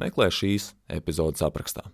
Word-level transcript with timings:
meklē 0.00 0.30
šīs 0.32 0.72
epizodes 0.90 1.44
aprakstā. 1.44 1.86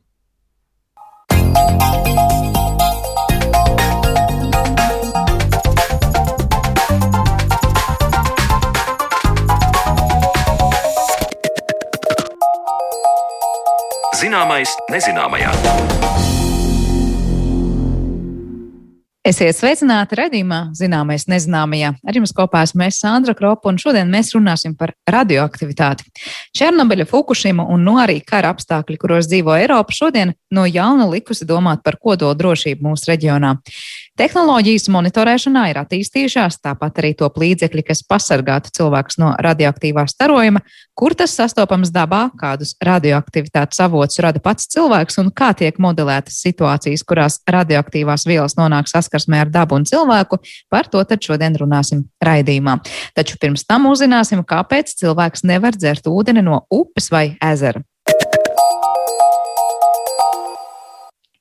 Zināmais 14.21 14.69
nezināmajā. 14.93 16.00
Esiet 19.31 19.55
sveicināti 19.55 20.17
redzējumā, 20.19 20.59
zināmais 20.75 21.29
nezināmajā. 21.31 21.93
Ar 22.03 22.17
jums 22.17 22.33
kopā 22.35 22.65
esmu 22.67 22.83
es 22.89 22.97
Sandra 22.99 23.35
Kropa, 23.39 23.69
un 23.71 23.77
šodien 23.79 24.09
mēs 24.11 24.33
runāsim 24.35 24.73
par 24.79 24.91
radioaktivitāti. 25.07 26.09
Černobiļa, 26.57 27.07
Fukushima 27.07 27.63
un 27.71 27.85
no 27.87 27.95
arī 28.03 28.19
kara 28.27 28.51
apstākļi, 28.51 28.99
kuros 28.99 29.29
dzīvo 29.31 29.55
Eiropa, 29.61 29.95
šodien 29.95 30.35
no 30.57 30.65
jauna 30.67 31.07
likusi 31.13 31.47
domāt 31.47 31.85
par 31.87 32.01
kodola 32.03 32.35
drošību 32.41 32.89
mūsu 32.89 33.13
reģionā. 33.13 33.55
Tehnoloģijas 34.19 34.89
monitorēšanā 34.93 35.63
ir 35.71 35.79
attīstījušās, 35.81 36.59
tāpat 36.65 36.99
arī 37.01 37.13
top 37.17 37.39
līdzekļi, 37.41 37.85
kas 37.89 38.03
pasargātu 38.05 38.73
cilvēkus 38.75 39.21
no 39.23 39.31
radioaktīvā 39.41 40.05
starojuma, 40.11 40.61
kur 40.99 41.15
tas 41.17 41.33
sastopams 41.39 41.93
dabā, 41.95 42.27
kādus 42.41 42.75
radioaktivitātes 42.85 43.81
avotus 43.81 44.21
rada 44.21 44.43
pats 44.43 44.69
cilvēks 44.75 45.21
un 45.23 45.31
kā 45.33 45.53
tiek 45.57 45.79
modelētas 45.81 46.41
situācijas, 46.43 47.07
kurās 47.07 47.39
radioaktīvās 47.49 48.27
vielas 48.29 48.59
nonāk 48.59 48.91
saskarsmē 48.91 49.45
ar 49.47 49.55
dabu 49.55 49.79
un 49.79 49.87
cilvēku. 49.89 50.43
Par 50.69 50.91
to 50.91 51.05
tad 51.07 51.23
šodien 51.25 51.57
runāsim 51.63 52.05
raidījumā. 52.25 52.81
Taču 53.17 53.39
pirms 53.41 53.65
tam 53.65 53.89
uzzināsim, 53.89 54.43
kāpēc 54.45 54.93
cilvēks 55.01 55.47
nevar 55.49 55.79
dzert 55.79 56.11
ūdeni 56.11 56.45
no 56.45 56.67
upes 56.69 57.09
vai 57.15 57.31
ezera. 57.41 57.81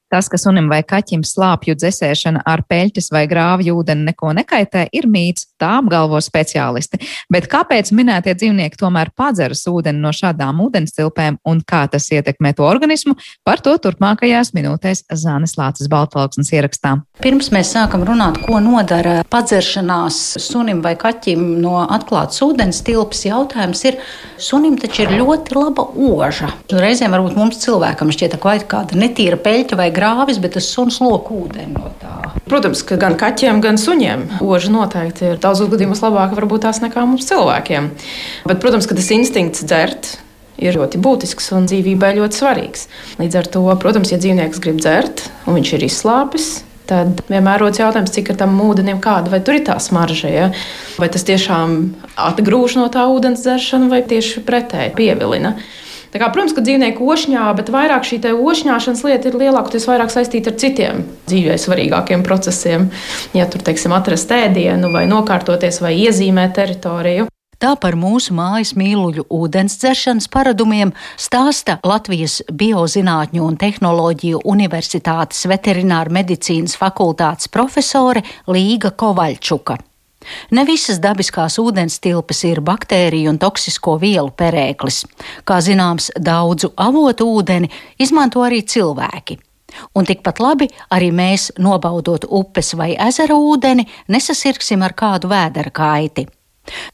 Tas, 0.09 0.25
ka 0.25 0.39
sunim 0.41 0.69
vai 0.71 0.79
kaķim 0.81 1.21
slāpju 1.21 1.75
dzēsēšana 1.77 2.41
ar 2.49 2.63
peļķes 2.65 3.11
vai 3.13 3.27
grāvju 3.29 3.75
ūdeni 3.77 4.07
neko 4.07 4.31
nekaitē, 4.39 4.87
ir 4.95 5.05
mīts, 5.05 5.45
tā 5.61 5.75
apgalvo 5.83 6.17
speciālisti. 6.23 6.97
Bet 7.29 7.45
kāpēc 7.51 7.91
minētie 7.93 8.33
dzīvnieki 8.33 8.79
tomēr 8.79 9.11
padzeras 9.13 9.61
ūdeni 9.69 10.01
no 10.01 10.09
šādām 10.15 10.63
ūdenstilpēm 10.65 11.37
un 11.45 11.61
kā 11.61 11.83
tas 11.91 12.09
ietekmē 12.09 12.55
to 12.57 12.65
organismu, 12.65 13.13
par 13.45 13.61
to 13.61 13.75
turpmākajās 13.77 14.49
minūtēs 14.57 15.05
Zānes 15.13 15.53
Lācis 15.59 15.91
Baltvalksnes 15.91 16.49
ierakstā. 16.57 16.95
Pirms 17.21 17.51
mēs 17.53 17.75
sākam 17.75 18.01
runāt, 18.07 18.41
ko 18.47 18.57
nodara 18.63 19.19
padzeršanās 19.29 20.39
sunim 20.41 20.81
vai 20.81 20.95
kaķim 20.97 21.45
no 21.61 21.83
atklātas 21.83 22.41
ūdens 22.45 22.81
tilpes, 22.87 23.25
jautājums 23.27 23.85
ir, 23.85 23.99
sunim 24.41 24.79
taču 24.81 25.05
ir 25.05 25.15
ļoti 25.19 25.57
laba 25.57 25.85
oža. 26.09 26.49
Reizēm 26.73 27.13
varbūt 27.13 27.37
mums 27.37 27.61
cilvēkam 27.61 28.13
šķiet, 28.15 28.39
ka 28.41 28.57
kāda 28.71 28.97
netīra 28.97 29.37
peļķa 29.43 29.77
vai 29.79 29.89
grāvis, 29.99 30.39
bet 30.41 30.55
tas 30.57 30.69
suns 30.71 31.01
lok 31.03 31.29
ūdeni 31.35 31.75
no 31.75 31.91
tā. 32.01 32.15
Protams, 32.49 32.81
ka 32.87 32.97
gan 32.99 33.17
kaķiem, 33.19 33.59
gan 33.61 33.77
suņiem 33.77 34.25
oža 34.41 34.71
noteikti 34.73 35.33
ir 35.33 35.43
daudzos 35.43 35.69
gadījumos 35.69 36.01
labāka 36.05 36.39
varbūt 36.39 36.65
tās 36.65 36.81
nekā 36.81 37.03
mums 37.05 37.27
cilvēkiem. 37.29 37.91
Bet, 38.49 38.63
protams, 38.63 38.89
ka 38.89 38.97
tas 38.97 39.11
instinkts 39.13 39.67
dzert 39.67 40.15
ir 40.59 40.75
ļoti 40.79 40.99
būtisks 41.01 41.51
un 41.55 41.67
dzīvībai 41.69 42.15
ļoti 42.17 42.39
svarīgs. 42.41 42.87
Līdz 43.21 43.37
ar 43.39 43.51
to, 43.53 43.65
protams, 43.81 44.11
ja 44.13 44.19
dzīvnieks 44.21 44.63
grib 44.63 44.81
dzert 44.81 45.27
un 45.47 45.59
viņš 45.59 45.75
ir 45.77 45.85
izslāpis, 45.87 46.49
tad 46.89 47.21
vienmēr 47.29 47.61
rodas 47.61 47.81
jautājums, 47.81 48.13
cik 48.15 48.33
tam 48.39 48.57
ūdenim 48.65 49.01
kāda, 49.03 49.31
vai 49.33 49.41
tur 49.45 49.59
ir 49.59 49.65
tā 49.67 49.77
smarža, 49.81 50.31
ja? 50.33 50.47
vai 51.01 51.09
tas 51.13 51.25
tiešām 51.27 51.77
atgrūž 52.29 52.79
no 52.79 52.87
tā 52.93 53.05
ūdens 53.11 53.45
dzeršana, 53.45 53.91
vai 53.91 54.01
tieši 54.09 54.43
pretēji 54.47 54.95
pievilina. 54.97 55.55
Kā, 56.09 56.27
protams, 56.33 56.55
ka 56.57 56.63
dzīvnieki 56.65 57.05
ošņā, 57.05 57.45
bet 57.59 57.69
vairāk 57.73 58.07
šī 58.07 58.21
ošņāšanas 58.33 59.03
lieta 59.05 59.29
ir 59.29 59.39
lielākoties 59.43 59.85
saistīta 59.85 60.49
ar 60.49 60.57
citiem 60.57 61.03
dzīvē 61.29 61.57
svarīgākiem 61.61 62.23
procesiem. 62.25 62.89
Ja 63.37 63.45
tur, 63.45 63.61
teiksim, 63.61 63.93
atrast 63.93 64.31
ēdienu, 64.33 64.89
vai 64.93 65.05
nokārtoties, 65.09 65.81
vai 65.85 65.93
iezīmēt 66.01 66.57
teritoriju. 66.57 67.29
Tā 67.59 67.73
par 67.75 67.97
mūsu 67.99 68.31
mājas 68.31 68.71
mīluļu 68.79 69.25
ūdens 69.35 69.73
dzeršanas 69.81 70.29
paradumiem 70.31 70.93
stāsta 71.19 71.75
Latvijas 71.83 72.37
Biozinātņu 72.47 73.43
un 73.43 73.59
tehnoloģiju 73.59 74.39
Universitātes 74.47 75.43
veterināra 75.51 76.15
medicīnas 76.21 76.77
fakultātes 76.79 77.51
profesore 77.51 78.23
Līga 78.47 78.95
Kovaļčuka. 78.95 79.75
Ne 80.51 80.65
visas 80.67 80.99
dabiskās 80.99 81.57
ūdens 81.61 81.99
tilpes 82.03 82.43
ir 82.47 82.61
baktēriju 82.65 83.31
un 83.31 83.39
toksisko 83.39 83.97
vielu 84.01 84.31
perēklis. 84.35 85.03
Kā 85.47 85.59
zināms, 85.63 86.11
daudzu 86.15 86.73
avotu 86.75 87.29
ūdeni 87.39 87.71
izmanto 87.99 88.43
arī 88.45 88.63
cilvēki. 88.67 89.39
Un 89.95 90.07
tikpat 90.09 90.41
labi 90.41 90.67
arī 90.95 91.11
mēs, 91.13 91.51
nobaudot 91.61 92.25
upes 92.25 92.73
vai 92.73 92.95
ezera 93.07 93.37
ūdeni, 93.37 93.85
nesasirgsim 94.09 94.83
ar 94.83 94.97
kādu 94.97 95.29
vēdera 95.31 95.71
kaiti. 95.71 96.25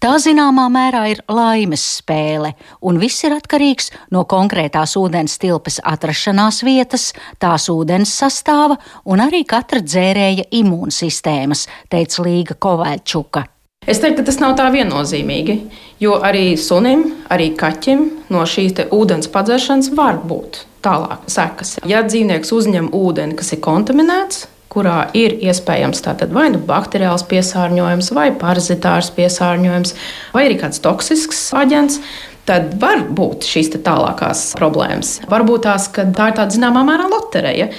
Tā 0.03 0.15
zināmā 0.21 0.67
mērā 0.71 1.05
ir 1.13 1.23
laimes 1.31 1.83
spēle, 1.99 2.53
un 2.81 2.99
viss 3.01 3.25
ir 3.27 3.35
atkarīgs 3.37 3.91
no 4.15 4.25
konkrētās 4.29 4.95
ūdens 4.99 5.39
tilpes 5.41 5.81
atrašanās 5.83 6.61
vietas, 6.65 7.11
tās 7.39 7.69
ūdens 7.73 8.13
sastāva 8.13 8.77
un 9.05 9.23
arī 9.23 9.43
katra 9.47 9.81
dzērēja 9.85 10.49
imūnsistēmas, 10.61 11.67
teica 11.89 12.25
Līga 12.25 12.57
Kovaļčuka. 12.59 13.45
Es 13.85 13.99
teiktu, 14.01 14.23
ka 14.23 14.25
tas 14.31 14.39
nav 14.41 14.55
tā 14.57 14.65
viennozīmīgi, 14.73 15.55
jo 16.01 16.15
arī 16.25 16.55
sunim, 16.57 17.03
arī 17.29 17.51
kaķim 17.57 18.07
no 18.33 18.41
šīs 18.49 18.87
ūdens 18.89 19.29
padzeršanas 19.29 19.91
var 19.93 20.17
būt 20.25 20.63
tālāk 20.85 21.29
sekas. 21.29 21.77
Ja 21.85 22.01
dzīvnieks 22.05 22.53
uzņem 22.55 22.89
ūdeni, 22.97 23.37
kas 23.37 23.53
ir 23.53 23.61
kontaminēts, 23.65 24.47
kurā 24.75 25.07
ir 25.15 25.37
iespējams 25.39 26.03
vai 26.35 26.49
nu 26.53 26.59
bakteriāls 26.59 27.25
piesārņojums, 27.31 28.11
vai 28.15 28.29
parazitārs 28.35 29.11
piesārņojums, 29.15 29.95
vai 30.35 30.47
arī 30.49 30.59
kāds 30.61 30.83
toksisks 30.83 31.51
aģents. 31.55 32.01
Tad 32.45 32.75
var 32.77 33.07
būt 33.09 33.41
šīs 33.49 33.71
tālākās 33.81 34.51
problēmas. 34.53 35.15
Varbūt 35.31 35.63
tās, 35.65 35.87
ka 35.89 36.03
tā 36.13 36.27
ir 36.29 36.35
tāda 36.37 36.53
zināmā 36.53 36.83
mērā 36.85 37.07
loterija. 37.09 37.71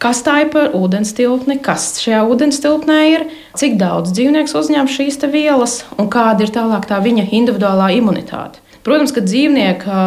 Kas 0.00 0.22
tā 0.24 0.38
ir 0.42 0.48
par 0.52 0.72
ūdens 0.76 1.12
tilpni, 1.16 1.58
kas 1.60 1.90
šajā 2.00 2.22
ūdens 2.32 2.62
tilpnē 2.64 2.98
ir, 3.12 3.26
cik 3.60 3.76
daudz 3.80 4.14
dzīvnieks 4.16 4.56
uzņem 4.56 4.88
šīs 4.90 5.20
vielas 5.28 5.82
un 6.00 6.08
kāda 6.12 6.46
ir 6.46 6.54
tālāk 6.56 6.88
tā 6.88 7.02
viņa 7.04 7.28
individuālā 7.36 7.92
imunitāte. 8.00 8.64
Protams, 8.84 9.14
ka 9.16 9.22
dzīvnieka 9.24 9.98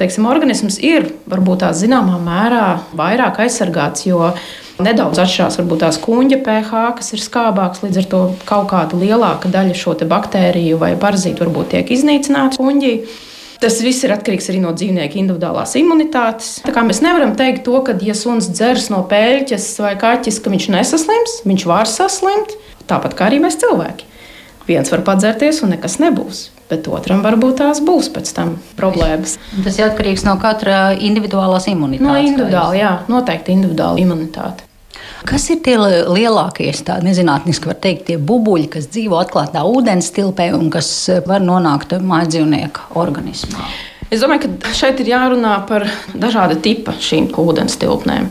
teiksim, 0.00 0.26
organisms 0.26 0.80
ir 0.82 1.12
varbūt 1.30 1.62
tā 1.62 1.68
zināmā 1.78 2.16
mērā 2.22 2.64
vairāk 2.98 3.38
aizsargāts, 3.44 4.02
jo 4.08 4.32
Nedaudz 4.84 5.20
atšķirās 5.22 5.58
varbūt 5.60 5.82
tās 5.84 5.98
kuģa 6.02 6.38
pH, 6.44 6.82
kas 6.98 7.12
ir 7.14 7.22
skābāks, 7.22 7.82
līdz 7.84 8.02
ar 8.02 8.06
to 8.12 8.20
kaut 8.48 8.68
kāda 8.72 8.98
lielāka 9.00 9.50
daļa 9.52 9.76
šo 9.76 9.96
baktēriju 10.10 10.78
vai 10.80 10.94
parazītu 11.00 11.44
varbūt 11.44 11.74
tiek 11.74 11.92
iznīcināta 11.96 12.60
kuģī. 12.60 12.94
Tas 13.60 13.76
viss 13.84 14.06
ir 14.06 14.14
atkarīgs 14.14 14.48
arī 14.48 14.62
no 14.62 14.70
dzīvnieka 14.72 15.18
individuālās 15.20 15.74
imunitātes. 15.76 16.54
Tā 16.64 16.72
kā 16.72 16.80
mēs 16.86 17.02
nevaram 17.04 17.34
teikt 17.36 17.66
to, 17.66 17.74
ka, 17.84 17.92
ja 18.00 18.14
suns 18.16 18.48
dzers 18.48 18.88
no 18.92 19.02
pēļķes 19.10 19.66
vai 19.84 19.96
kaķis, 20.00 20.38
ka 20.40 20.52
viņš 20.54 20.70
nesaslims, 20.72 21.34
viņš 21.44 21.66
var 21.68 21.90
saslimt, 21.90 22.56
tāpat 22.88 23.18
kā 23.18 23.28
arī 23.28 23.42
mēs 23.44 23.60
cilvēki. 23.60 24.08
Viens 24.70 24.88
var 24.94 25.04
padzerties 25.04 25.60
un 25.66 25.74
nekas 25.76 26.00
nebūs 26.00 26.48
bet 26.70 26.86
otram 26.86 27.24
varbūt 27.24 27.58
tās 27.60 27.82
būs 27.82 28.12
pēc 28.14 28.32
tam 28.36 28.54
problēmas. 28.78 29.36
Tas 29.64 29.78
ir 29.80 29.88
atkarīgs 29.88 30.22
no 30.28 30.36
katra 30.42 30.90
individuālās 30.94 31.66
imunitātes. 31.72 32.06
No 32.06 32.18
individuāla, 32.22 32.76
jā, 32.78 32.96
noteikti 33.10 33.56
individuāla 33.56 33.98
imunitāte. 33.98 34.69
Kas 35.28 35.46
ir 35.52 35.60
tie 35.64 35.76
lielākie, 35.76 36.70
tādi 36.86 37.10
nezinātniski 37.10 37.68
var 37.68 37.76
teikt, 37.82 38.06
tie 38.08 38.16
bubuļi, 38.16 38.70
kas 38.72 38.88
dzīvo 38.92 39.18
atklātā 39.20 39.62
ūdens 39.68 40.10
tilpē 40.16 40.50
un 40.56 40.70
kas 40.72 40.88
var 41.28 41.44
nonākt 41.44 41.92
mājas 42.00 42.32
dzīvnieka 42.34 42.92
organismā? 43.00 43.68
Es 44.10 44.24
domāju, 44.24 44.48
ka 44.62 44.72
šeit 44.74 44.98
ir 45.02 45.12
jārunā 45.12 45.60
par 45.68 45.84
dažāda 46.18 46.56
tipa 46.62 46.96
šīm 46.98 47.30
ūdens 47.38 47.76
tilpnēm. 47.78 48.30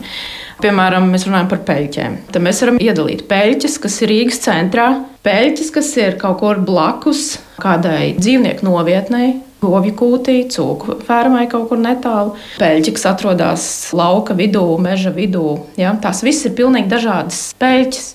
Piemēram, 0.60 1.06
mēs 1.08 1.24
runājam 1.24 1.48
par 1.48 1.62
peļķēm. 1.70 2.16
Tad 2.34 2.44
mēs 2.44 2.58
varam 2.60 2.80
iedalīt 2.84 3.22
peļķes, 3.30 3.78
kas 3.80 3.94
ir 4.04 4.10
Rīgas 4.12 4.42
centrā, 4.44 4.90
peļķes, 5.24 5.70
kas 5.72 5.94
ir 6.02 6.18
kaut 6.20 6.42
kur 6.42 6.60
blakus 6.60 7.38
kādai 7.62 8.12
dzīvnieku 8.18 8.66
novietnei, 8.68 9.38
govju 9.60 9.94
kūtī, 9.96 10.36
cūku 10.52 11.00
fermai 11.06 11.46
kaut 11.50 11.68
kur 11.70 11.80
netālu, 11.80 12.36
peļķi, 12.60 12.94
kas 12.96 13.06
atrodas 13.12 13.66
lauka 13.96 14.36
vidū, 14.38 14.64
meža 14.80 15.12
vidū. 15.14 15.60
Ja? 15.80 15.92
Tās 16.00 16.24
viss 16.26 16.46
ir 16.48 16.56
pilnīgi 16.58 16.90
dažādas 16.90 17.50
peļķes. 17.60 18.08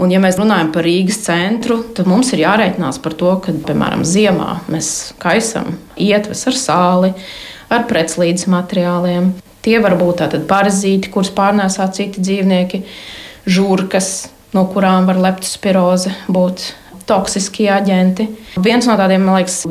Un, 0.00 0.08
ja 0.08 0.20
mēs 0.22 0.38
runājam 0.40 0.70
par 0.72 0.86
Rīgas 0.86 1.18
centru, 1.26 1.82
tad 1.96 2.08
mums 2.08 2.30
ir 2.32 2.40
jārēķinās 2.46 3.00
par 3.04 3.16
to, 3.20 3.34
ka, 3.44 3.52
piemēram, 3.66 4.04
ziemā 4.08 4.62
mēs 4.72 5.12
kaisam 5.20 5.74
ietves 6.00 6.46
ar 6.48 6.56
sāli, 6.56 7.12
ar 7.68 7.84
pretslīdes 7.90 8.48
materiāliem. 8.48 9.34
Tie 9.60 9.76
var 9.84 9.98
būt 10.00 10.22
tātad 10.22 10.46
parazīti, 10.48 11.10
kurus 11.12 11.28
pārnēsā 11.36 11.90
citi 11.92 12.22
dzīvnieki, 12.24 12.80
žurkas, 13.44 14.30
no 14.56 14.64
kurām 14.72 15.10
var 15.10 15.20
leptospiroze 15.20 16.14
būt 16.32 16.70
toksiskie 17.10 17.68
aģenti. 17.74 18.26
Viens 18.62 18.86
no 18.88 18.96
tādiem, 18.98 19.24
man 19.26 19.40
liekas, 19.40 19.64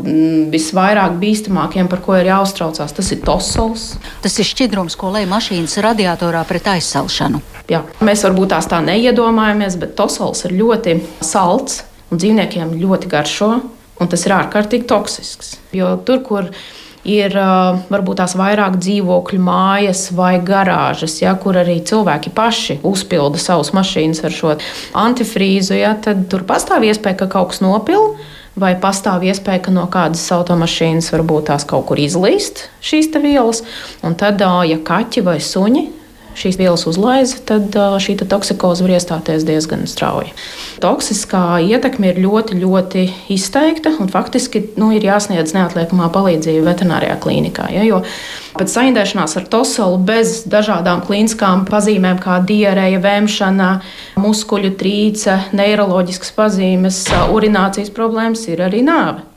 visvairāk 0.54 1.18
bīstamākiem, 1.22 1.90
par 1.92 2.04
ko 2.06 2.18
ir 2.20 2.30
jāuztraucās, 2.30 2.96
tas 2.96 3.12
ir 3.16 3.22
tosols. 3.26 3.94
Tas 4.24 4.36
ir 4.40 4.48
šķidrums, 4.48 4.98
ko 5.00 5.14
lej 5.16 5.28
mašīnas 5.32 5.80
radiatorā 5.86 6.44
pret 6.50 6.68
aizsalšanu. 6.76 7.42
Jā, 7.72 7.84
mēs 8.04 8.26
varbūt 8.28 8.54
tās 8.56 8.70
tā 8.70 8.82
neiedomājamies, 8.86 9.80
bet 9.82 9.96
tosols 10.00 10.46
ir 10.50 10.58
ļoti 10.60 10.98
salds 11.26 11.84
un 12.10 12.22
dzīvniekiem 12.22 12.76
ļoti 12.82 13.12
garšo, 13.12 13.54
un 14.00 14.12
tas 14.12 14.26
ir 14.26 14.36
ārkārtīgi 14.36 14.88
toksisks. 14.90 15.56
Jo 15.76 15.96
tur, 16.06 16.24
kur 16.26 16.50
ir 16.50 16.54
varbūt 17.90 18.20
tās 18.20 18.36
vairāk 18.40 18.80
dzīvokļu 18.82 19.40
mājas 19.44 20.10
vai 20.16 20.40
garāžas, 20.44 21.22
ja, 21.22 21.36
kur 21.40 21.60
arī 21.62 21.80
cilvēki 21.86 22.34
paši 22.36 22.80
uzpilda 22.84 23.40
savus 23.40 23.72
mašīnas 23.76 24.24
ar 24.24 24.36
šo 24.36 24.58
antifrīzu, 24.98 25.78
ja, 25.80 25.96
tad 25.96 26.28
tur 26.32 26.44
pastāv 26.44 26.84
iespēja, 26.90 27.22
ka 27.24 27.32
kaut 27.32 27.54
kas 27.54 27.64
nopilda. 27.66 28.18
Vai 28.60 28.74
pastāv 28.76 29.22
iespēja, 29.24 29.62
ka 29.64 29.72
no 29.72 29.86
kādas 29.88 30.26
automašīnas 30.36 31.14
varbūt 31.14 31.46
tās 31.48 31.64
kaut 31.70 31.86
kur 31.88 32.00
izlīst 32.02 32.66
šīs 32.84 33.08
vielas, 33.22 33.62
un 34.04 34.18
tad, 34.20 34.42
ja 34.42 34.80
kaķi 34.84 35.24
vai 35.24 35.38
suņi 35.40 35.86
šīs 36.38 36.58
vielas 36.60 36.86
uzlaiza, 36.90 37.40
tad 37.48 37.76
šī 38.04 38.18
toksikoze 38.22 38.86
var 38.86 38.94
iestāties 38.98 39.46
diezgan 39.48 39.86
strauji. 39.90 40.34
Toksiskā 40.84 41.60
ietekme 41.66 42.12
ir 42.12 42.22
ļoti, 42.24 42.60
ļoti 42.62 43.06
izteikta 43.34 43.96
un 44.00 44.12
faktiski 44.12 44.64
nu, 44.80 44.92
ir 44.96 45.08
jāsniedz 45.08 45.56
neatliekamā 45.56 46.10
palīdzība 46.14 46.68
veterinārijā 46.72 47.18
klīnikā. 47.24 47.70
Ja, 47.76 47.86
jo 47.88 48.02
pēc 48.60 48.76
saindēšanās 48.76 49.38
ar 49.40 49.48
tosolu 49.52 50.00
bez 50.10 50.44
dažādām 50.50 51.04
klīniskām 51.08 51.66
pazīmēm, 51.70 52.22
kā 52.24 52.40
diareja, 52.48 53.02
vēmšana, 53.04 53.72
muskuļu 54.20 54.76
trīce, 54.80 55.40
neiroloģiskas 55.56 56.36
pazīmes, 56.38 57.04
urinācijas 57.36 57.94
problēmas, 57.96 58.48
ir 58.52 58.66
arī 58.68 58.84
nāve. 58.86 59.29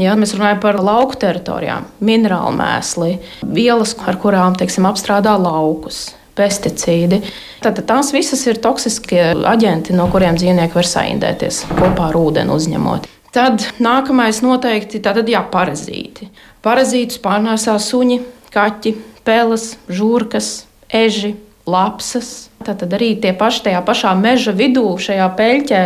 Ja 0.00 0.16
mēs 0.18 0.34
runājam 0.34 0.58
par 0.62 0.80
lauku 0.82 1.18
teritorijām, 1.22 1.86
minerālu 2.02 2.56
mēsli, 2.58 3.16
vielas, 3.46 3.94
ar 4.02 4.18
kurām 4.18 4.56
teiksim, 4.58 4.88
apstrādā 4.88 5.36
laukus, 5.38 6.08
pesticīdi. 6.34 7.20
Tad 7.62 7.78
tās 7.86 8.10
visas 8.14 8.42
ir 8.50 8.58
toksiskie 8.62 9.22
aģenti, 9.46 9.94
no 9.94 10.08
kuriem 10.10 10.38
dzīvnieki 10.40 10.74
var 10.74 10.88
saindēties 10.90 11.62
kopā 11.70 12.10
ar 12.10 12.18
ūdeni 12.18 12.54
uzņemot. 12.54 13.06
Tad 13.34 13.64
nākamais 13.82 14.42
noteikti 14.42 15.00
ir 15.02 15.30
jā, 15.30 15.40
parazīti. 15.50 16.28
Parazītus 16.62 17.18
pārnēsā 17.22 17.74
suņi, 17.82 18.20
kaķi, 18.54 18.94
peles, 19.26 19.72
žurkas, 19.90 20.66
eži, 20.90 21.34
lapsas. 21.66 22.48
Tad 22.64 22.84
arī 22.94 23.14
tie 23.20 23.34
paši 23.36 23.66
tajā 23.66 23.80
pašā 23.84 24.14
meža 24.16 24.54
vidū, 24.56 24.86
šajā 25.00 25.26
peļķē, 25.38 25.82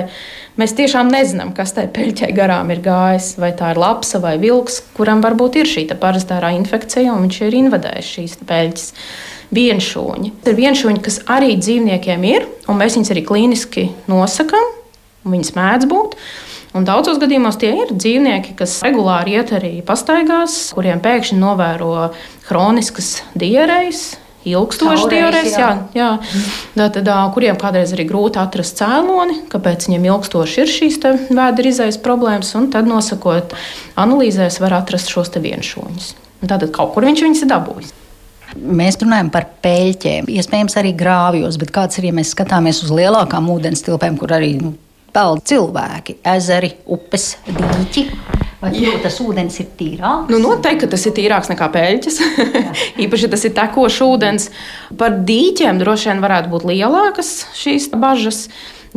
Mēs 0.58 0.72
tiešām 0.74 1.06
nezinām, 1.12 1.52
kas 1.54 1.70
tai 1.76 1.84
peļķei 1.94 2.32
garām 2.34 2.72
ir 2.74 2.80
gājis. 2.82 3.36
Vai 3.38 3.52
tā 3.54 3.70
ir 3.70 3.78
lapsa 3.78 4.18
vai 4.18 4.34
vilks, 4.42 4.80
kuram 4.96 5.22
varbūt 5.22 5.60
ir 5.60 5.70
šī 5.70 5.84
parazitārā 5.92 6.50
infekcija, 6.56 7.12
un 7.14 7.28
viņš 7.28 7.38
ir 7.46 7.58
invadējis 7.60 8.08
šīs 8.16 8.34
peļķes. 8.48 8.88
Vienšūņi. 9.54 10.32
Ir 10.44 10.56
vienšūņi, 10.58 11.00
kas 11.06 11.22
arī 11.30 11.54
dzīvniekiem 11.56 12.26
ir, 12.28 12.44
un 12.68 12.76
mēs 12.76 12.98
viņus 12.98 13.14
arī 13.14 13.22
klīniski 13.24 13.86
nosakām. 14.10 14.74
Viņas 15.24 15.54
mēdz 15.56 15.88
būt. 15.88 16.18
Un 16.76 16.84
daudzos 16.84 17.16
gadījumos 17.22 17.56
tie 17.62 17.70
ir 17.84 17.94
dzīvnieki, 17.94 18.58
kas 18.58 18.76
regulāri 18.84 19.38
iet 19.38 19.54
arī 19.56 19.78
pastaigās, 19.86 20.58
kuriem 20.76 21.00
pēkšņi 21.00 21.38
novēro 21.40 22.10
chroniskas 22.50 23.22
diarējas, 23.38 24.18
ilgstoši 24.46 25.08
diarēs, 25.10 25.50
jā. 25.58 25.70
Jā, 25.96 26.08
jā. 26.76 26.88
Tad, 26.94 27.10
kuriem 27.34 27.58
kādreiz 27.60 27.92
arī 27.96 28.06
grūti 28.08 28.40
atrast 28.40 28.78
cēloni, 28.80 29.42
kāpēc 29.52 29.88
viņiem 29.88 30.08
ilgstoši 30.12 30.62
ir 30.62 30.72
šīs 30.72 30.98
vēdera 31.28 31.72
izējas 31.72 32.00
problēmas, 32.04 32.54
un 32.58 32.70
tad 32.74 32.88
nosakot 32.90 33.56
analīzēs 33.98 34.60
var 34.62 34.78
atrast 34.80 35.12
šos 35.12 35.34
vienšūņus. 35.38 36.12
Tātad 36.46 36.70
kaut 36.74 36.94
kur 36.94 37.06
viņš 37.08 37.24
viņus 37.26 37.44
ir 37.44 37.50
dabūjis. 37.50 37.94
Mēs 38.58 38.96
runājam 39.02 39.28
par 39.32 39.44
peļķēm, 39.62 40.30
iespējams, 40.32 40.78
arī 40.80 40.94
grāvjos, 40.96 41.58
bet 41.60 41.72
kāds 41.74 41.98
ir, 42.00 42.08
ja 42.08 42.16
mēs 42.16 42.32
skatāmies 42.32 42.80
uz 42.86 42.92
lielākām 42.94 43.50
ūdens 43.52 43.84
tilpēm, 43.84 44.16
kur 44.20 44.32
arī 44.38 44.54
nu, 44.62 44.72
peld 45.18 45.42
cilvēki, 45.50 46.20
ezeri, 46.36 46.76
upes, 46.94 47.32
dīķi? 47.48 48.04
Vai 48.58 48.72
Jā. 48.74 48.96
tas 49.02 49.20
ūdens 49.22 49.54
ir 49.62 49.68
tīrāks? 49.78 50.30
Nu, 50.32 50.40
noteikti, 50.42 50.82
ka 50.82 50.90
tas 50.90 51.04
ir 51.06 51.14
tīrāks 51.14 51.50
nekā 51.52 51.68
pēļķis. 51.74 52.16
Īpaši 53.04 53.30
tas 53.30 53.44
ir 53.46 53.54
tekošs 53.54 54.00
ūdens. 54.02 54.48
Par 54.98 55.20
dīķiem 55.26 55.78
droši 55.78 56.10
vien 56.10 56.22
varētu 56.24 56.50
būt 56.50 56.66
lielākas 56.66 57.32
šīs 57.58 57.90
bažas. 57.94 58.48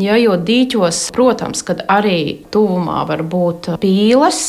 Ja, 0.01 0.15
jo 0.17 0.33
dīķos, 0.39 1.09
protams, 1.13 1.61
kad 1.67 1.83
arī 1.91 2.41
tuvumā 2.53 3.03
var 3.09 3.21
būt 3.27 3.73
pīles, 3.83 4.41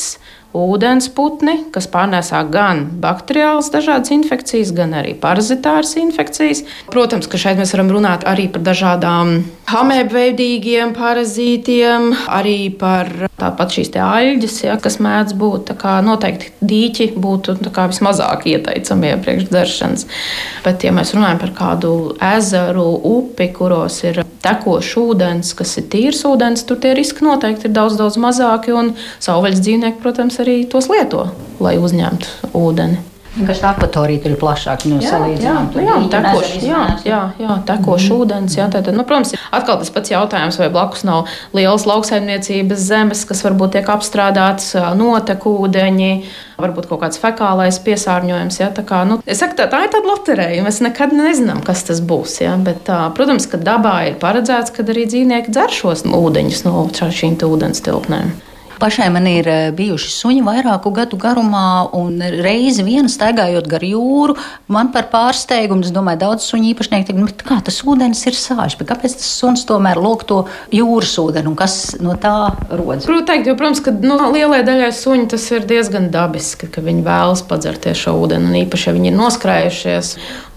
ūdensputni, 0.56 1.56
kas 1.72 1.88
pārnēsā 1.92 2.42
gan 2.52 2.84
bakteriālas 3.02 3.70
dažādas 3.72 4.12
infekcijas, 4.14 4.72
gan 4.76 4.94
arī 4.98 5.14
parazitāras 5.18 5.94
infekcijas. 6.00 6.64
Protams, 6.92 7.28
ka 7.30 7.40
šeit 7.40 7.60
mēs 7.60 7.72
varam 7.76 7.92
runāt 7.94 8.26
arī 8.28 8.48
par 8.52 8.64
dažādām 8.66 9.34
hamēbveidīgiem 9.72 10.92
parazītiem, 10.96 12.10
arī 12.28 12.58
par 12.78 13.10
tāpat 13.40 13.78
šīs 13.78 13.92
aļģes, 14.02 14.58
ja, 14.66 14.76
kas 14.82 15.00
mēdz 15.02 15.36
būt. 15.40 15.72
Noteikti 16.02 16.52
dīķi 16.60 17.08
būtu 17.20 17.56
vismazāk 17.62 18.46
ieteicamie 18.52 19.16
priekšdzeršanas. 19.24 20.06
Bet, 20.66 20.84
ja 20.84 20.92
mēs 20.94 21.14
runājam 21.16 21.40
par 21.42 21.56
kādu 21.56 21.94
ezeru, 22.32 22.86
upi, 23.16 23.48
kuros 23.56 24.02
ir 24.08 24.22
tekošs 24.42 24.96
ūdens, 25.02 25.54
kas 25.58 25.76
ir 25.80 25.88
tīrs 25.92 26.24
ūdens, 26.28 26.66
tur 26.66 26.80
tie 26.82 26.96
riski 26.98 27.26
noteikti 27.26 27.68
ir 27.68 27.76
daudz, 27.76 27.98
daudz 28.00 28.18
mazāki. 28.22 28.74
Un 28.76 28.94
savvaļas 29.22 29.62
dzīvnieki, 29.62 30.02
protams, 30.02 30.40
arī 30.42 30.62
tos 30.70 30.90
lieto, 30.92 31.28
lai 31.62 31.78
uzņemtu 31.80 32.52
ūdeni. 32.58 33.11
Vienkārši 33.32 33.64
akvatorija 33.64 34.20
tur 34.20 34.34
ir 34.34 34.40
plašāka 34.40 34.90
no 34.90 34.98
salīdzinājuma. 35.00 35.80
Jā, 35.80 35.94
jā, 35.94 36.08
tekoši, 36.12 36.58
jā, 36.66 36.80
jā, 37.08 37.20
jā, 37.40 37.54
tekoši 37.70 38.10
mm. 38.10 38.18
ūdens. 38.20 38.56
Jā, 38.58 38.66
tad, 38.74 38.90
nu, 38.92 39.06
protams, 39.08 39.32
atkal 39.56 39.78
tas 39.80 39.92
pats 39.94 40.12
jautājums, 40.12 40.58
vai 40.60 40.68
blakus 40.74 41.06
nav 41.08 41.30
lielas 41.56 41.86
lauksaimniecības 41.88 42.84
zemes, 42.90 43.24
kas 43.28 43.40
varbūt 43.46 43.78
tiek 43.78 43.88
apstrādātas, 43.94 44.74
notek 45.00 45.48
ūdeņi, 45.48 46.12
varbūt 46.60 46.90
kaut 46.92 47.06
kāds 47.06 47.22
fekālais 47.24 47.80
piesārņojums. 47.88 48.60
Jā, 48.60 48.68
tā, 48.76 48.84
kā, 48.84 49.00
nu, 49.08 49.22
saku, 49.24 49.56
tā, 49.62 49.70
tā 49.72 49.80
ir 49.86 49.96
tāda 49.96 50.12
loterija. 50.12 50.68
Mēs 50.68 50.84
nekad 50.84 51.16
nezinām, 51.16 51.64
kas 51.64 51.88
tas 51.88 52.04
būs. 52.04 52.42
Jā, 52.44 52.58
bet, 52.60 52.84
tā, 52.90 53.00
protams, 53.16 53.48
ka 53.48 53.56
dabā 53.56 53.96
ir 54.12 54.20
paredzēts, 54.20 54.76
ka 54.76 54.84
arī 54.84 55.08
dzīvnieki 55.08 55.56
dzer 55.56 55.72
šos 55.72 56.04
ūdeņus 56.04 56.64
no 56.68 56.88
šīm 56.92 57.40
ūdens 57.48 57.80
tilpnēm. 57.80 58.36
Pašai 58.82 59.12
man 59.14 59.28
ir 59.30 59.46
eh, 59.46 59.68
bijuši 59.78 60.08
suņi 60.10 60.40
vairāku 60.42 60.90
gadu 60.90 61.14
garumā, 61.14 61.84
un 61.94 62.16
reizi 62.42 62.82
vienu 62.82 63.06
staigājot 63.06 63.68
gar 63.70 63.84
jūru, 63.86 64.34
man 64.74 64.88
par 64.90 65.06
pārsteigumu, 65.12 65.86
es 65.86 65.92
domāju, 65.94 66.18
daudz 66.24 66.48
suņu 66.50 66.72
īpašnieki 66.72 67.06
teikt, 67.12 67.20
nu, 67.22 67.28
kā 67.46 67.60
tas 67.62 67.78
ūdens 67.86 68.18
ir 68.26 68.34
sāļš, 68.34 68.74
bet 68.80 68.88
kāpēc 68.90 69.14
tas 69.20 69.28
suns 69.38 69.62
tomēr 69.68 70.00
lūk 70.02 70.24
to 70.26 70.40
jūras 70.74 71.14
ūdeni 71.22 71.52
un 71.52 71.54
kas 71.60 71.76
no 72.02 72.16
tā 72.18 72.32
rodas? 72.72 73.06
Protams, 73.06 73.28
teikt, 73.30 73.52
jo, 73.52 73.54
protams, 73.60 73.84
ka 73.86 73.94
nu, 73.94 74.16
lielai 74.34 74.64
daļai 74.66 74.90
suņu 74.98 75.30
tas 75.30 75.46
ir 75.54 75.68
diezgan 75.70 76.10
dabiski, 76.10 76.66
ka 76.66 76.82
viņi 76.82 77.06
vēlas 77.06 77.44
padzerties 77.46 78.02
šo 78.02 78.16
ūdeni, 78.24 78.50
un 78.50 78.58
īpaši, 78.64 78.90
ja 78.90 78.96
viņi 78.98 79.12
ir 79.12 79.16
noskrējušies 79.20 80.12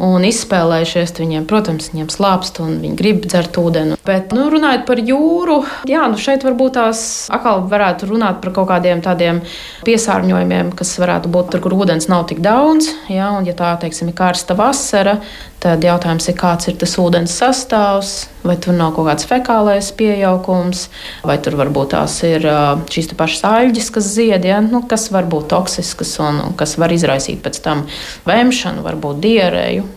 un 0.10 0.26
izspēlējušies, 0.32 1.14
tad 1.14 1.28
viņiem, 1.28 1.46
protams, 1.46 1.92
viņiem 1.94 2.10
slāpst 2.18 2.58
un 2.66 2.82
viņi 2.82 2.98
grib 2.98 3.30
dzert 3.30 3.62
ūdeni. 3.62 4.02
Bet, 4.06 4.34
nu, 4.34 4.50
runājot 4.50 4.90
par 4.90 5.06
jūru, 5.14 5.62
jā, 5.94 6.10
nu 6.10 6.18
šeit 6.20 6.44
varbūt 6.48 6.80
tās 6.82 7.06
atkal 7.30 7.68
varētu 7.70 8.10
runāt 8.10 8.15
runāt 8.16 8.42
par 8.42 8.56
kaut 8.56 8.70
kādiem 8.72 9.04
tādiem 9.06 9.42
piesārņojumiem, 9.86 10.72
kas 10.80 10.96
varētu 11.02 11.32
būt 11.32 11.54
tur, 11.54 11.64
kur 11.66 11.76
ūdens 11.78 12.10
nav 12.12 12.26
tik 12.32 12.42
daudz. 12.46 12.90
Ja, 13.12 13.34
un, 13.36 13.46
ja 13.46 13.54
tā 13.58 13.76
teiksim, 13.82 14.10
ir 14.10 14.18
karsta 14.18 14.58
vasara, 14.58 15.20
tad 15.64 15.84
jautājums 15.86 16.28
ir, 16.30 16.38
kāds 16.38 16.70
ir 16.70 16.78
tas 16.82 16.96
ūdens 17.02 17.34
sastāvs, 17.40 18.14
vai 18.46 18.58
tur 18.62 18.78
nav 18.78 18.94
kaut 18.96 19.10
kāds 19.10 19.28
fekālais 19.30 19.92
pieaugums, 19.98 20.88
vai 21.26 21.38
tur 21.42 21.58
varbūt 21.60 21.94
tās 21.96 22.20
ir 22.28 22.46
šīs 22.92 23.14
pašas 23.18 23.46
aļģes, 23.50 23.92
kas 23.96 24.14
zied, 24.18 24.46
ja, 24.46 24.62
nu, 24.66 24.84
kas 24.90 25.10
var 25.14 25.30
būt 25.32 25.50
toksiskas 25.54 26.16
un, 26.24 26.42
un 26.50 26.58
kas 26.60 26.78
var 26.82 26.94
izraisīt 26.94 27.42
pēc 27.46 27.62
tam 27.66 27.86
vēmšanu, 28.30 28.86
varbūt 28.86 29.22
dierēju. 29.26 29.95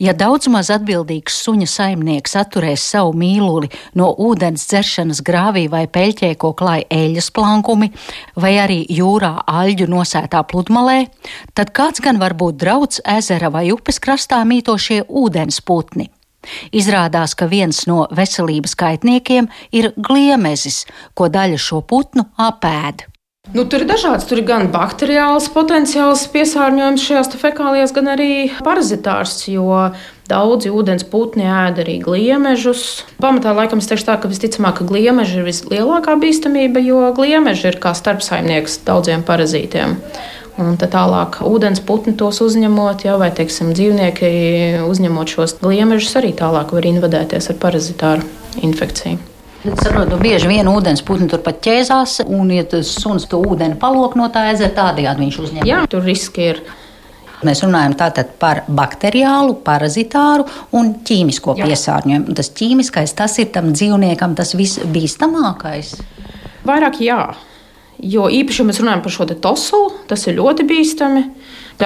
Ja 0.00 0.14
daudz 0.16 0.48
maz 0.48 0.70
atbildīgs 0.72 1.34
suņa 1.44 1.66
saimnieks 1.68 2.32
atturēs 2.40 2.86
savu 2.94 3.12
mīluli 3.20 3.68
no 4.00 4.06
ūdens 4.24 4.62
dzeršanas 4.70 5.20
grāvī 5.26 5.66
vai 5.68 5.82
peļķē, 5.92 6.30
ko 6.40 6.54
klāj 6.56 6.86
eļļas 6.88 7.28
plankumi, 7.36 7.90
vai 8.40 8.54
arī 8.62 8.78
jūrā 8.96 9.34
aļģu 9.44 9.90
nosētā 9.92 10.40
pludmalē, 10.48 11.02
tad 11.52 11.74
kāds 11.76 12.00
gan 12.00 12.16
var 12.22 12.32
būt 12.32 12.56
drauds 12.64 13.04
ezera 13.04 13.52
vai 13.52 13.66
upes 13.76 14.00
krastā 14.00 14.40
mītošie 14.48 15.02
ūdens 15.04 15.60
putni. 15.68 16.08
Izrādās, 16.72 17.36
ka 17.36 17.44
viens 17.52 17.84
no 17.84 18.06
veselības 18.08 18.72
kaitniekiem 18.80 19.52
ir 19.76 19.92
gliemezis, 20.00 20.86
ko 21.12 21.28
daļa 21.28 21.60
šo 21.60 21.84
putnu 21.84 22.30
apēd. 22.40 23.04
Nu, 23.50 23.64
tur 23.66 23.82
ir 23.82 23.88
dažāds. 23.90 24.28
Tur 24.30 24.38
ir 24.38 24.46
gan 24.46 24.68
bakteriāls 24.70 25.48
potenciāls 25.50 26.22
piesārņojums 26.30 27.02
šajās 27.02 27.32
fekālijās, 27.40 27.94
gan 27.96 28.12
arī 28.12 28.32
parazitārs. 28.62 29.42
Jo 29.50 29.90
daudzi 30.30 30.70
ūdens 30.70 31.02
putni 31.10 31.48
ēd 31.50 31.80
arī 31.82 31.96
gliemežus. 32.04 33.02
Pamatā 33.22 33.54
laikam 33.56 33.82
es 33.82 33.90
teikšu 33.90 34.06
tā, 34.06 34.18
ka 34.22 34.30
visticamāk, 34.30 34.78
ka 34.78 34.86
gliemeži 34.86 35.40
ir 35.40 35.48
vislielākā 35.48 36.14
bīstamība, 36.22 36.82
jo 36.84 37.08
gliemeži 37.16 37.72
ir 37.72 37.80
kā 37.82 37.90
starpsaimnieks 37.98 38.84
daudziem 38.86 39.26
parazītiem. 39.26 39.96
Un 40.60 40.76
tad 40.78 40.92
tālāk 40.94 41.40
ūdens 41.46 41.82
putni 41.86 42.14
tos 42.20 42.38
uzņemot, 42.44 43.06
jau, 43.08 43.16
vai 43.22 43.32
teiksim, 43.34 43.72
dzīvnieki 43.74 44.30
uzņemot 44.86 45.34
šos 45.34 45.56
gliemežus, 45.62 46.14
arī 46.20 46.34
tālāk 46.38 46.76
var 46.76 46.86
invadēties 46.92 47.50
ar 47.50 47.60
parazitāru 47.62 48.28
infekciju. 48.62 49.29
Saprotu, 49.60 50.16
bieži 50.16 50.48
vien 50.48 50.68
ūdens 50.70 51.02
putni 51.04 51.26
turpat 51.28 51.58
ķēzās, 51.66 52.22
un, 52.32 52.48
ja 52.54 52.64
tas 52.64 52.88
suns 52.96 53.26
to 53.28 53.42
ūdeni 53.44 53.76
palok 53.80 54.14
no 54.16 54.30
tā 54.32 54.46
ezera, 54.54 54.72
tādējādi 54.78 55.20
viņš 55.26 55.40
uzņem. 55.42 55.66
Jā, 55.68 55.82
tur 55.90 56.06
riski 56.06 56.46
ir. 56.54 56.62
Mēs 57.44 57.62
runājam 57.64 57.94
par 58.40 58.62
bakteriālu, 58.68 59.54
parazitāru 59.64 60.44
un 60.76 60.90
ķīmisko 61.08 61.54
Jā. 61.56 61.68
piesārņojumu. 61.68 62.34
Tas 62.36 62.50
ķīmiskais, 62.56 63.14
tas 63.16 63.36
ir 63.40 63.48
tam 63.52 63.70
dzīvniekam 63.72 64.34
tas 64.36 64.52
visbīstamākais. 64.56 65.94
Vairāk 66.68 67.00
jā. 67.04 67.22
Jo 68.00 68.28
īpaši, 68.32 68.60
ja 68.60 68.68
mēs 68.68 68.80
runājam 68.80 69.04
par 69.04 69.12
šo 69.16 69.28
tosulu, 69.32 69.94
tas 70.08 70.24
ir 70.28 70.36
ļoti 70.40 70.68
bīstami. 70.68 71.24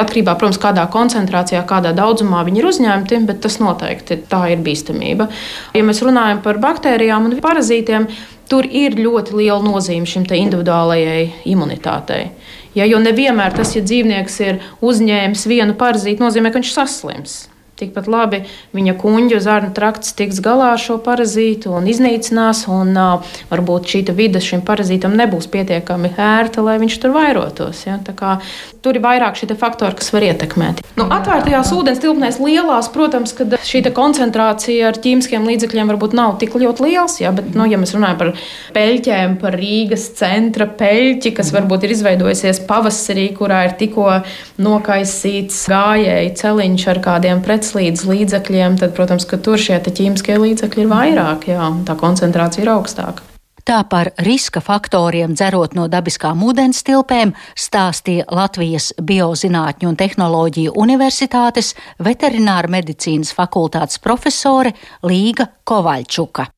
Atkarībā, 0.01 0.35
protams, 0.41 0.59
kādā 0.63 0.85
koncentrācijā, 0.91 1.63
kādā 1.69 1.95
daudzumā 1.97 2.43
viņi 2.47 2.61
ir 2.61 2.69
uzņemti, 2.71 3.21
bet 3.29 3.41
tas 3.45 3.61
noteikti 3.63 4.19
tā 4.31 4.43
ir 4.55 4.63
bīstamība. 4.65 5.29
Ja 5.77 5.85
mēs 5.87 6.03
runājam 6.05 6.43
par 6.45 6.59
baktērijām 6.63 7.29
un 7.29 7.39
parazītiem, 7.45 8.09
tur 8.51 8.67
ir 8.67 8.99
ļoti 8.99 9.39
liela 9.39 9.63
nozīme 9.65 10.09
šim 10.09 10.27
individuālajai 10.27 11.47
imunitātei. 11.49 12.29
Ja, 12.75 12.87
jo 12.91 12.99
nevienmēr 12.99 13.55
tas, 13.55 13.77
ja 13.77 13.85
dzīvnieks 13.87 14.41
ir 14.43 14.63
uzņēmis 14.83 15.47
vienu 15.47 15.77
parazītu, 15.79 16.25
nozīmē, 16.25 16.51
ka 16.51 16.59
viņš 16.59 16.73
saslims. 16.75 17.37
Tikpat 17.75 18.07
labi 18.07 18.45
viņa 18.75 18.93
kuģa 19.01 19.41
zarnu 19.43 19.73
trakts 19.75 20.15
tiks 20.15 20.39
galā 20.45 20.75
ar 20.77 20.79
šo 20.79 21.01
parazītu 21.03 21.73
un 21.75 21.89
iznīcinās. 21.91 22.65
Un, 22.71 22.93
uh, 22.95 23.33
varbūt 23.51 23.91
šī 23.91 24.03
vide 24.15 24.39
šim 24.43 24.63
parazītam 24.67 25.17
nebūs 25.19 25.49
pietiekami 25.51 26.13
ērta, 26.15 26.63
lai 26.63 26.77
viņš 26.83 26.99
tur 27.03 27.15
vairotos. 27.17 27.85
Ja? 27.89 27.99
Kā, 28.15 28.37
tur 28.85 28.95
ir 28.95 29.03
vairāk 29.03 29.39
šie 29.41 29.49
faktori, 29.59 29.99
kas 29.99 30.13
var 30.15 30.27
ietekmēt. 30.29 30.85
Nu, 30.99 31.09
atvērtajās 31.11 31.73
ūdens 31.75 32.03
tilpnēs 32.03 32.39
lielās, 32.43 32.91
protams, 32.95 33.35
ka 33.35 33.49
šī 33.67 33.83
koncentrācija 33.95 34.93
ar 34.93 35.01
ķīmiskiem 35.03 35.47
līdzekļiem 35.51 35.91
varbūt 35.91 36.15
nav 36.15 36.39
tik 36.43 36.55
ļoti 36.61 36.87
liels. 36.87 37.19
Ja? 37.25 37.35
Bet, 37.35 37.53
nu, 37.59 37.67
ja 37.71 37.81
mēs 37.81 37.97
runājam 37.97 38.21
par 38.23 38.33
peļķēm, 38.77 39.37
par 39.43 39.59
Rīgas 39.59 40.07
centra 40.21 40.69
peļķi, 40.71 41.35
kas 41.35 41.51
varbūt 41.55 41.89
ir 41.89 41.97
izveidojusies 41.97 42.63
pavasarī, 42.71 43.29
kurā 43.35 43.65
ir 43.67 43.77
tikko 43.83 44.21
nokaisīts 44.63 45.65
gājēji 45.71 46.35
celiņš 46.39 46.89
ar 46.95 47.03
kādiem 47.05 47.43
precīziem 47.65 47.75
pēclīdz 47.75 48.05
līdzekļiem, 48.09 48.79
tad, 48.79 48.95
protams, 48.95 49.27
tur 49.27 49.59
šie 49.59 49.79
ķīmiskie 49.81 50.37
līdzekļi 50.39 50.85
ir 50.85 50.91
vairāk, 50.91 51.49
jā, 51.49 51.71
tā 51.87 51.97
koncentrācija 51.97 52.65
ir 52.65 52.73
augstāka. 52.75 53.23
Tā 53.65 53.81
par 53.89 54.11
riska 54.21 54.61
faktoriem 54.61 55.33
dzerot 55.33 55.73
no 55.75 55.87
dabiskām 55.89 56.43
ūdens 56.45 56.83
tilpēm 56.85 57.33
stāstīja 57.57 58.27
Latvijas 58.29 58.93
Biozinātņu 59.01 59.89
un 59.89 59.97
tehnoloģiju 59.97 60.75
universitātes 60.77 61.73
veterināra 61.97 62.69
medicīnas 62.69 63.33
fakultātes 63.33 64.03
profesore 64.05 64.75
Līga 65.01 65.49
Kovaļčuka. 65.65 66.51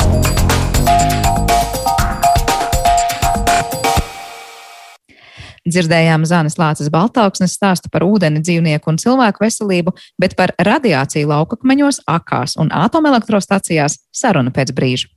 Dzirdējām 5.66 6.22
Zānes 6.28 6.54
Lāces 6.60 6.90
Baltāksnes 6.94 7.56
stāstu 7.58 7.90
par 7.90 8.04
ūdeni, 8.06 8.42
dzīvnieku 8.44 8.92
un 8.92 9.00
cilvēku 9.02 9.42
veselību, 9.42 9.96
bet 10.22 10.36
par 10.38 10.54
radiāciju 10.62 11.26
laukakmeņos, 11.32 12.04
akās 12.06 12.54
un 12.62 12.70
atomelektrostacijās 12.70 13.98
saruna 14.14 14.54
pēc 14.54 14.74
brīža. 14.76 15.10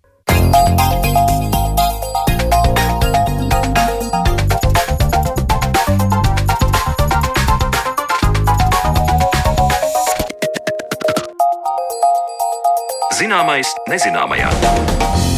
Zināmais 13.19 13.69
nezināmajā. 13.91 15.28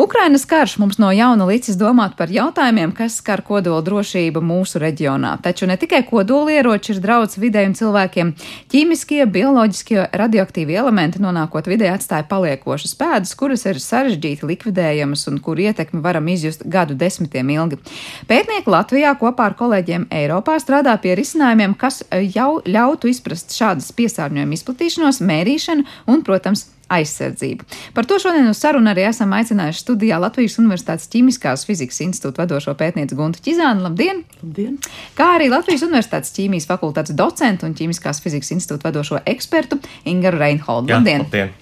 Ukrainas 0.00 0.44
karš 0.44 0.78
mums 0.78 0.98
no 0.98 1.10
jauna 1.12 1.44
licis 1.44 1.76
domāt 1.76 2.14
par 2.16 2.30
jautājumiem, 2.32 2.92
kas 2.96 3.18
skar 3.20 3.42
kodola 3.44 3.82
drošību 3.84 4.40
mūsu 4.40 4.80
reģionā. 4.80 5.34
Taču 5.44 5.66
ne 5.68 5.76
tikai 5.76 6.00
kodolieroči 6.08 6.94
ir 6.94 7.02
draudz 7.04 7.36
videi 7.42 7.66
un 7.68 7.74
cilvēkiem. 7.76 8.30
Ķīmiskie, 8.72 9.18
bioloģiskie, 9.34 9.98
radioaktīvi 10.22 10.78
elementi 10.80 11.20
nonākot 11.20 11.68
vidē 11.68 11.92
atstāja 11.92 12.24
paliekošas 12.32 12.96
pēdas, 12.96 13.34
kuras 13.36 13.66
ir 13.68 13.82
sarežģīti 13.84 14.48
likvidējamas 14.54 15.26
un 15.28 15.36
kur 15.44 15.60
ietekmi 15.60 16.00
varam 16.00 16.32
izjust 16.32 16.64
gadu 16.64 16.96
desmitiem 16.96 17.52
ilgi. 17.58 17.82
Pētnieki 18.30 18.72
Latvijā 18.72 19.12
kopā 19.20 19.50
ar 19.50 19.60
kolēģiem 19.60 20.08
Eiropā 20.22 20.56
strādā 20.64 20.96
pie 21.04 21.18
risinājumiem, 21.20 21.76
kas 21.76 22.06
jau 22.32 22.50
ļautu 22.64 23.12
izprast 23.12 23.52
šādas 23.52 23.92
piesārņojuma 24.00 24.62
izplatīšanos, 24.62 25.20
mērīšanu 25.28 25.88
un, 26.08 26.24
protams, 26.24 26.70
aizsardzību. 26.90 27.66
Par 27.94 28.08
to 28.08 28.18
šodien 28.22 28.50
uz 28.50 28.60
sarunu 28.60 28.90
arī 28.92 29.06
esam 29.08 29.32
aicinājuši 29.36 29.84
studijā 29.84 30.20
Latvijas 30.22 30.58
Universitātes 30.62 31.10
ķīmiskās 31.12 31.66
fizikas 31.68 32.02
institūta 32.04 32.44
vadošo 32.44 32.74
pētnieci 32.78 33.18
Guntu 33.18 33.42
Čizānu. 33.46 33.86
Labdien! 33.86 34.24
Labdien! 34.42 34.78
Kā 35.18 35.32
arī 35.38 35.50
Latvijas 35.52 35.86
Universitātes 35.86 36.34
ķīmijas 36.36 36.68
fakultātes 36.70 37.16
docentu 37.16 37.68
un 37.68 37.76
ķīmiskās 37.78 38.22
fizikas 38.24 38.54
institūta 38.56 38.90
vadošo 38.90 39.22
ekspertu 39.30 39.80
Ingaru 40.10 40.42
Reinholdu. 40.42 40.92
Labdien! 40.96 41.26
labdien. 41.26 41.54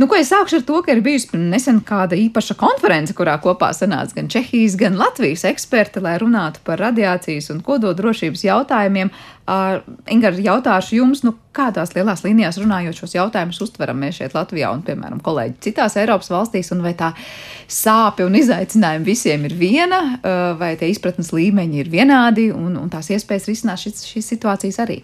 Nu, 0.00 0.06
ko 0.08 0.16
es 0.16 0.30
sākšu 0.32 0.60
ar 0.60 0.64
to, 0.68 0.78
ka 0.84 0.94
ir 0.94 1.02
bijusi 1.04 1.38
nesen 1.38 1.80
kāda 1.84 2.16
īpaša 2.18 2.56
konference, 2.60 3.14
kurā 3.16 3.34
kopā 3.42 3.72
sanāca 3.76 4.16
gan 4.16 4.30
Čehijas, 4.32 4.76
gan 4.80 4.96
Latvijas 5.00 5.44
eksperti, 5.48 6.00
lai 6.04 6.14
runātu 6.22 6.62
par 6.66 6.80
radiācijas 6.80 7.50
un 7.52 7.60
kododrošības 7.66 8.46
jautājumiem. 8.46 9.12
Uh, 9.42 9.82
Ingar, 10.12 10.36
jautāšu 10.38 11.00
jums, 11.00 11.24
nu, 11.26 11.34
kādās 11.52 11.92
lielās 11.96 12.22
līnijās 12.24 12.60
runājot 12.62 13.02
šos 13.02 13.16
jautājumus 13.16 13.58
uztveram 13.64 13.98
mēs 14.00 14.20
šeit 14.20 14.36
Latvijā 14.38 14.70
un, 14.72 14.84
piemēram, 14.86 15.20
kolēģi 15.24 15.58
citās 15.66 15.98
Eiropas 16.00 16.30
valstīs, 16.32 16.70
un 16.72 16.84
vai 16.86 16.94
tā 16.96 17.10
sāpe 17.66 18.24
un 18.24 18.38
izaicinājumi 18.38 19.08
visiem 19.10 19.48
ir 19.50 19.58
viena, 19.58 20.02
uh, 20.14 20.42
vai 20.60 20.76
tie 20.80 20.92
izpratnes 20.94 21.34
līmeņi 21.34 21.82
ir 21.82 21.92
vienādi, 21.92 22.52
un, 22.54 22.78
un 22.80 22.92
tās 22.92 23.10
iespējas 23.12 23.50
risināt 23.50 23.82
šīs 23.82 24.30
situācijas 24.36 24.84
arī? 24.86 25.02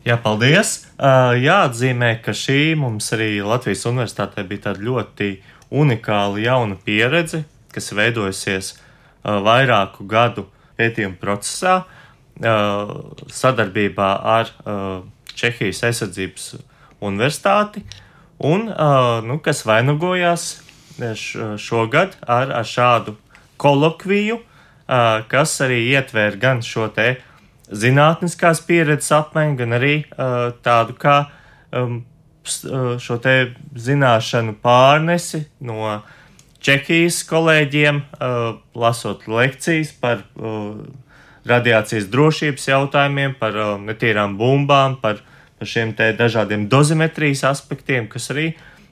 Jā, 0.00 0.14
paldies. 0.16 0.86
Uh, 0.96 1.34
jāatzīmē, 1.36 2.14
ka 2.24 2.32
šī 2.32 2.72
mums 2.80 3.10
arī 3.12 3.42
Latvijas 3.44 3.84
Universitātē 3.84 4.46
bija 4.48 4.70
tāda 4.70 4.80
ļoti 4.86 5.28
unikāla 5.76 6.40
jauna 6.40 6.78
pieredze, 6.80 7.42
kas 7.68 7.92
veidojusies 7.92 8.70
uh, 8.72 9.36
vairāku 9.44 10.06
gadu 10.08 10.46
pētījumu 10.80 11.20
procesā, 11.20 11.82
uh, 11.84 12.94
sadarbībā 13.28 14.10
ar 14.38 14.54
Čehijas 15.36 15.84
aizsardzības 15.90 16.48
universitāti, 17.04 17.84
un 18.40 18.66
nu, 19.28 19.36
kas 19.44 19.62
vainagojās 19.68 20.46
šogad 21.60 22.16
ar, 22.24 22.52
ar 22.60 22.66
šādu 22.68 23.14
kolokviju, 23.60 24.40
kas 25.32 25.54
arī 25.64 25.78
ietvēra 25.94 26.40
gan 26.40 26.60
šo 26.66 26.88
te 26.92 27.14
zinātniskās 27.70 28.62
pieredzes 28.66 29.12
apmaiņu, 29.14 29.56
gan 29.60 29.76
arī 29.78 29.94
uh, 30.02 30.50
tādu 30.64 30.96
kā 30.98 31.16
um, 31.76 32.00
šo 32.44 33.18
te 33.22 33.34
zināšanu 33.78 34.56
pārnesi 34.62 35.44
no 35.60 36.00
Čehijas 36.60 37.22
kolēģiem, 37.24 38.02
uh, 38.02 38.58
lasot 38.76 39.22
lekcijas 39.30 39.94
par 39.96 40.26
uh, 40.36 40.74
radiācijas 41.48 42.10
drošības 42.12 42.66
jautājumiem, 42.68 43.36
par 43.40 43.56
uh, 43.56 43.70
netīrām 43.80 44.34
bumbām, 44.36 44.98
par, 45.00 45.22
par 45.56 45.70
šiem 45.70 45.94
te 45.96 46.10
dažādiem 46.18 46.66
dozimetrijas 46.68 47.46
aspektiem, 47.48 48.10
kas 48.12 48.28
arī, 48.34 48.50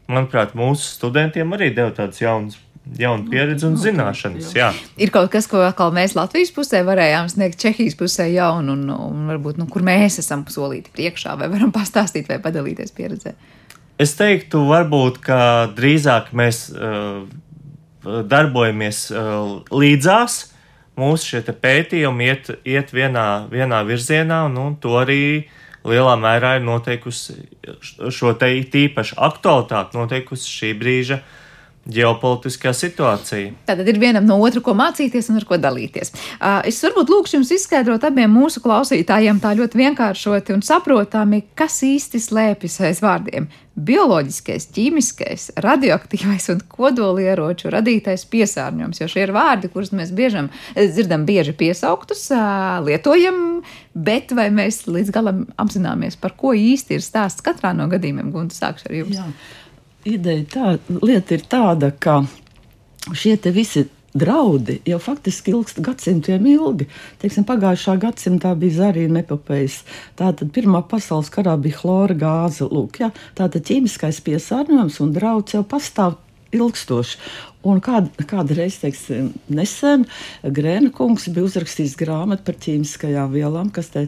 manuprāt, 0.08 0.56
mūsu 0.56 0.94
studentiem 0.94 1.52
arī 1.52 1.75
deva 1.76 1.92
tādus 1.92 2.23
jaunus 2.25 2.56
jauna 2.97 3.26
pieredze 3.30 3.66
un 3.68 3.76
okay, 3.76 3.90
zināšanas. 3.90 4.52
Jā. 4.57 4.71
Ir 5.00 5.12
kaut 5.14 5.30
kas, 5.33 5.49
ko 5.50 5.61
atkal 5.66 5.92
mēs 5.95 6.14
Latvijas 6.16 6.52
pusē 6.54 6.80
varējām 6.87 7.28
sniegt 7.33 7.61
Čehijas 7.61 7.97
pusē 7.99 8.28
jaunu, 8.33 8.75
un, 8.75 8.88
un 8.95 9.28
varbūt, 9.33 9.61
nu, 9.61 9.68
kur 9.71 9.85
mēs 9.87 10.21
esam 10.23 10.47
solīti 10.50 10.92
priekšā, 10.95 11.37
vai 11.40 11.50
varam 11.52 11.73
pastāstīt 11.75 12.30
vai 12.30 12.40
padalīties 12.45 12.95
pieredzē. 12.97 13.35
Es 13.99 14.14
teiktu, 14.14 14.62
varbūt, 14.68 15.18
ka 15.26 15.40
drīzāk 15.75 16.30
mēs 16.38 16.68
uh, 16.71 17.26
darbojamies 18.04 19.09
uh, 19.11 19.59
līdzās. 19.75 20.45
Mūsu 20.99 21.35
šie 21.35 21.54
pētījumi 21.54 22.26
iet, 22.26 22.50
iet 22.66 22.92
vienā, 22.95 23.47
vienā 23.50 23.85
virzienā, 23.87 24.45
un, 24.49 24.57
un 24.59 24.76
to 24.83 24.97
arī 24.99 25.47
lielā 25.87 26.14
mērā 26.18 26.57
ir 26.59 26.64
noteikusi 26.66 27.37
šo 28.11 28.33
te 28.38 28.50
īpašu 28.59 29.18
aktualitāti, 29.28 29.99
noteikusi 29.99 30.50
šī 30.50 30.73
brīža 30.78 31.21
ģeopolitiskā 31.88 32.75
situācija. 32.76 33.52
Tātad 33.68 33.88
ir 33.88 34.00
vienam 34.00 34.26
no 34.28 34.37
otru, 34.45 34.62
ko 34.64 34.75
mācīties 34.78 35.30
un 35.33 35.40
ar 35.40 35.47
ko 35.49 35.57
dalīties. 35.61 36.12
Es 36.68 36.83
varbūt 36.85 37.12
lūkšu 37.12 37.38
jums 37.38 37.54
izskaidrot 37.57 38.04
abiem 38.09 38.33
mūsu 38.33 38.62
klausītājiem 38.64 39.40
tā 39.42 39.54
ļoti 39.59 39.80
vienkāršoti 39.85 40.57
un 40.57 40.66
saprotami, 40.66 41.47
kas 41.59 41.80
īsti 41.87 42.21
slēpjas 42.28 42.83
aiz 42.88 43.02
vārdiem 43.04 43.49
bioloģiskais, 43.78 44.64
ķīmiskais, 44.75 45.42
radioaktīvais 45.62 46.49
un 46.50 46.62
kodolieroču 46.73 47.71
radītais 47.71 48.25
piesārņojums. 48.30 48.99
Jo 48.99 49.07
šie 49.11 49.23
ir 49.23 49.33
vārdi, 49.37 49.71
kurus 49.71 49.92
mēs 49.95 50.11
biežam, 50.14 50.49
dzirdam 50.75 51.23
bieži 51.28 51.54
piesauktus, 51.59 52.25
lietojam, 52.87 53.61
bet 53.95 54.35
vai 54.35 54.49
mēs 54.54 54.83
līdz 54.90 55.14
galam 55.14 55.45
apzināmies, 55.62 56.18
par 56.18 56.35
ko 56.38 56.57
īsti 56.59 56.99
ir 56.99 57.07
stāsts 57.07 57.45
katrā 57.47 57.71
no 57.76 57.87
gadījumiem? 57.92 58.33
Gunta, 58.35 58.59
sākšu 58.59 58.90
ar 58.90 58.99
jums. 58.99 59.21
Jā. 59.21 59.28
Ideja 60.08 60.44
tā, 60.54 60.74
lieta 61.02 61.36
ir 61.36 61.44
tāda, 61.50 61.92
ka 61.92 62.22
šie 63.12 63.36
visi 63.52 63.84
draudi 64.18 64.78
jau 64.88 64.98
faktiski 65.02 65.52
ilgst 65.52 65.80
gadsimtiem 65.84 66.46
ilgi. 66.48 66.88
Teiksim, 67.22 67.44
pagājušā 67.48 67.98
gadsimtā 68.02 68.54
bija 68.58 68.78
zarīna 68.82 69.22
epopējas. 69.24 69.82
Tātad 70.18 70.52
Pirmā 70.54 70.82
pasaules 70.88 71.30
karā 71.32 71.56
bija 71.60 71.82
chlora 71.82 72.16
gāze. 72.18 72.66
Lūk, 72.68 73.02
ja? 73.02 73.10
Tātad 73.38 73.66
ķīmiskais 73.68 74.22
piesārņojums 74.24 74.98
un 75.04 75.12
drauds 75.16 75.56
jau 75.56 75.64
pastāv 75.68 76.16
ilgstoši. 76.55 77.19
Un 77.67 77.81
kād, 77.83 78.07
kādreiz, 78.31 78.76
teiksim, 78.78 79.33
nesen 79.50 80.05
Grēna 80.47 80.93
kungs 80.95 81.25
bija 81.35 81.49
uzrakstījis 81.49 81.97
grāmatu 81.99 82.45
par 82.47 82.55
ķīmiskajām 82.62 83.33
vielām, 83.35 83.73
kas, 83.75 83.88
te, 83.90 84.05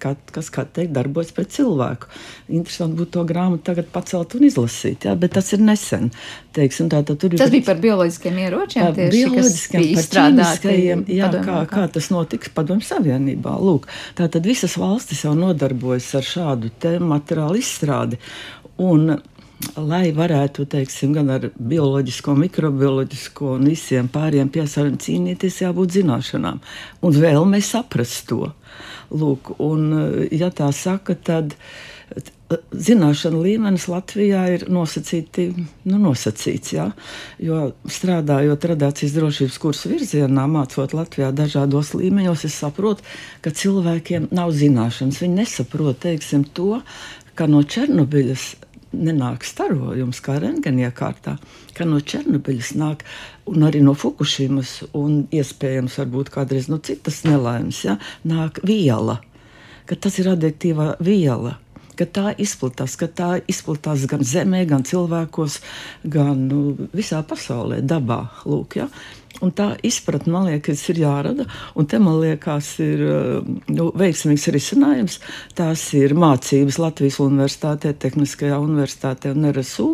kā, 0.00 0.14
kas 0.32 0.48
kā 0.52 0.64
teikt, 0.64 0.94
darbojas 0.96 1.34
pret 1.36 1.52
cilvēku. 1.52 2.08
Interesanti 2.48 2.96
būtu 3.02 3.12
to 3.18 3.26
grāmatu 3.28 3.66
tagad 3.68 3.90
pacelt 3.92 4.32
un 4.38 4.46
izlasīt, 4.48 5.04
jā, 5.04 5.12
bet 5.20 5.36
tas 5.36 5.52
ir 5.52 5.60
nesen. 5.60 6.08
Teiksim, 6.56 6.88
tā, 6.88 7.02
tā, 7.04 7.18
tas 7.20 7.52
bija 7.52 7.68
par 7.68 7.84
bioloģiskiem 7.84 8.40
ieročiem, 8.46 8.88
tieši, 8.96 9.12
bioloģiskiem, 9.18 9.86
par 10.00 10.10
ķīmiskajiem, 10.16 11.04
jā, 11.18 11.30
kā, 11.44 11.60
kā 11.74 11.86
tas 11.98 12.08
notiks 12.14 12.54
padomju 12.56 12.88
savienībā. 12.88 13.52
Lūk, 13.68 13.90
tā 14.16 14.30
tad 14.32 14.48
visas 14.48 14.78
valstis 14.80 15.26
jau 15.28 15.36
nodarbojas 15.36 16.08
ar 16.16 16.32
šādu 16.32 16.72
te 16.80 16.96
materiālu 17.04 17.60
izstrādi. 17.60 18.22
Un, 18.80 19.12
lai 19.76 20.08
varētu, 20.14 20.66
teiksim, 20.70 21.14
gan 21.16 21.30
ar 21.34 21.48
bioloģisko, 21.54 22.34
mikrobioloģisko 22.44 23.54
un 23.58 23.70
visiem 23.70 24.10
pāriem 24.12 24.50
piesārņojumiem 24.52 25.00
cīnīties, 25.06 25.62
jābūt 25.64 25.98
zināšanām 25.98 26.60
un 27.04 27.18
vēlmei 27.24 27.62
saprast 27.64 28.28
to. 28.30 28.52
Lūk, 29.14 29.54
un, 29.62 29.90
ja 30.34 30.50
tā 30.54 30.70
saka, 30.74 31.14
tad 31.14 31.54
zināšanu 32.72 33.40
līmenis 33.44 33.86
Latvijā 33.88 34.42
ir 34.54 34.64
nosacīti, 34.72 35.46
nu, 35.88 35.98
nosacīts. 36.02 36.74
Ja? 36.74 36.88
Jo 37.42 37.70
strādājot 37.90 38.66
radiācijas 38.70 39.14
drošības 39.16 39.58
kursu 39.62 39.92
virzienā, 39.94 40.46
mācot 40.50 40.94
Latvijā 40.96 41.30
dažādos 41.34 41.94
līmeņos, 41.96 42.44
es 42.48 42.58
saprotu, 42.60 43.06
ka 43.44 43.54
cilvēkiem 43.54 44.28
nav 44.34 44.52
zināšanas. 44.56 45.22
Viņi 45.24 45.40
nesaprot 45.40 46.02
teiksim, 46.04 46.44
to, 46.56 46.82
ka 47.34 47.48
no 47.50 47.64
Černobiļas 47.64 48.52
nenāk 48.94 49.44
starojums 49.46 50.20
kā 50.24 50.38
rengeniekārtā, 50.42 51.36
ka 51.74 51.88
no 51.88 52.00
Černobiļas 52.00 52.74
nāk 52.80 53.04
un 53.50 53.66
arī 53.66 53.82
no 53.84 53.96
Fukushimas 53.98 54.80
un 54.92 55.24
iespējams 55.34 55.98
varbūt 56.02 56.32
kādreiz 56.34 56.70
no 56.72 56.78
citas 56.78 57.22
nelaimes, 57.26 57.82
ja, 57.86 57.98
nāk 58.24 58.62
viela, 58.66 59.20
ka 59.90 59.98
tas 59.98 60.18
ir 60.20 60.32
radioaktīvā 60.32 60.94
viela 61.04 61.58
ka 61.98 62.06
tā 62.10 62.32
izplatās, 62.42 62.96
ka 62.98 63.06
tā 63.06 63.28
izplatās 63.50 64.06
gan 64.10 64.24
zemē, 64.26 64.64
gan 64.70 64.84
cilvēkos, 64.86 65.60
gan 66.10 66.46
nu, 66.48 66.88
visā 66.94 67.22
pasaulē, 67.26 67.80
dabā. 67.86 68.20
Lūk, 68.48 68.80
ja? 68.80 68.88
Un 69.42 69.50
tā 69.56 69.72
izpratne, 69.82 70.30
man 70.30 70.46
liekas, 70.46 70.84
ir 70.92 71.00
jārada. 71.02 71.46
Un 71.74 71.88
te 71.90 71.98
man 72.02 72.20
liekas, 72.22 72.68
ir 72.84 73.02
nu, 73.72 73.88
veiksmīgs 73.98 74.46
risinājums. 74.54 75.18
Tās 75.58 75.88
ir 75.98 76.14
mācības 76.18 76.78
Latvijas 76.78 77.18
Universitātē, 77.24 77.96
Tehniskajā 77.98 78.60
universitātē 78.62 79.34
un 79.34 79.50
RSU, 79.50 79.90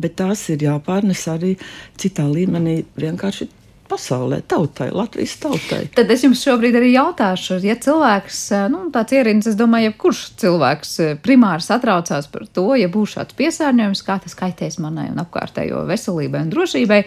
bet 0.00 0.18
tās 0.18 0.48
ir 0.50 0.66
jāpārnes 0.66 1.22
arī 1.30 1.54
citā 2.00 2.26
līmenī 2.26 2.80
vienkārši 2.98 3.50
pasaulē, 3.90 4.40
tautai, 4.46 4.90
Latvijas 4.94 5.34
tautai. 5.42 5.80
Tad 5.94 6.10
es 6.14 6.22
jums 6.24 6.42
šobrīd 6.46 6.78
arī 6.78 6.92
jautāšu, 6.94 7.58
ja 7.66 7.74
cilvēks, 7.80 8.38
nu, 8.70 8.84
tāds 8.94 9.16
ierīns, 9.16 9.50
es 9.50 9.58
domāju, 9.58 9.90
jebkurš 9.90 10.22
cilvēks 10.44 10.94
primāri 11.24 11.66
satraucās 11.66 12.30
par 12.30 12.46
to, 12.54 12.68
ja 12.78 12.90
būs 12.92 13.16
šāds 13.16 13.36
piesārņojums, 13.40 14.04
kā 14.06 14.20
tas 14.22 14.38
kaitēs 14.38 14.78
manai 14.82 15.08
un 15.10 15.18
apkārtējo 15.24 15.82
veselībai 15.90 16.46
un 16.46 16.54
drošībai. 16.54 17.02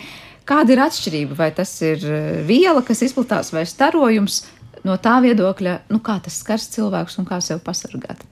Kāda 0.50 0.76
ir 0.76 0.84
atšķirība? 0.84 1.38
Vai 1.40 1.50
tas 1.56 1.72
ir 1.86 2.04
eh, 2.04 2.44
viela, 2.48 2.84
kas 2.86 3.04
izplatās, 3.06 3.54
vai 3.56 3.64
starojums 3.70 4.44
no 4.84 4.98
tā 5.00 5.18
viedokļa, 5.24 5.80
nu, 5.94 6.02
kā 6.04 6.18
tas 6.24 6.42
skars 6.44 6.68
cilvēkus 6.74 7.20
un 7.22 7.28
kā 7.30 7.40
sev 7.44 7.64
pasargāt? 7.64 8.26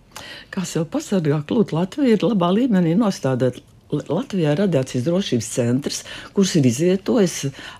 Kā 0.52 0.66
sev 0.68 0.90
pasargāt? 0.92 1.52
Lūdzu, 1.52 1.78
Latvija 1.78 2.18
ir 2.18 2.26
labā 2.28 2.52
līmenī 2.58 2.96
nostādīta. 3.00 3.64
Latvijā 3.92 4.54
ir 4.54 4.62
radiācijas 4.62 5.04
drošības 5.04 5.48
centrs, 5.52 5.98
kurš 6.32 6.54
ir 6.62 6.68
izvietojis 6.70 7.34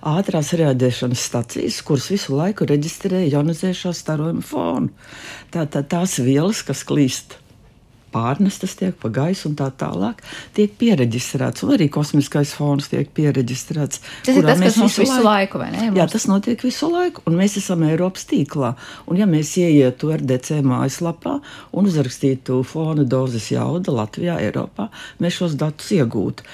ātrās 0.04 0.50
reaģēšanas 0.60 1.22
stacijas, 1.30 1.78
kuras 1.88 2.10
visu 2.12 2.36
laiku 2.36 2.68
reģistrē 2.68 3.22
ionizējošā 3.30 3.94
starojuma 3.96 4.44
fonu. 4.44 4.92
Tā, 5.54 5.64
tā, 5.64 5.80
tās 5.80 6.18
vielas, 6.20 6.60
kas 6.68 6.84
klīst 6.84 7.38
pārnestas 8.12 8.76
tiek 8.78 8.96
pa 9.00 9.10
gaisu 9.12 9.48
un 9.50 9.56
tā 9.58 9.68
tālāk, 9.78 10.22
tiek 10.56 10.74
pieregistrēts. 10.80 11.64
Un 11.66 11.74
arī 11.76 11.88
kosmiskais 11.92 12.54
fons 12.56 12.90
tiek 12.92 13.10
pieregistrēts. 13.16 14.02
Tas 14.26 14.38
ir 14.38 14.46
tas, 14.46 14.60
kas 14.62 14.78
mums 14.80 14.98
visu 15.02 15.18
laiku, 15.18 15.28
laiku 15.28 15.62
vai 15.62 15.70
ne? 15.72 15.86
Mums... 15.86 16.00
Jā, 16.00 16.08
tas 16.12 16.28
notiek 16.30 16.66
visu 16.66 16.90
laiku, 16.92 17.24
un 17.28 17.38
mēs 17.40 17.56
esam 17.60 17.84
Eiropas 17.88 18.26
tīklā. 18.30 18.74
Un 19.10 19.20
ja 19.20 19.28
mēs 19.30 19.54
ieietu 19.60 20.12
RDC 20.16 20.60
mājaslapā 20.66 21.38
un 21.72 21.88
uzrakstītu 21.90 22.62
fona 22.68 23.06
dozes 23.08 23.50
jauda 23.52 23.94
Latvijā, 24.02 24.38
Eiropā, 24.42 24.90
mēs 25.22 25.40
šos 25.40 25.58
datus 25.60 25.92
iegūtu. 25.96 26.46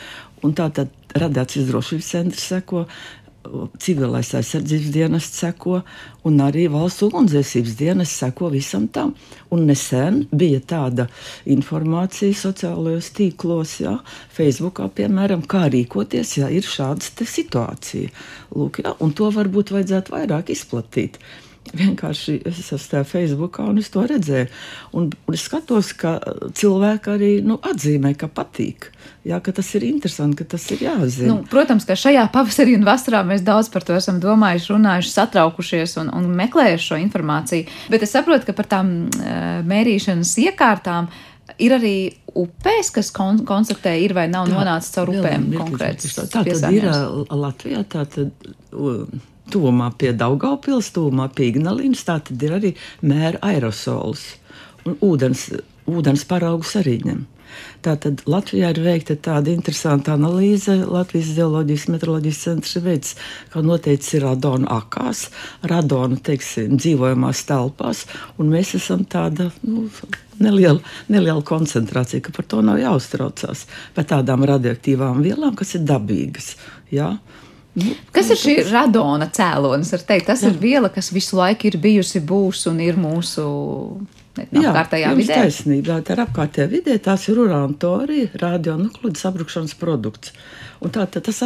Un 0.46 0.54
tā 0.54 0.68
tad 0.70 0.92
radiācijas 1.18 1.68
drošības 1.70 2.10
centrs 2.12 2.44
seko 2.52 2.84
civilais 3.80 4.30
aizsardzības 4.34 4.92
dienas 4.94 5.28
seko, 5.32 5.80
un 6.28 6.38
arī 6.44 6.66
valsts 6.72 7.04
ugunsdzēsības 7.06 7.74
dienas 7.78 8.12
seko 8.20 8.50
visam 8.52 8.86
tam. 8.92 9.14
Un 9.54 9.66
nesen 9.68 10.24
bija 10.30 10.60
tāda 10.60 11.08
informācija 11.48 12.36
sociālajos 12.36 13.10
tīklos, 13.16 13.78
ja, 13.84 13.98
Facebookā, 14.36 14.90
piemēram, 15.00 15.44
kā 15.48 15.66
rīkoties, 15.72 16.36
ja 16.40 16.52
ir 16.52 16.66
šāda 16.66 17.26
situācija. 17.28 18.14
Lūk, 18.56 18.82
ja, 18.84 18.96
un 19.04 19.12
to 19.16 19.30
varbūt 19.34 19.74
vajadzētu 19.76 20.18
vairāk 20.18 20.54
izplatīt 20.54 21.20
vienkārši 21.76 22.38
es 22.48 22.60
esmu 22.64 22.78
tajā 22.92 23.06
Facebookā 23.08 23.66
un 23.68 23.80
es 23.82 23.90
to 23.92 24.04
redzēju. 24.08 24.48
Un, 24.96 25.10
un 25.26 25.36
es 25.36 25.44
skatos, 25.48 25.92
ka 25.98 26.18
cilvēki 26.56 27.14
arī 27.14 27.32
nu, 27.44 27.58
atzīmē, 27.60 28.14
ka 28.18 28.30
patīk. 28.32 28.90
Jā, 29.26 29.40
ka 29.42 29.52
tas 29.52 29.68
ir 29.74 29.84
interesanti, 29.88 30.38
ka 30.38 30.44
tas 30.54 30.62
ir 30.72 30.84
jāzina. 30.86 31.32
Nu, 31.32 31.40
protams, 31.50 31.84
ka 31.88 31.96
šajā 31.98 32.22
pavasarī 32.32 32.76
un 32.78 32.86
vasarā 32.86 33.24
mēs 33.26 33.42
daudz 33.46 33.70
par 33.72 33.84
to 33.84 33.96
esam 33.98 34.20
domājuši, 34.22 34.70
runājuši, 34.72 35.10
satraukušies 35.14 35.96
un, 36.02 36.12
un 36.14 36.28
meklējuši 36.38 36.86
šo 36.92 37.00
informāciju. 37.02 37.66
Bet 37.92 38.06
es 38.06 38.14
saprotu, 38.14 38.46
ka 38.48 38.54
par 38.56 38.70
tām 38.70 38.92
uh, 39.08 39.58
mērīšanas 39.68 40.36
iekārtām 40.46 41.10
ir 41.58 41.74
arī 41.76 41.96
upēs, 42.38 42.92
kas 42.94 43.10
kon 43.14 43.42
konstatē, 43.48 43.96
ir 44.00 44.14
vai 44.16 44.28
nav 44.30 44.46
tā, 44.46 44.54
nonācis 44.54 44.94
caur 44.94 45.12
upēm 45.16 45.48
konkrēti. 45.56 46.12
Tā 46.14 46.28
tad 46.38 46.68
ir 46.70 46.86
Latvijā. 46.86 47.82
Tā 47.90 48.04
tad, 48.14 48.52
uh, 48.70 49.02
tuvumā 49.52 49.90
pie 49.98 50.12
Daugaupils, 50.16 50.92
tuvumā 50.94 51.28
pie 51.34 51.50
Ignalīnas, 51.52 52.04
tā 52.06 52.20
tad 52.24 52.44
ir 52.44 52.54
arī 52.58 52.74
mēra 53.02 53.40
aerosols 53.50 54.24
un 54.86 54.96
ūdens, 55.04 55.48
ūdens 55.88 56.24
paraugus 56.28 56.76
arī 56.80 56.98
ņem. 57.04 57.26
Tātad 57.88 58.20
Latvijā 58.28 58.68
ir 58.74 58.80
veikta 58.84 59.14
tāda 59.16 59.48
interesanta 59.54 60.12
analīze. 60.18 60.74
Latvijas 60.84 61.30
Geoloģijas 61.38 61.86
meteoroloģijas 61.94 62.40
centrs 62.44 62.76
ir 62.76 62.84
veids, 62.84 63.14
kā 63.52 63.62
noteicis 63.64 64.18
radona 64.20 64.68
akās, 64.76 65.28
radona, 65.70 66.18
teiksim, 66.20 66.76
dzīvojamās 66.76 67.46
telpās, 67.48 68.04
un 68.36 68.52
mēs 68.52 68.74
esam 68.76 69.06
tāda, 69.08 69.48
nu, 69.64 69.86
neliela, 70.42 70.82
neliela 71.08 71.40
koncentrācija, 71.48 72.26
ka 72.26 72.34
par 72.36 72.50
to 72.50 72.60
nav 72.66 72.82
jāuztraucās. 72.82 73.64
Par 73.96 74.08
tādām 74.12 74.44
radioaktīvām 74.52 75.24
vielām, 75.24 75.56
kas 75.56 75.78
ir 75.78 75.86
dabīgas. 75.88 76.52
Ja? 76.92 77.14
Nu, 77.78 77.96
kas 78.12 78.34
ir 78.34 78.42
šī 78.42 78.58
radona 78.68 79.30
cēlonis? 79.32 79.94
Tas 80.04 80.44
jā. 80.44 80.52
ir 80.52 80.60
viela, 80.60 80.92
kas 80.92 81.08
visu 81.14 81.40
laiku 81.40 81.70
ir 81.70 81.80
bijusi, 81.80 82.20
būs 82.20 82.66
un 82.68 82.84
ir 82.84 83.00
mūsu 83.00 83.48
apkārtējā 84.46 85.14
vidē. 85.18 85.38
Taisnība, 85.42 86.00
tā 86.06 86.16
ir 86.16 86.24
apkārtējā 86.26 86.68
vidē, 86.72 86.98
tās 87.02 87.28
ir 87.30 87.40
urāna 87.44 87.74
torija, 87.80 88.30
radionuklidu 88.42 89.20
sabrukšanas 89.20 89.74
produkts. 89.78 90.34
Un 90.84 90.94
tā, 90.94 91.08
tā, 91.10 91.22
tas 91.24 91.42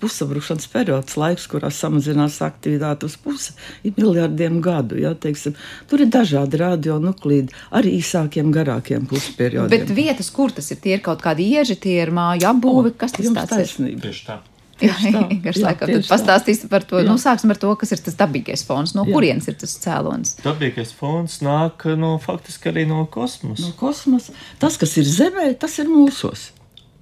pusabrušanas 0.00 0.66
periods, 0.68 1.16
laiks, 1.16 1.46
kurā 1.50 1.70
samazinās 1.72 2.38
aktivitāte 2.44 3.08
uz 3.08 3.16
pusi, 3.20 3.54
ir 3.86 3.94
miljardiem 3.96 4.58
gadu. 4.64 4.98
Ja, 5.00 5.14
teiksim, 5.16 5.56
tur 5.90 6.04
ir 6.04 6.10
dažādi 6.12 6.60
radionuklīdi, 6.60 7.56
arī 7.76 7.96
īsākiem, 8.00 8.52
garākiem 8.54 9.08
pusperiodiem. 9.08 9.72
Bet 9.72 9.94
vietas, 9.96 10.28
kur 10.34 10.52
tas 10.56 10.68
ir, 10.72 10.82
tie 10.84 10.98
ir 10.98 11.04
kaut 11.06 11.24
kādi 11.24 11.48
ieži, 11.56 11.78
tie 11.80 11.96
ir 12.02 12.12
māju 12.16 12.50
apbūve, 12.50 12.92
kas 13.00 13.16
tas 13.16 13.32
tāds 13.32 13.56
taisnība. 13.56 13.96
ir? 13.96 14.04
Tieši 14.10 14.28
tā. 14.28 14.38
Jā, 14.82 14.96
Ingūns 15.08 15.60
laikam 15.64 15.92
tad 15.92 16.08
pastāstīs 16.10 16.64
par 16.70 16.84
to. 16.88 17.00
Jā. 17.00 17.06
Nu, 17.08 17.16
sāksim 17.20 17.52
ar 17.54 17.60
to, 17.60 17.70
kas 17.80 17.94
ir 17.96 18.02
tas 18.04 18.18
dabīgais 18.18 18.64
fons. 18.66 18.92
No 18.96 19.06
jā. 19.06 19.14
kurienes 19.16 19.48
ir 19.48 19.56
tas 19.60 19.76
cēlonis? 19.82 20.36
Dabīgais 20.44 20.92
fons 20.96 21.38
nāk 21.44 21.86
no 21.96 22.16
faktiski 22.22 22.72
arī 22.72 22.84
no 22.90 23.06
kosmosa. 23.12 23.70
No 23.70 23.78
kosmosa. 23.80 24.36
Tas, 24.62 24.76
kas 24.80 24.96
ir 25.00 25.08
Zemē, 25.08 25.48
tas 25.60 25.78
ir 25.82 25.90
mūsos. 25.92 26.50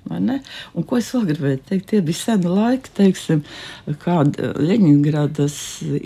Un 0.05 0.85
ko 0.85 0.99
es 1.01 1.07
vēl 1.15 1.23
gribēju 1.31 1.61
teikt, 1.65 1.87
tie 1.89 2.03
bija 2.05 2.19
seni 2.19 2.51
laiki, 2.53 2.91
teiksim, 2.93 3.41
kad 4.03 4.37
Leņņģeradas 4.37 5.57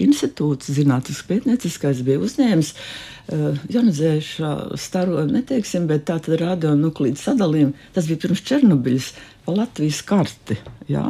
institūts, 0.07 0.71
zinātnīs 0.77 1.25
pētnieciskais, 1.27 2.05
bija 2.07 2.23
uzņēmis 2.23 2.71
uh, 2.77 3.18
ionizējušā 3.29 4.53
staro, 4.81 5.25
neteiksim, 5.29 5.89
bet 5.91 6.07
tā 6.09 6.19
tad 6.25 6.39
radionuklīdu 6.41 7.21
sadalījumu. 7.21 7.75
Tas 7.97 8.09
bija 8.09 8.23
pirms 8.25 8.45
Černobiļas 8.49 9.11
pa 9.45 9.57
Latvijas 9.57 10.01
karti. 10.09 10.57
Ja? 10.89 11.05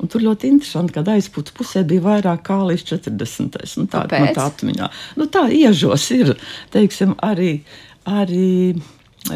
Un 0.00 0.12
tur 0.12 0.24
ļoti 0.24 0.50
interesanti, 0.52 0.96
ka 0.96 1.04
aizpūtas 1.14 1.56
pusē 1.56 1.84
bija 1.88 2.04
vairāk 2.04 2.44
kā 2.48 2.60
līdz 2.68 2.84
40. 2.94 3.62
Nu, 3.80 3.88
tā 3.92 4.04
ir 4.08 4.34
tā 4.36 4.48
atmiņā. 4.50 4.90
Nu, 5.20 5.28
tā 5.32 5.46
iežos 5.52 6.10
ir, 6.16 6.36
teiksim, 6.74 7.16
arī. 7.24 7.56
arī 8.04 8.76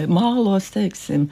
mālos, 0.08 0.68
teiksim, 0.74 1.28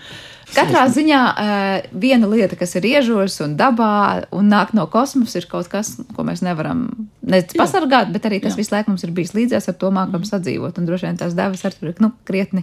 Katrā 0.54 0.84
ziņā 0.94 1.20
uh, 1.26 1.86
viena 1.98 2.28
lieta, 2.30 2.54
kas 2.58 2.76
ir 2.78 2.86
iežos 2.86 3.40
un 3.42 3.56
dabā 3.58 4.28
un 4.34 4.46
nāk 4.52 4.70
no 4.78 4.86
kosmosa, 4.90 5.40
ir 5.40 5.48
kaut 5.50 5.66
kas, 5.72 5.96
ko 6.14 6.26
mēs 6.26 6.44
nevaram 6.46 6.86
ne 7.26 7.40
pasargāt, 7.58 8.12
bet 8.14 8.28
arī 8.28 8.38
tas 8.44 8.54
Jā. 8.54 8.60
visu 8.60 8.74
laiku 8.76 8.92
mums 8.92 9.02
ir 9.02 9.10
bijis 9.16 9.34
līdzies, 9.34 9.66
ar 9.66 9.74
to 9.80 9.90
mākam 9.90 10.22
mm. 10.22 10.28
sadzīvot. 10.30 10.78
Un 10.78 10.86
droši 10.86 11.08
vien 11.08 11.18
tās 11.18 11.34
devas 11.34 11.64
ar 11.66 11.74
tur 11.74 11.90
ir 11.90 11.98
nu, 12.04 12.12
krietni 12.28 12.62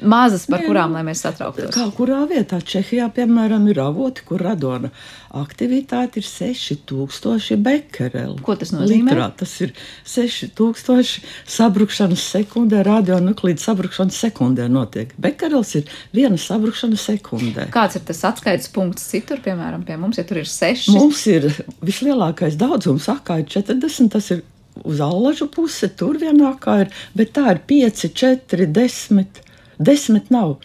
mazas, 0.00 0.48
par 0.50 0.64
Nē, 0.64 0.66
kurām, 0.72 0.96
lai 0.96 1.04
mēs 1.06 1.22
satrauktos. 1.22 1.70
Kā 1.76 1.86
kurā 1.94 2.24
vietā 2.26 2.58
Čehijā, 2.58 3.06
piemēram, 3.14 3.68
ir 3.70 3.78
avoti, 3.84 4.26
kur 4.26 4.42
radona 4.42 4.90
aktivitāte 5.38 6.18
ir 6.18 6.26
6000 6.26 7.60
bekereli. 7.62 8.40
Ko 8.42 8.56
tas 8.58 8.72
nozīmē? 8.74 9.14
Litrā. 9.14 9.28
Tas 9.38 9.52
ir 9.62 9.76
6000 10.10 11.22
sabrukšanas 11.46 12.26
sekundē, 12.34 12.82
radionuklīdu 12.88 13.62
sabrukšanas 13.62 14.18
sekundē 14.26 14.66
notiek. 14.72 15.14
Bekerels 15.22 15.76
ir 15.78 15.94
viena 16.16 16.40
sabrukšanas 16.40 17.06
sekundē 17.12 17.19
sekundē. 17.20 17.68
Kāds 17.74 17.98
ir 18.00 18.06
tas 18.08 18.24
atskaites 18.26 18.70
punkts 18.74 19.06
citur, 19.12 19.40
piemēram, 19.44 19.84
pie 19.86 19.98
mums, 20.00 20.18
ja 20.18 20.26
tur 20.26 20.40
ir 20.42 20.48
seši? 20.48 20.94
Mums 20.96 21.22
ir 21.30 21.46
vislielākais 21.84 22.58
daudzums, 22.60 23.08
akā 23.12 23.42
ir 23.44 23.48
40, 23.52 24.10
tas 24.16 24.30
ir 24.34 24.42
uz 24.84 25.00
allažu 25.04 25.48
pusi, 25.52 25.90
tur 25.96 26.18
vienā 26.20 26.54
kā 26.62 26.80
ir, 26.84 26.94
bet 27.16 27.34
tā 27.36 27.50
ir 27.54 27.62
5, 27.70 28.06
4, 28.16 28.70
10, 28.80 29.42
10 29.78 30.30
nav. 30.34 30.58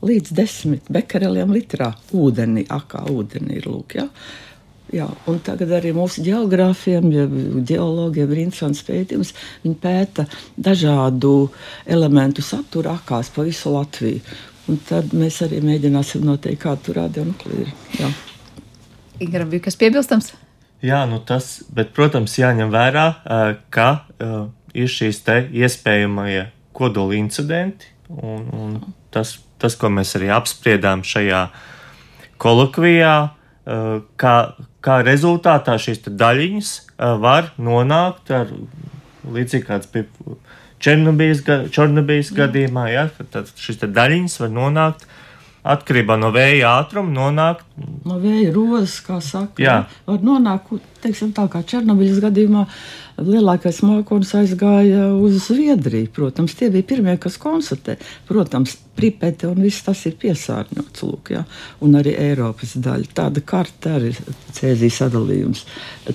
Līdz 0.00 0.32
desmit 0.32 0.86
bekareliem 0.88 1.50
litrā 1.52 1.90
ūdenī, 2.16 2.64
akā 2.72 3.02
ūdenī 3.12 3.58
ir 3.60 3.66
lūk. 3.68 3.98
Ja? 3.98 4.06
Jā, 4.90 5.06
un 5.30 5.36
tagad 5.44 5.70
arī 5.76 5.92
mūsu 5.94 6.22
geogrāfiem, 6.26 7.04
geologiem 7.68 8.32
ir 8.32 8.40
interesants 8.46 8.80
pētījums. 8.86 9.34
Viņi 9.62 9.76
pēta 9.78 10.24
dažādu 10.58 11.50
elementu 11.86 12.42
saturu 12.42 12.90
akās 12.90 13.30
pa 13.34 13.44
visu 13.46 13.70
Latviju. 13.76 14.24
Un 14.70 14.78
tad 14.86 15.14
mēs 15.16 15.40
arī 15.42 15.58
mēģināsim 15.66 16.22
noteikt, 16.22 16.62
kāda 16.62 16.84
tur 16.86 17.00
radionuklīda 17.00 17.64
ir. 17.66 18.14
Ingram, 19.20 19.50
bija 19.50 19.66
kas 19.66 19.76
piebilstams? 19.80 20.30
Jā, 20.84 21.02
nu 21.10 21.18
tas, 21.26 21.58
bet, 21.74 21.90
protams, 21.96 22.38
jāņem 22.38 22.70
vērā, 22.72 23.06
ka 23.74 23.88
ir 24.72 24.88
šīs 24.88 25.20
te 25.26 25.42
iespējamie 25.60 26.46
kodola 26.76 27.18
incidenti, 27.18 27.90
un, 28.14 28.46
un 28.54 28.78
tas, 29.12 29.34
tas, 29.60 29.76
ko 29.76 29.90
mēs 29.92 30.14
arī 30.16 30.30
apspriedām 30.32 31.02
šajā 31.04 31.42
kolokvijā, 32.40 33.16
kā, 34.22 34.36
kā 34.80 35.00
rezultātā 35.04 35.76
šīs 35.82 36.06
daļiņas 36.08 36.72
var 37.20 37.52
nonākt 37.60 38.32
ar 38.32 38.54
līdzīgi 39.28 39.66
kāds 39.66 39.90
bija 39.92 40.08
Černobijas, 40.80 41.42
Černobijas 41.74 42.32
gadījumā, 42.36 42.86
ja, 42.92 43.08
tad 43.32 43.50
šis 43.60 43.82
daļiņas 43.84 44.38
var 44.44 44.54
nonākt 44.54 45.08
atkarībā 45.60 46.16
no 46.16 46.30
vēja 46.32 46.70
ātruma, 46.80 47.12
nonākt. 47.12 47.66
No 48.08 48.16
vēja 48.22 48.52
rozes, 48.54 48.96
kā 49.04 49.18
saka, 49.24 49.60
jā. 49.60 49.76
Var 50.08 50.24
nonākt, 50.24 50.72
teiksim 51.02 51.32
tā 51.36 51.46
kā 51.52 51.62
Černobijas 51.66 52.20
gadījumā, 52.24 52.66
lielākais 53.20 53.82
mākonis 53.84 54.32
aizgāja 54.38 55.10
uz 55.16 55.40
Zviedriju. 55.46 56.10
Protams, 56.14 56.54
tie 56.56 56.70
bija 56.72 56.88
pirmie, 56.94 57.16
kas 57.20 57.38
konstatē. 57.40 57.98
Protams, 58.28 58.78
Pripete 59.00 59.46
un 59.48 59.62
viss 59.64 59.80
tas 59.86 60.00
ir 60.04 60.16
piesārņots, 60.20 61.04
lūk, 61.08 61.30
jā, 61.32 61.40
un 61.80 61.94
arī 61.96 62.12
Eiropas 62.20 62.74
daļa. 62.84 63.08
Tāda 63.16 63.40
karta 63.48 63.94
arī 63.96 64.10
ir 64.10 64.18
cēzijas 64.56 64.98
sadalījums. 65.00 65.62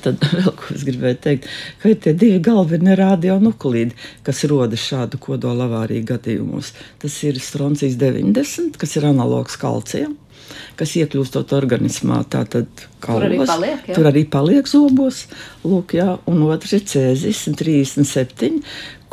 Tad 0.04 0.22
vēl 0.36 0.52
ko 0.60 0.76
es 0.76 0.84
gribēju 0.86 1.18
teikt, 1.24 1.48
ka 1.82 1.90
ir 1.90 1.98
tie 2.04 2.14
divi 2.14 2.42
galvenie 2.46 2.94
radionuklīdi, 3.00 3.98
kas 4.28 4.44
rodas 4.52 4.86
šādu 4.86 5.18
kodola 5.24 5.66
avāriju 5.66 6.06
gadījumos. 6.12 6.76
Tas 7.02 7.16
ir 7.26 7.42
stroncijas 7.42 7.98
90, 8.02 8.78
kas 8.78 9.00
ir 9.00 9.10
analogs 9.10 9.58
kalcijam 9.58 10.14
kas 10.80 10.96
iekļūstot 11.00 11.56
organismā. 11.58 12.22
Tātad 12.32 12.68
kaulos, 13.04 13.22
tur 13.22 13.30
arī 13.30 13.40
paliek, 13.46 13.88
jā. 13.90 13.96
tur 13.98 14.12
arī 14.12 14.26
paliek 14.38 14.70
zobos. 14.70 15.26
Lūk, 15.66 15.98
jā, 15.98 16.16
un 16.30 16.46
otrs 16.50 16.78
ir 16.78 16.86
cēzis 16.90 17.46
37, 17.56 18.62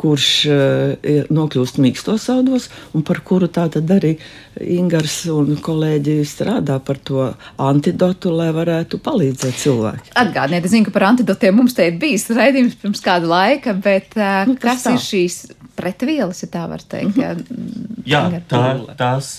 kurš 0.03 0.27
uh, 0.51 1.11
nokļūst 1.33 1.79
mīkstos 1.83 2.27
audos, 2.33 2.67
un 2.97 3.05
par 3.07 3.21
kuru 3.25 3.47
tātad 3.53 3.87
arī 3.95 4.17
Ingars 4.59 5.21
un 5.31 5.55
kolēģi 5.63 6.17
strādā 6.27 6.77
par 6.83 6.99
to 7.07 7.29
antidotu, 7.61 8.33
lai 8.35 8.49
varētu 8.55 8.99
palīdzēt 9.03 9.59
cilvēkiem. 9.63 10.15
Atgādiniet, 10.19 10.67
es 10.67 10.75
zinu, 10.75 10.89
ka 10.89 10.95
par 10.97 11.07
antidotiem 11.13 11.55
mums 11.61 11.77
te 11.77 11.87
ir 11.89 11.99
bijis 12.01 12.27
raidījums 12.33 12.77
pirms 12.81 13.03
kāda 13.05 13.31
laika, 13.31 13.77
bet 13.77 14.17
uh, 14.19 14.43
nu, 14.49 14.57
kas 14.59 14.87
tā? 14.87 14.97
ir 14.97 15.05
šīs 15.07 15.43
pretvielas, 15.75 16.43
ja 16.43 16.49
tā 16.53 16.67
var 16.69 16.81
teikt? 16.81 17.17
Mm 17.17 17.23
-hmm. 17.23 17.83
Jā, 18.05 18.41
tā, 18.49 18.95
tās 18.97 19.37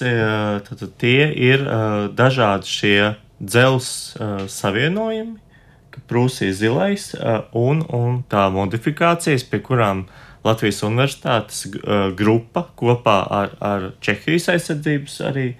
tātad, 0.68 0.90
tie 0.98 1.32
ir 1.32 1.60
uh, 1.60 2.08
dažādi 2.14 2.66
šie 2.66 3.14
dzels 3.38 4.16
uh, 4.16 4.46
savienojumi, 4.48 5.38
Prūsijas 6.08 6.58
zilais 6.58 7.14
un, 7.52 7.84
un 7.88 8.24
tā 8.28 8.50
modifikācijas, 8.50 9.44
pie 9.44 9.60
kurām 9.62 10.06
Latvijas 10.44 10.82
Universitātes 10.82 11.68
grupa 12.16 12.66
kopā 12.76 13.14
ar, 13.30 13.54
ar 13.60 13.86
Čehijas 14.00 14.48
aizsardzības 14.48 15.20
arī 15.20 15.54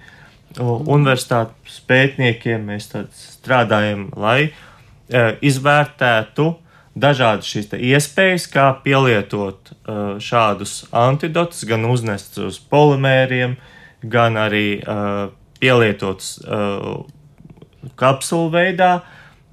universitātes 0.59 1.79
pētniekiem. 1.87 2.67
Mēs 2.67 2.91
strādājam, 3.15 4.09
lai 4.15 4.51
izvērtētu 5.41 6.49
dažādas 6.95 7.49
šīs 7.51 7.71
iespējas, 7.75 8.47
kā 8.51 8.69
pielietot 8.83 9.71
uh, 9.73 10.15
šādus 10.19 10.85
antidotus, 10.95 11.65
gan 11.67 11.85
uznest 11.89 12.39
uz 12.39 12.59
polimēriem, 12.59 13.57
gan 14.05 14.37
arī 14.37 14.83
pielietotus 15.59 16.35
kapsulu 17.97 18.51
veidā, 18.53 18.91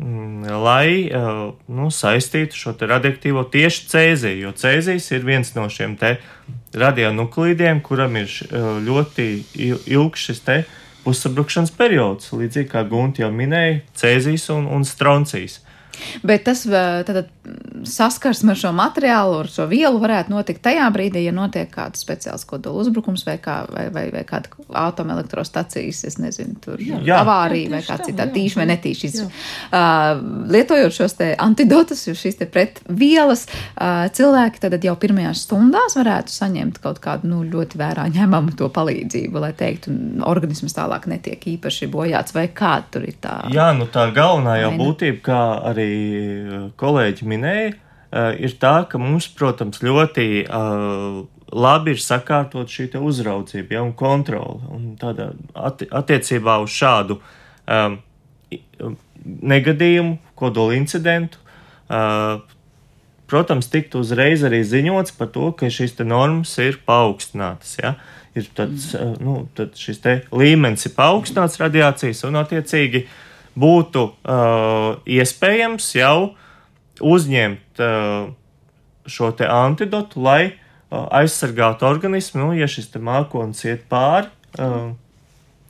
Mm, 0.02 0.48
lai 0.64 1.10
uh, 1.14 1.52
nu, 1.70 1.86
saistītu 1.92 2.56
šo 2.58 2.72
radioaktīvo 2.80 3.44
tieši 3.52 3.84
cēziju. 3.90 4.38
Jo 4.46 4.52
cēzijas 4.56 5.10
ir 5.12 5.26
viens 5.26 5.52
no 5.54 5.68
šiem 5.70 5.94
radionuklīdiem, 6.74 7.82
kuram 7.86 8.16
ir 8.18 8.32
uh, 8.48 8.80
ļoti 8.82 9.26
ilgs 9.92 10.24
šis 10.26 10.42
pusabrukšanas 11.04 11.74
periods. 11.76 12.32
Līdzīgi 12.32 12.70
kā 12.72 12.82
Gunte 12.88 13.22
jau 13.22 13.30
minēja, 13.34 13.82
cēzijas 13.94 14.48
un, 14.54 14.66
un 14.66 14.86
stroncijas. 14.88 15.60
Bet 16.22 16.46
tas 16.48 16.64
tad, 17.06 17.26
saskarsme 17.88 18.54
ar 18.54 18.58
šo 18.58 18.72
materiālu, 18.76 19.40
ar 19.42 19.50
šo 19.50 19.66
vielu 19.70 19.98
varētu 20.02 20.32
notikt 20.32 20.62
tajā 20.64 20.86
brīdī, 20.94 21.24
ja 21.26 21.34
notiek 21.34 21.70
kāds 21.72 22.02
speciāls 22.04 22.44
kodola 22.48 22.82
uzbrukums 22.84 23.24
vai, 23.26 23.36
kā, 23.42 23.62
vai, 23.72 23.88
vai, 23.94 24.06
vai 24.14 24.22
kāda 24.28 24.52
atomelektrostacijas, 24.84 26.04
es 26.08 26.18
nezinu, 26.22 26.56
tur 26.62 26.82
jā, 26.82 27.00
avārija 27.18 27.72
vai 27.74 27.82
kāds 27.86 28.08
cits 28.08 28.34
tīši 28.36 28.60
vai 28.60 28.66
netīši. 28.70 29.10
Uh, 29.72 30.22
lietojot 30.52 30.94
šos 30.94 31.16
te 31.18 31.32
antidotus, 31.42 32.04
šīs 32.18 32.38
te 32.40 32.48
pretvielas, 32.50 33.46
uh, 33.48 34.06
cilvēki 34.14 34.62
tad 34.62 34.78
jau 34.86 34.94
pirmajās 35.00 35.44
stundās 35.46 35.96
varētu 35.98 36.32
saņemt 36.32 36.80
kaut 36.82 37.02
kādu 37.02 37.30
nu, 37.30 37.42
ļoti 37.46 37.80
vērā 37.80 38.06
ņemamu 38.14 38.56
to 38.58 38.70
palīdzību, 38.72 39.42
lai 39.42 39.52
teiktu, 39.58 39.94
organisms 40.28 40.76
tālāk 40.76 41.08
netiek 41.10 41.42
īpaši 41.56 41.90
bojāts 41.92 42.36
vai 42.36 42.46
kāda 42.54 42.88
tur 42.94 43.06
ir 43.08 43.18
tā. 43.22 43.36
Jā, 43.52 43.70
nu 43.76 43.88
tā 43.90 44.08
galvenā 44.14 44.58
jau 44.62 44.72
būtība, 44.78 45.22
kā 45.26 45.40
arī 45.72 45.81
arī 45.82 46.70
kolēģi 46.80 47.28
minēja, 47.28 47.74
ir 48.40 48.54
tā, 48.60 48.74
ka 48.88 49.00
mums, 49.00 49.28
protams, 49.36 49.82
ļoti 49.84 50.26
labi 51.52 51.92
ir 51.92 52.00
sakārtot 52.00 52.70
šī 52.70 52.88
uzraudzība 53.00 53.76
ja, 53.76 53.84
un 53.84 53.92
kontrole. 53.96 54.60
Un 54.72 54.94
tādā 55.00 55.32
atti 55.52 55.88
attiecībā 55.92 56.58
uz 56.64 56.72
šādu 56.72 57.18
um, 57.20 57.98
negadījumu, 59.52 60.16
kodola 60.38 60.76
incidentu, 60.78 61.40
uh, 61.92 62.40
protams, 63.32 63.68
tiktu 63.72 64.02
uzreiz 64.02 64.44
arī 64.44 64.62
ziņots 64.64 65.16
par 65.16 65.30
to, 65.32 65.50
ka 65.56 65.70
šīs 65.72 65.96
normas 66.04 66.56
ir 66.60 66.80
paaugstinātas. 66.88 67.76
Ja? 67.80 67.94
Ir 68.36 68.48
tāds, 68.56 68.92
mm. 68.96 69.20
nu, 69.24 69.68
šis 69.76 70.00
līmenis 70.32 70.88
ir 70.88 70.96
paaugstināts 70.96 71.60
radiācijas, 71.60 72.24
un 72.28 72.40
attiecīgi 72.40 73.06
būtu 73.58 74.04
uh, 74.08 75.02
iespējams 75.04 75.90
jau 75.98 76.16
uzņemt 77.02 77.82
uh, 77.82 78.32
šo 79.06 79.32
antidotu, 79.48 80.22
lai 80.22 80.42
aizsargāt 80.92 81.82
organismu, 81.88 82.42
nu, 82.42 82.56
ja 82.56 82.68
šis 82.68 82.90
mākslinieks 83.00 83.64
iet 83.64 83.86
pāri. 83.88 84.28
Uh, 84.60 84.92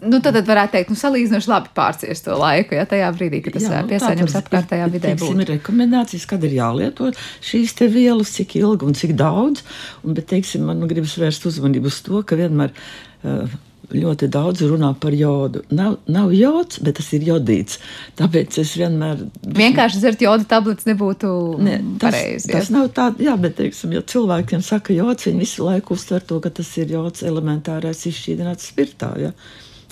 Nu, 0.02 0.18
tad, 0.18 0.34
tad 0.34 0.48
varētu 0.50 0.74
teikt, 0.74 0.88
nu, 0.90 0.98
salīdzinoši 0.98 1.46
labi 1.46 1.70
pārciest 1.76 2.24
to 2.26 2.34
laiku, 2.34 2.74
ja 2.74 2.82
tajā 2.90 3.06
brīdī, 3.14 3.38
kad 3.44 3.54
tas 3.54 3.68
jā, 3.68 3.82
nu, 3.84 3.90
piesārņojums 3.92 4.34
apkārtējā 4.40 4.88
vidē 4.90 5.12
būs. 5.20 5.36
Ir 5.44 5.52
rekomendācijas, 5.52 6.24
kad 6.32 6.42
ir 6.42 6.56
jālieto 6.56 7.12
šīs 7.46 7.76
te 7.78 7.86
vielas, 7.92 8.32
cik 8.34 8.56
ilgi 8.58 8.88
un 8.88 8.98
cik 8.98 9.12
daudz. 9.18 9.62
Un, 10.02 10.16
bet, 10.16 10.26
teiksim, 10.32 10.66
man 10.66 10.82
gribas 10.90 11.14
vērst 11.22 11.46
uzmanību 11.52 11.92
uz 11.92 12.00
to, 12.02 12.24
ka 12.26 12.38
vienmēr 12.40 12.74
uh, 12.74 13.54
ļoti 13.92 14.28
daudz 14.32 14.64
runā 14.68 14.92
par 15.00 15.14
jodu. 15.16 15.62
Nav, 15.74 15.98
nav 16.10 16.32
jods, 16.36 16.80
bet 16.84 16.98
tas 17.00 17.08
ir 17.16 17.26
jodīts. 17.26 17.80
Tāpēc 18.18 18.60
es 18.62 18.74
vienmēr. 18.80 19.26
Vienkārši 19.58 20.02
dzert 20.02 20.24
jodu 20.24 20.48
tabletes 20.48 20.88
nebūtu 20.88 21.32
ne, 21.62 21.78
tas, 21.96 22.08
pareizi. 22.08 22.52
Tas 22.52 22.70
nav 22.74 22.90
tā, 22.96 23.10
jā, 23.22 23.36
bet, 23.40 23.58
teiksim, 23.60 23.96
ja 23.96 24.04
cilvēkiem 24.14 24.64
saka 24.64 24.96
jods, 24.96 25.28
viņi 25.28 25.44
visu 25.44 25.66
laiku 25.68 25.98
uztver 25.98 26.24
to, 26.26 26.40
ka 26.44 26.52
tas 26.60 26.70
ir 26.80 26.94
jods 26.96 27.26
elementārais 27.26 28.06
izšķīdināts 28.08 28.72
spirtā. 28.72 29.12
Ja? 29.20 29.36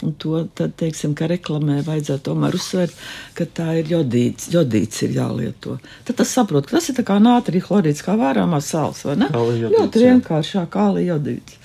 Un 0.01 0.15
to 0.17 0.47
tad, 0.57 0.73
teiksim, 0.81 1.13
ka 1.17 1.29
reklamē 1.29 1.83
vajadzētu 1.85 2.31
tomēr 2.31 2.57
uzsvērt, 2.57 2.97
ka 3.37 3.45
tā 3.45 3.75
ir 3.83 3.91
jodīts, 3.93 4.49
jodīts 4.55 5.05
ir 5.05 5.17
jālieto. 5.19 5.77
Tad 6.09 6.23
tas 6.23 6.33
saprot, 6.33 6.69
ka 6.69 6.79
tas 6.79 6.89
ir 6.89 7.05
kā 7.05 7.19
nātrija 7.21 7.67
chlorīds, 7.67 8.05
kā 8.07 8.17
vērāmās 8.21 8.73
sāls, 8.73 9.05
vai 9.05 9.19
ne? 9.21 9.29
Ļoti 9.35 10.07
vienkārši, 10.07 10.57
kā 10.57 10.65
kāli 10.79 11.09
jodīts. 11.11 11.60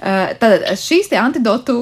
Tātad 0.00 0.66
šīs 0.80 1.12
antidotu 1.18 1.76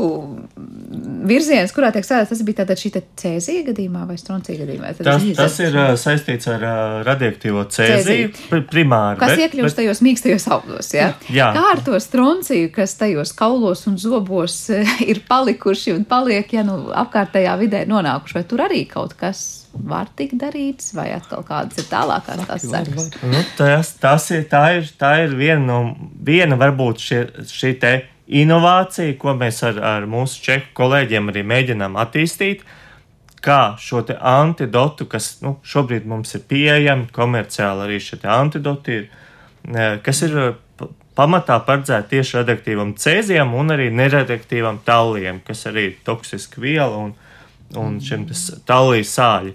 virziens, 1.26 1.72
kurā 1.74 1.90
tiek 1.94 2.04
strādāts, 2.06 2.32
tas 2.32 2.42
bija 2.46 2.62
tātad 2.62 2.80
šī 2.80 2.92
cēzija 3.18 3.66
gadījumā 3.68 4.04
vai 4.08 4.16
stroncija 4.20 4.58
gadījumā? 4.60 4.92
Tad 4.98 5.08
tas, 5.08 5.24
tas 5.38 5.58
ir 5.62 5.76
uh, 5.78 5.92
saistīts 6.00 6.50
ar 6.50 6.66
uh, 6.66 6.96
radioaktīvo 7.06 7.64
cēziju 7.72 8.32
pr 8.50 8.64
primāri. 8.70 9.20
Kas 9.22 9.34
bet, 9.34 9.44
iekļūst 9.46 9.70
bet... 9.70 9.78
tajos 9.80 10.02
mīkstajos 10.06 10.48
audos, 10.56 10.92
jā? 10.96 11.12
jā? 11.38 11.48
Kā 11.56 11.64
ar 11.72 11.82
to 11.86 11.98
stronciju, 12.02 12.72
kas 12.74 12.96
tajos 13.00 13.34
kaulos 13.38 13.86
un 13.90 13.98
zobos 14.02 14.58
ir 15.04 15.22
palikuši 15.28 15.96
un 15.96 16.06
paliek, 16.08 16.52
ja 16.58 16.66
nu 16.66 16.78
apkārtējā 17.04 17.56
vidē 17.62 17.84
nonākuši, 17.90 18.40
vai 18.40 18.46
tur 18.48 18.66
arī 18.68 18.84
kaut 18.90 19.16
kas 19.20 19.62
var 19.72 20.10
tikt 20.16 20.36
darīts, 20.40 20.92
vai 20.96 21.08
atkal 21.16 21.44
kādas 21.46 21.80
ir 21.80 21.88
tālākās 21.90 22.44
tās 22.48 22.66
sekas? 22.68 23.10
Nu, 23.24 23.42
tas, 23.56 23.94
tas 24.02 24.28
ir, 24.34 24.44
tā 24.50 24.64
ir, 24.78 24.88
tā 25.00 25.12
ir 25.24 25.36
viena 25.38 25.64
no, 25.64 25.78
viena 26.20 26.58
varbūt 26.60 27.02
šie, 27.02 27.20
šī 27.48 27.72
te 27.80 27.92
inovācija, 28.42 29.16
ko 29.20 29.34
mēs 29.38 29.62
ar, 29.68 29.80
ar 29.80 30.06
mūsu 30.10 30.42
čeku 30.44 30.72
kolēģiem 30.82 31.32
arī 31.32 31.44
mēģinām 31.48 31.98
attīstīt, 32.00 32.64
kā 33.42 33.74
šo 33.80 34.04
te 34.06 34.16
antidotu, 34.18 35.08
kas 35.10 35.38
nu, 35.42 35.56
šobrīd 35.66 36.06
mums 36.08 36.36
ir 36.38 36.44
pieejami, 36.48 37.08
komerciāli 37.14 37.88
arī 37.88 37.98
šie 38.02 38.20
antidoti 38.30 39.00
ir, 39.00 39.08
kas 40.04 40.22
ir 40.28 40.36
pamatā 41.18 41.58
paredzēti 41.66 42.16
tieši 42.16 42.38
radioaktīvam 42.40 42.94
cēzijam 43.00 43.52
un 43.58 43.74
arī 43.74 43.90
neradioaktīvam 43.94 44.80
talliem, 44.86 45.42
kas 45.46 45.66
arī 45.70 45.90
ir 45.90 45.98
toksiska 46.06 46.62
viela 46.62 46.96
un, 46.96 47.12
un 47.78 48.00
šim 48.02 48.26
tallī 48.68 49.02
sāļi. 49.06 49.54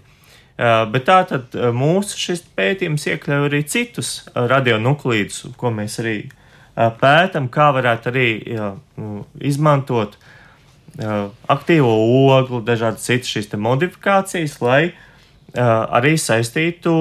Uh, 0.58 0.88
bet 0.90 1.06
tā 1.06 1.20
tad 1.30 1.54
uh, 1.54 1.70
mūsu 1.70 2.34
pētījums 2.58 3.06
iekļauj 3.12 3.44
arī 3.46 3.60
citus 3.70 4.24
uh, 4.32 4.48
radionuklīdus, 4.50 5.52
ko 5.58 5.70
mēs 5.74 6.00
arī 6.02 6.18
pētām, 6.78 7.48
kā 7.50 7.72
varētu 7.74 8.10
arī 8.12 8.26
jā, 8.54 8.66
nu, 9.02 9.24
izmantot 9.42 10.14
aktīvo 11.50 11.90
ogli, 12.30 12.60
dažādas 12.68 13.08
citas 13.10 13.32
šīs 13.34 13.50
modifikācijas, 13.58 14.60
lai 14.62 14.92
arī 15.58 16.14
saistītu 16.22 16.94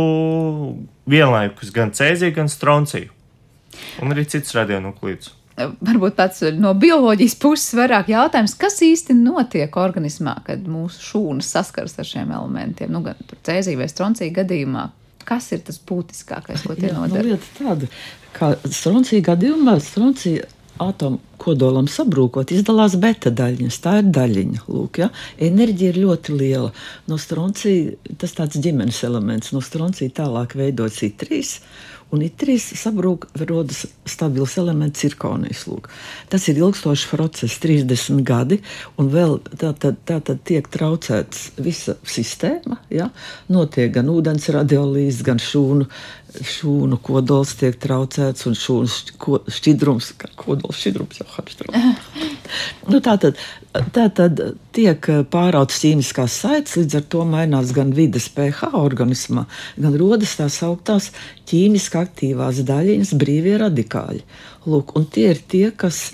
vienlaikus 1.04 1.74
gan 1.76 1.92
cēziju, 1.92 2.38
gan 2.38 2.48
stronciju 2.48 3.12
un 4.00 4.16
arī 4.16 4.24
citus 4.24 4.56
radionuklīdus 4.56 5.34
varbūt 5.56 6.16
tāds 6.18 6.42
no 6.56 6.72
bioloģijas 6.76 7.36
puses 7.40 7.76
vairāk 7.78 8.10
jautājums, 8.12 8.56
kas 8.60 8.78
īsti 8.84 9.16
notiek 9.18 9.76
organismā, 9.80 10.38
kad 10.46 10.66
mūsu 10.68 11.02
šūnas 11.10 11.52
saskaras 11.56 11.96
ar 12.00 12.08
šiem 12.08 12.34
elementiem, 12.36 12.92
nu, 12.92 13.02
gan 13.06 13.20
cēzija 13.46 13.80
vai 13.80 13.88
stroncija 13.92 14.36
gadījumā. 14.42 14.90
Kas 15.26 15.48
ir 15.56 15.64
tas 15.66 15.80
būtiskākais, 15.82 16.62
ko 16.62 16.76
tie 16.78 16.92
nodara? 16.94 17.24
Nu, 17.24 17.32
lieta 17.32 17.48
tāda, 17.56 17.88
kā 18.36 18.52
stroncija 18.70 19.24
gadījumā, 19.32 19.80
stroncija 19.82 20.46
atomu 20.82 21.18
kodolam 21.40 21.88
sabrūkot, 21.90 22.52
izdalās 22.54 22.96
beta 23.00 23.30
daļiņas. 23.34 23.78
Tā 23.82 23.96
ir 24.00 24.10
daļiņa. 24.16 24.62
Lūk, 24.72 25.00
ja? 25.02 25.10
Enerģija 25.42 25.92
ir 25.92 26.00
ļoti 26.04 26.36
liela. 26.36 26.70
No 27.10 27.18
stroncija 27.20 28.14
tas 28.20 28.34
tāds 28.36 28.60
ģimenes 28.62 29.02
elements. 29.08 29.52
No 29.56 29.62
stroncija 29.64 30.14
tālāk 30.20 30.56
veidot 30.58 30.94
citrīs 30.96 31.58
Un 32.14 32.22
itrīs 32.22 32.68
sabrūk, 32.78 33.26
rodas 33.48 33.82
stabils 34.06 34.54
elements 34.60 35.00
cirkonijas. 35.02 35.64
Lūk. 35.66 35.88
Tas 36.30 36.44
ir 36.46 36.60
ilgstošs 36.60 37.06
process, 37.10 37.56
30 37.62 38.22
gadi, 38.26 38.60
un 39.00 39.10
vēl 39.10 39.40
tā 39.58 39.72
tad, 39.74 39.98
tā 40.06 40.20
tad 40.22 40.44
tiek 40.46 40.68
traucēts 40.70 41.58
visa 41.58 41.96
sistēma. 42.06 42.78
Ja? 42.94 43.10
Notiek 43.50 43.90
gan 43.98 44.12
ūdens 44.12 44.46
radiolīze, 44.54 45.26
gan 45.26 45.42
šūnu, 45.42 45.88
šūnu 46.56 47.00
kodols 47.02 47.56
tiek 47.58 47.74
traucēts, 47.82 48.46
un 48.46 48.54
šūnu 48.54 49.50
šķidrums, 49.58 50.14
kodols 50.38 50.82
šķidrums 50.84 51.22
jau 51.24 51.30
harštrauc. 51.34 51.74
nu, 52.90 53.00
tā 53.04 53.16
tad 53.20 53.40
Tā 53.94 54.06
tad 54.14 54.40
tiek 54.72 55.08
pāraudzes 55.32 55.82
ķīmiskās 55.82 56.36
saites, 56.42 56.76
līdz 56.80 56.96
ar 56.96 57.02
to 57.12 57.24
mainās 57.28 57.72
gan 57.76 57.90
vidas 57.96 58.28
pH 58.32 58.70
organismā, 58.78 59.44
gan 59.76 59.96
rodas 60.00 60.36
tās 60.38 60.62
augtās 60.64 61.10
ķīmiski 61.50 62.00
aktīvās 62.00 62.62
daļiņas, 62.68 63.12
brīvie 63.20 63.58
radikāļi. 63.60 64.22
Lūk, 64.70 64.96
un 64.98 65.04
tie 65.12 65.28
ir 65.34 65.42
tie, 65.50 65.66
kas 65.76 66.06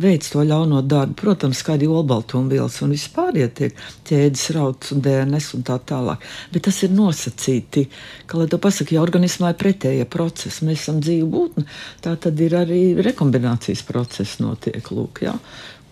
veids 0.00 0.28
to 0.32 0.42
ļauno 0.44 0.82
darbu. 0.84 1.16
Protams, 1.16 1.62
kā 1.64 1.74
arī 1.76 1.88
olbaltumvielas 1.88 2.78
un 2.84 2.92
vispār 2.94 3.38
tiek 3.56 3.78
ķēdes 4.06 4.44
rauts 4.56 4.92
un 4.92 5.00
DNS 5.04 5.54
un 5.56 5.64
tā 5.66 5.78
tālāk. 5.88 6.24
Bet 6.52 6.66
tas 6.68 6.82
ir 6.84 6.92
nosacīti, 6.94 7.86
ka, 8.28 8.40
lai 8.40 8.48
to 8.52 8.60
pasakā, 8.62 8.96
ja 8.96 9.04
organismā 9.04 9.54
ir 9.54 9.60
pretējie 9.62 10.08
procesi, 10.12 10.66
mēs 10.68 10.84
esam 10.84 11.00
dzīvi 11.00 11.30
būtne, 11.32 11.64
tā 12.04 12.12
tad 12.20 12.44
ir 12.44 12.58
arī 12.60 12.82
rekombinācijas 13.00 13.86
process 13.88 14.36
notiek. 14.44 14.92
Lūk, 14.92 15.24
ja? 15.24 15.34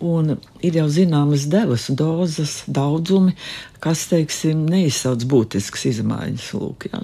Un 0.04 0.34
ir 0.60 0.76
jau 0.76 0.88
zināmas 0.92 1.46
devas, 1.48 1.86
dozes, 1.88 2.58
daudzumi, 2.68 3.32
kas, 3.80 4.04
teiksim, 4.10 4.66
neizsauc 4.68 5.24
būtiskas 5.30 5.86
izmaiņas. 5.94 6.50
Lūk, 6.60 6.90
jā. 6.92 7.00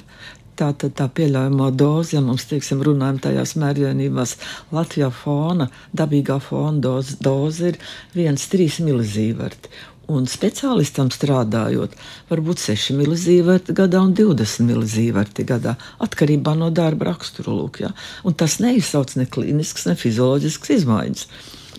tā 0.60 0.68
tad 0.76 0.92
tā 0.98 1.06
pieļaujamā 1.16 1.70
doze, 1.72 2.18
ja 2.18 2.20
mums, 2.24 2.44
teiksim, 2.50 2.82
runājam 2.84 3.22
tajās 3.24 3.54
mērķienībās, 3.60 4.34
Latvijā 4.76 5.08
fona, 5.16 5.70
dabīgā 5.96 6.36
fona 6.44 6.82
doze, 6.84 7.16
doze 7.24 7.70
ir 7.72 7.78
1,3 8.18 8.82
milizīverti. 8.84 9.72
Un 10.10 10.26
speciālistam 10.26 11.08
strādājot, 11.14 11.94
varbūt 12.28 12.60
6 12.64 12.96
milizīverti 12.98 13.76
gadā 13.78 14.02
un 14.02 14.12
20 14.18 14.66
milizīverti 14.66 15.46
gadā, 15.46 15.76
atkarībā 16.02 16.56
no 16.58 16.68
darba 16.74 17.12
rakstura. 17.12 17.54
Lūk, 17.54 17.80
ja? 17.84 17.94
Un 18.26 18.34
tas 18.34 18.58
neizsauc 18.60 19.14
ne 19.16 19.28
klīnisks, 19.30 19.86
ne 19.86 19.96
fizioloģisks 19.96 20.74
izmaiņas. 20.80 21.26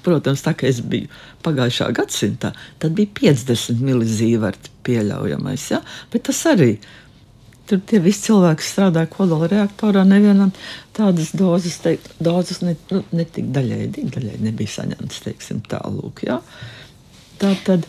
Protams, 0.05 0.41
tā 0.45 0.55
kā 0.57 0.69
es 0.69 0.81
biju 0.81 1.11
pagājušā 1.45 1.91
gadsimtā, 1.97 2.53
tad 2.81 2.97
bija 2.97 3.11
50 3.21 3.83
milizīverti 3.85 4.73
pieļaujamais. 4.87 5.67
Ja? 5.73 5.81
Bet 6.13 6.25
tas 6.29 6.41
arī 6.49 6.73
tur 7.69 7.79
tie 7.87 8.01
visi 8.03 8.25
cilvēki 8.27 8.65
strādā 8.65 9.05
kodola 9.11 9.47
reaktorā. 9.51 10.03
Nevienam 10.07 10.51
tādas 10.97 11.31
dozes, 11.37 11.77
te, 11.83 11.95
dozes 12.19 12.59
ne, 12.65 12.75
nu, 12.91 13.03
ne 13.15 13.25
tik 13.25 13.47
daļēji, 13.55 14.07
daļēji 14.15 14.45
nebija 14.47 14.75
saņemtas, 14.79 15.23
teiksim, 15.27 15.61
tālūk. 15.71 16.25
Ja? 16.27 16.41
Tā 17.41 17.55
tad, 17.65 17.87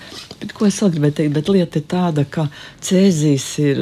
ko 0.56 0.64
es 0.64 0.78
vēl 0.80 0.94
gribēju 0.94 1.14
teikt, 1.18 1.32
bet 1.36 1.48
lieta 1.52 1.76
ir 1.76 1.84
tāda, 1.90 2.22
ka 2.24 2.46
cēzijas 2.80 3.46
ir 3.60 3.80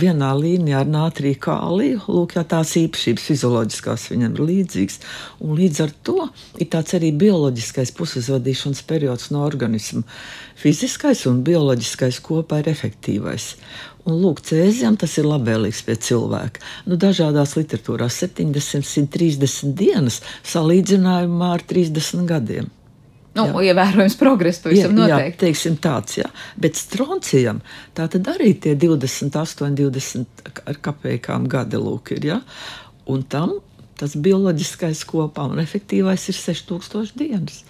vienā 0.00 0.30
līnijā 0.38 0.78
ar 0.80 0.88
nātriju 0.88 1.36
kāliju. 1.44 1.98
Lūk, 2.08 2.38
jā, 2.38 2.44
tās 2.48 2.70
īpašības 2.80 3.26
fizioloģiskās 3.28 4.06
viņam 4.14 4.32
ir 4.32 4.44
līdzīgas. 4.48 4.96
Un 5.44 5.58
līdz 5.58 5.82
ar 5.84 5.92
to 6.08 6.28
ir 6.56 6.70
tāds 6.72 6.96
arī 6.96 7.10
bioloģiskais 7.20 7.92
pusuzvadīšanas 7.98 8.80
periods 8.88 9.28
no 9.34 9.42
organisma. 9.44 10.06
Fiziskais 10.62 11.26
un 11.28 11.42
bioloģiskais 11.44 12.22
kopā 12.24 12.62
ir 12.62 12.70
efektīvais. 12.72 13.50
Un, 14.06 14.16
lūk, 14.22 14.40
cēzijam 14.48 14.96
tas 15.00 15.18
ir 15.20 15.28
labvēlīgs 15.28 15.82
pie 15.84 15.98
cilvēka. 16.08 16.64
Nu, 16.88 16.96
dažādās 17.00 17.58
literatūrās 17.58 18.22
70, 18.24 18.88
130 18.88 19.76
dienas 19.76 20.22
salīdzinājumā 20.48 21.52
ar 21.58 21.66
30 21.74 22.24
gadiem. 22.32 22.72
Nu, 23.34 23.48
jā. 23.58 23.72
ievērojams 23.72 24.14
progress 24.20 24.62
pavisam 24.62 24.92
jā, 24.94 25.08
noteikti. 25.08 25.34
Jā, 25.34 25.40
teiksim 25.42 25.78
tāds, 25.82 26.18
jā. 26.20 26.28
Bet 26.60 26.78
stroncijam 26.78 27.60
tā 27.96 28.06
tad 28.12 28.30
arī 28.30 28.52
tie 28.62 28.76
28, 28.78 29.74
20 29.80 30.50
ar 30.70 30.80
kapējām 30.84 31.48
gadi 31.50 31.80
lūk 31.82 32.14
ir, 32.14 32.28
jā. 32.30 32.40
Un 33.10 33.24
tam 33.30 33.56
tas 33.98 34.14
bioloģiskais 34.18 35.02
kopā 35.08 35.48
un 35.50 35.62
efektīvais 35.62 36.28
ir 36.30 36.38
6000 36.38 37.18
dienas. 37.18 37.62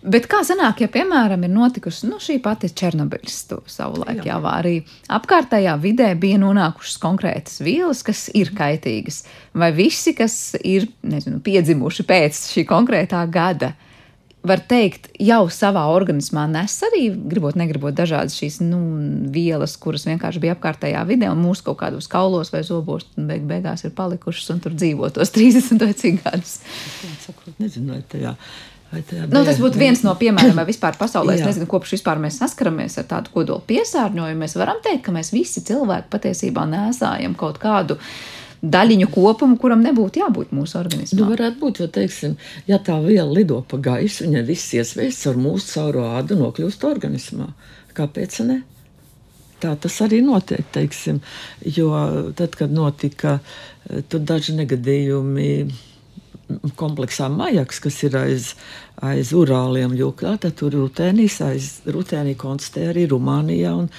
Bet 0.00 0.24
kā 0.30 0.40
sanāk, 0.46 0.80
ja, 0.80 0.88
piemēram, 0.88 1.42
ir 1.44 1.52
notikusi 1.52 2.08
nu, 2.08 2.16
šī 2.22 2.38
pati 2.40 2.70
Černobiļas 2.72 3.36
savulaik, 3.68 4.22
jā. 4.24 4.38
arī 4.48 4.78
apkārtējā 5.12 5.74
vidē 5.82 6.14
bija 6.16 6.38
nonākušas 6.40 6.96
konkrētas 7.02 7.60
vielas, 7.60 8.00
kas 8.06 8.28
ir 8.32 8.54
kaitīgas, 8.56 9.26
vai 9.52 9.68
visi, 9.76 10.14
kas 10.16 10.56
ir 10.64 10.88
nezinu, 11.04 11.42
piedzimuši 11.44 12.08
pēc 12.08 12.40
šī 12.54 12.64
konkrētā 12.70 13.26
gada, 13.28 13.74
var 14.40 14.62
teikt, 14.64 15.10
jau 15.20 15.42
savā 15.52 15.82
organismā 15.92 16.46
nes 16.48 16.78
arī, 16.88 17.02
gribot, 17.12 17.58
negribot, 17.60 17.92
dažādas 17.92 18.38
šīs 18.40 18.56
nu, 18.64 18.80
vielas, 19.34 19.76
kuras 19.76 20.06
vienkārši 20.08 20.40
bija 20.40 20.56
apkārtējā 20.56 21.04
vidē, 21.12 21.28
un 21.28 21.44
mūsu 21.44 21.66
kaut 21.68 21.82
kādos 21.82 22.08
kaulos 22.08 22.54
vai 22.54 22.64
zobos, 22.64 23.04
un 23.20 23.28
beig 23.28 23.44
beigās 23.48 23.84
ir 23.84 23.92
palikušas 23.96 24.48
un 24.54 24.64
tur 24.64 24.80
dzīvo 24.80 25.12
tos 25.12 25.36
30 25.36 25.84
vai 25.84 25.92
cik 25.92 26.22
gadus. 26.24 26.56
Nezinu, 27.60 27.98
vai 27.98 28.02
tajā 28.08 28.32
Nu, 28.90 29.44
tas 29.46 29.60
būtu 29.62 29.78
viens 29.78 30.00
no 30.02 30.16
piemēriem, 30.18 30.56
vai 30.58 30.66
vispār 30.66 30.96
pasaulē. 30.98 31.36
Es 31.38 31.46
nezinu, 31.46 31.68
kopš 31.70 31.94
vispār 31.94 32.18
mēs 32.22 32.40
saskaramies 32.42 32.98
ar 32.98 33.06
tādu 33.12 33.30
kodolu 33.34 33.62
piesārņojumu. 33.68 34.42
Mēs 34.42 34.56
varam 34.58 34.80
teikt, 34.82 35.04
ka 35.06 35.14
mēs 35.14 35.30
visi 35.34 35.62
cilvēki 35.66 36.10
patiesībā 36.10 36.66
nesājam 36.70 37.36
kaut 37.38 37.60
kādu 37.62 38.00
daļiņu 38.60 39.06
kopumu, 39.14 39.56
kuram 39.60 39.84
nebūtu 39.86 40.20
jābūt 40.20 40.50
mūsu 40.52 40.76
organismā. 40.80 41.20
Nu, 41.20 41.28
varētu 41.30 41.62
būt, 41.62 41.80
jo, 41.80 41.86
teiksim, 41.92 42.34
ja 42.68 42.80
tā 42.82 42.98
viela 43.04 43.30
lido 43.30 43.62
pa 43.68 43.78
gaisu, 43.80 44.26
viņa 44.26 44.42
viss 44.48 44.74
iesvēsts 44.76 45.30
ar 45.30 45.38
mūsu 45.40 45.70
cauro 45.78 46.10
ādu 46.18 46.36
nokļūst 46.40 46.84
organismā. 46.90 47.48
Kāpēc 47.96 48.42
ne? 48.50 48.58
Tā 49.60 49.74
tas 49.80 49.96
arī 50.04 50.22
notiek, 50.24 50.64
teiksim, 50.72 51.20
jo 51.76 51.92
tad, 52.36 52.56
kad 52.56 52.72
notika 52.72 53.38
tur 54.08 54.22
daži 54.24 54.56
negadījumi 54.56 55.50
kompleksā 56.80 57.28
Majaks, 57.32 57.80
kas 57.84 57.98
ir 58.06 58.16
aiz, 58.20 58.54
aiz 59.04 59.34
Urāliem 59.36 59.94
jūkā, 59.98 60.36
tad 60.42 60.56
tur 60.60 60.74
rutēnīs, 60.76 61.40
aiz 61.46 61.70
rutēnī 61.88 62.36
konstatē 62.40 62.90
arī 62.90 63.06
Rumānijā 63.10 63.74
un 63.82 63.90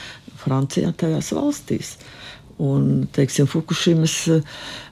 Francijā 0.41 0.91
tajās 0.97 1.31
valstīs. 1.37 1.95
Un, 2.61 3.07
teiksim, 3.09 3.47
Fukushimas 3.49 4.15
eh, 4.29 4.41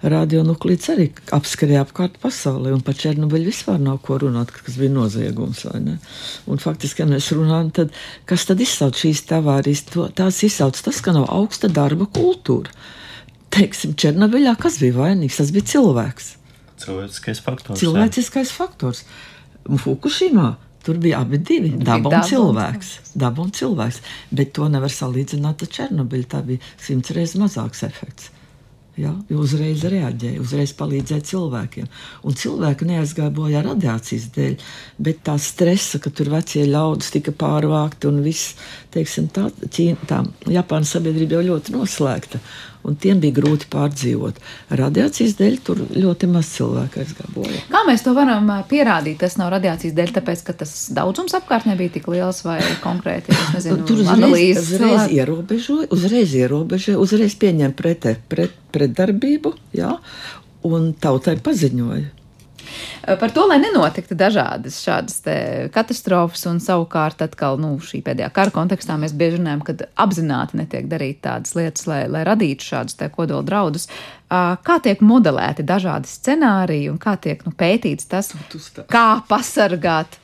radionuklīds 0.09 0.89
arī 0.89 1.09
apskarēja 1.35 1.83
apkārt 1.85 2.15
pasaulē, 2.23 2.71
un 2.73 2.81
par 2.85 2.97
Černobiļu 2.97 3.51
vispār 3.51 3.77
nav 3.83 3.99
ko 4.05 4.17
runāt, 4.23 4.49
kas 4.55 4.79
bija 4.81 4.95
noziegums. 4.95 5.67
Un 5.69 6.63
faktiski, 6.63 7.03
ja 7.03 7.09
mēs 7.11 7.29
runājam, 7.35 7.69
tad 7.75 7.93
kas 8.29 8.47
tad 8.49 8.63
izsauc 8.65 8.97
šīs 8.97 9.21
tavārijas? 9.29 9.85
Tās 10.17 10.41
izsauc 10.47 10.81
tas, 10.81 11.03
ka 11.05 11.13
nav 11.13 11.29
augsta 11.29 11.69
darba 11.69 12.09
kultūra. 12.09 12.73
Teiksim, 13.53 13.93
Černobiļā 14.01 14.57
kas 14.61 14.81
bija 14.81 14.97
vainīgs? 15.03 15.37
Tas 15.37 15.53
bija 15.53 15.69
cilvēks. 15.75 16.38
Cilvēciskais 16.79 17.43
faktors. 17.43 17.81
Cilvēciskais 17.81 18.55
faktors. 18.55 19.03
Un 19.69 19.81
Fukushimā 19.81 20.53
tur 20.85 20.97
bija 20.97 21.19
abi 21.21 21.37
divi- 21.37 21.75
daba 21.91 22.09
un 22.09 22.27
cilvēks. 22.31 22.89
Daba 23.15 23.43
un 23.43 23.51
cilvēks. 23.51 24.01
Bet 24.31 24.53
to 24.53 24.67
nevar 24.69 24.89
salīdzināt 24.89 25.63
ar 25.63 25.73
Černobiļu. 25.77 26.25
Tā 26.25 26.43
bija 26.45 26.59
simts 26.77 27.11
reizes 27.11 27.35
mazāks 27.35 27.83
efekts. 27.83 28.29
Ja, 28.99 29.13
uzreiz 29.31 29.85
reaģēja, 29.87 30.41
uzreiz 30.43 30.73
palīdzēja 30.75 31.23
cilvēkiem. 31.29 31.85
Un 32.27 32.35
cilvēki 32.35 32.87
neaizgāja 32.89 33.31
bojā 33.31 33.61
radiācijas 33.63 34.25
dēļ, 34.35 34.57
bet 34.99 35.21
tā 35.23 35.37
stresa, 35.39 36.01
ka 36.03 36.09
tur 36.09 36.31
vecie 36.33 36.65
ļaudis 36.67 37.13
tika 37.13 37.31
pārvākti 37.31 38.09
un 38.09 38.19
viss, 38.25 38.57
teiksim, 38.91 39.29
tā, 39.31 39.45
Ķīna, 39.61 40.09
tā 40.09 40.19
Japānas 40.51 40.91
sabiedrība 40.97 41.39
jau 41.39 41.45
ļoti 41.53 41.77
noslēgta 41.77 42.41
un 42.89 42.97
tiem 42.99 43.21
bija 43.21 43.37
grūti 43.39 43.69
pārdzīvot. 43.71 44.41
Radiācijas 44.79 45.37
dēļ 45.39 45.57
tur 45.65 45.81
ļoti 45.93 46.29
maz 46.31 46.51
cilvēku 46.55 47.03
aizgāja. 47.03 47.63
Kā 47.69 47.83
mēs 47.87 48.03
to 48.05 48.15
varam 48.17 48.49
pierādīt? 48.69 49.19
Tas 49.23 49.37
nav 49.39 49.53
radiācijas 49.55 49.95
dēļ, 49.97 50.13
tāpēc, 50.19 50.43
ka 50.47 50.57
tas 50.63 50.75
daudzums 50.95 51.35
apkārt 51.37 51.69
nebija 51.69 51.95
tik 51.97 52.09
liels 52.11 52.43
vai 52.45 52.59
konkrēti. 52.83 53.35
Nezinu, 53.55 53.85
tur 53.87 54.03
uzreiz, 54.03 54.61
uzreiz 54.65 55.15
ierobežoja, 55.15 55.89
uzreiz 55.95 56.37
ierobežoja, 56.41 56.99
uzreiz 57.01 57.37
pieņēma 57.39 57.75
pret, 57.77 58.09
pret, 58.31 58.55
pretdarbību, 58.75 59.55
jā, 59.77 59.95
un 60.67 60.93
tautai 60.99 61.37
paziņoja. 61.43 62.18
Par 63.19 63.31
to, 63.33 63.45
lai 63.49 63.57
nenotiktu 63.61 64.17
dažādas 64.17 64.79
šādas 64.83 65.19
katastrofas, 65.73 66.45
un 66.49 66.61
savukārt 66.63 67.23
atkal 67.25 67.59
nu, 67.61 67.73
šī 67.83 68.01
pēdējā 68.05 68.29
kara 68.35 68.53
kontekstā 68.53 68.97
mēs 69.01 69.15
bieži 69.17 69.39
runājam, 69.39 69.63
ka 69.65 69.75
apzināti 70.05 70.59
netiek 70.59 70.89
darīt 70.91 71.21
tādas 71.25 71.55
lietas, 71.57 71.87
lai, 71.89 72.03
lai 72.11 72.25
radītu 72.27 72.67
šādus 72.71 72.99
kodola 73.15 73.45
draudus. 73.47 73.89
Kā 74.29 74.79
tiek 74.83 75.01
modelēti 75.01 75.65
dažādi 75.65 76.09
scenāriji 76.11 76.91
un 76.91 76.99
kā 77.01 77.15
tiek 77.21 77.41
nu, 77.47 77.55
pētīts 77.57 78.09
tas, 78.11 78.33
kā 78.91 79.07
pasargāt 79.29 80.19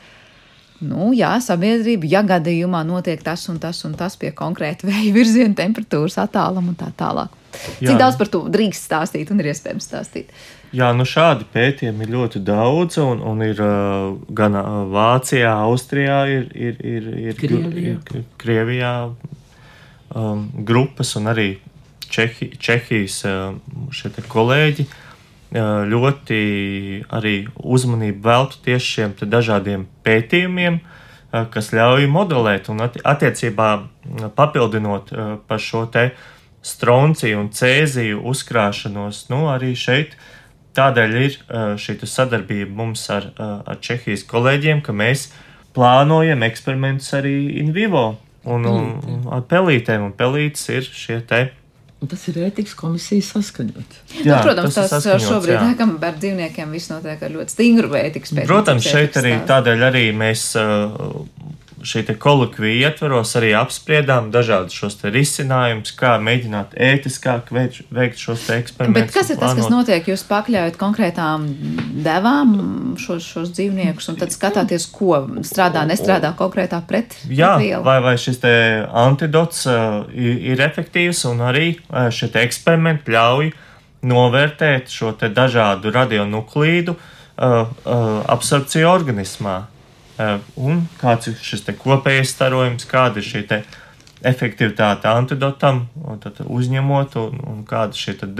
nu, 0.85 1.11
jā, 1.15 1.31
sabiedrība, 1.41 2.07
ja 2.09 2.21
gadījumā 2.27 2.83
notiek 2.87 3.23
tas 3.23 3.47
un 3.51 3.59
tas 3.63 3.79
un 3.87 3.95
tas 3.97 4.17
pie 4.19 4.31
konkrēta 4.35 4.89
vēja 4.89 5.13
virziena, 5.15 5.55
temperatūras 5.57 6.19
attāluma 6.21 6.73
un 6.73 6.77
tā 6.79 6.91
tālāk. 6.97 7.33
Jā. 7.79 7.89
Cik 7.89 7.99
daudz 8.01 8.19
par 8.19 8.29
to 8.31 8.43
drīkst 8.51 8.89
stāstīt 8.89 9.31
un 9.31 9.41
ir 9.41 9.53
iespējams 9.53 9.87
stāstīt? 9.87 10.33
Jā, 10.75 10.89
nu 10.91 11.05
šādi 11.07 11.45
pētījumi 11.53 12.03
ir 12.03 12.11
ļoti 12.11 12.41
daudz, 12.43 12.97
un, 12.99 13.21
un 13.23 13.43
ir 13.45 13.59
uh, 13.63 14.15
gan 14.35 14.57
uh, 14.59 14.81
Vācijā, 14.91 15.53
Austrijā, 15.69 16.17
ir, 16.27 16.49
ir, 16.51 16.81
ir, 16.83 17.07
ir, 17.29 17.37
Krievijā, 17.39 17.93
ir, 17.93 18.25
Krievijā 18.41 18.91
um, 19.07 20.41
grupas, 20.67 21.13
un 21.15 21.31
arī 21.31 21.47
Čehi, 22.11 22.49
Čehijas 22.59 23.21
uh, 23.29 24.27
kolēģi 24.33 24.87
uh, 24.89 25.85
ļoti 25.93 26.41
arī 27.07 27.35
uzmanību 27.55 28.27
veltu 28.27 28.59
tieši 28.67 28.91
šiem 28.97 29.15
dažādiem 29.21 29.87
pētījumiem, 30.03 30.81
kas 31.51 31.73
ļauj 31.75 32.05
modelēt 32.07 32.69
un 32.71 32.83
attiecībā 32.85 33.71
papildinot 34.37 35.09
par 35.47 35.59
šo 35.59 35.81
te 35.91 36.09
stronciju 36.63 37.41
un 37.41 37.49
cēziju 37.51 38.21
uzkrāšanos, 38.31 39.25
nu 39.33 39.41
arī 39.51 39.73
šeit 39.75 40.15
uh, 40.15 40.31
Tādēļ 40.75 41.17
ir 41.21 41.35
šī 41.79 41.97
sadarbība 42.03 42.71
mums 42.75 43.05
ar, 43.13 43.29
ar 43.39 43.81
Čehijas 43.83 44.25
kolēģiem, 44.27 44.83
ka 44.85 44.95
mēs 44.95 45.29
plānojam 45.75 46.43
eksperimentus 46.47 47.13
arī 47.15 47.35
in 47.61 47.71
vivo 47.75 48.15
un, 48.45 48.65
un, 48.69 49.21
ar 49.33 49.45
pelītēm, 49.49 50.09
un 50.09 50.15
pelītes 50.17 50.67
ir 50.73 50.87
šie 50.87 51.21
te. 51.27 51.47
Un 52.03 52.11
tas 52.11 52.21
ir 52.29 52.41
ētikas 52.45 52.75
komisijas 52.77 53.31
saskaņots. 53.33 54.01
Jā, 54.19 54.35
nu, 54.35 54.39
protams, 54.43 54.75
tas, 54.75 54.91
tas 54.91 55.23
šobrīd 55.23 55.61
nekam 55.63 55.95
ar 56.03 56.17
dzīvniekiem 56.19 56.75
viss 56.75 56.91
notiek 56.91 57.23
ar 57.23 57.33
ļoti 57.33 57.55
stingru 57.55 57.89
ētikas 57.97 58.33
pētījumu. 58.35 58.51
Protams, 58.51 58.89
šeit 58.91 59.15
arī 59.21 59.37
tādēļ 59.47 59.85
arī 59.89 60.03
mēs 60.17 60.43
uh, 60.59 61.23
šī 61.85 62.03
kolekvija 62.21 62.89
ietvaros 62.89 63.35
arī 63.39 63.51
apspriedām 63.57 64.31
dažādus 64.33 64.75
šos 64.75 64.97
risinājumus, 65.13 65.93
kā 65.97 66.15
mēģināt 66.23 66.75
ētiskāk 66.75 67.51
veikt, 67.55 67.83
veikt 67.93 68.21
šos 68.21 68.47
eksperimentus. 68.55 69.11
Bet 69.11 69.15
kas 69.15 69.31
ir 69.33 69.39
tas, 69.41 69.55
kas 69.57 69.69
notiek? 69.71 70.09
Jūs 70.09 70.25
pakļaujat 70.29 70.79
konkrētām 70.81 71.47
devām 72.05 72.55
šos, 73.01 73.25
šos 73.25 73.53
dzīvniekus 73.55 74.09
un 74.11 74.19
tad 74.21 74.33
skatāties, 74.35 74.87
ko 74.93 75.21
strādā, 75.45 75.85
nestrādā 75.89 76.33
konkrētā 76.37 76.81
pret. 76.87 77.17
Jā, 77.29 77.55
vai, 77.85 77.99
vai 78.03 78.15
šis 78.21 78.41
antidots 79.05 79.65
uh, 79.69 80.03
ir, 80.13 80.41
ir 80.53 80.65
efektīvs 80.65 81.25
un 81.29 81.45
arī 81.45 81.67
uh, 81.77 82.09
šie 82.13 82.31
eksperimenti 82.41 83.13
ļauj 83.15 83.53
novērtēt 84.05 84.91
šo 84.91 85.13
dažādu 85.17 85.93
radionuklīdu 85.93 86.95
uh, 86.95 86.99
uh, 87.39 88.19
absorpciju 88.31 88.89
organismā. 88.91 89.63
Eh, 90.15 90.37
un 90.55 90.85
kāds 91.01 91.27
ir 91.27 91.35
šis 91.43 91.65
kopējais 91.81 92.31
starojums, 92.31 92.87
kāda 92.87 93.19
ir 93.19 93.27
šī 93.27 93.41
efektivitāte 94.25 95.09
antidotam, 95.11 95.85
uzņemot, 96.47 97.17
un, 97.19 97.41
un 97.51 97.59
kāda 97.67 97.97
šī 97.99 98.15
tad, 98.21 98.39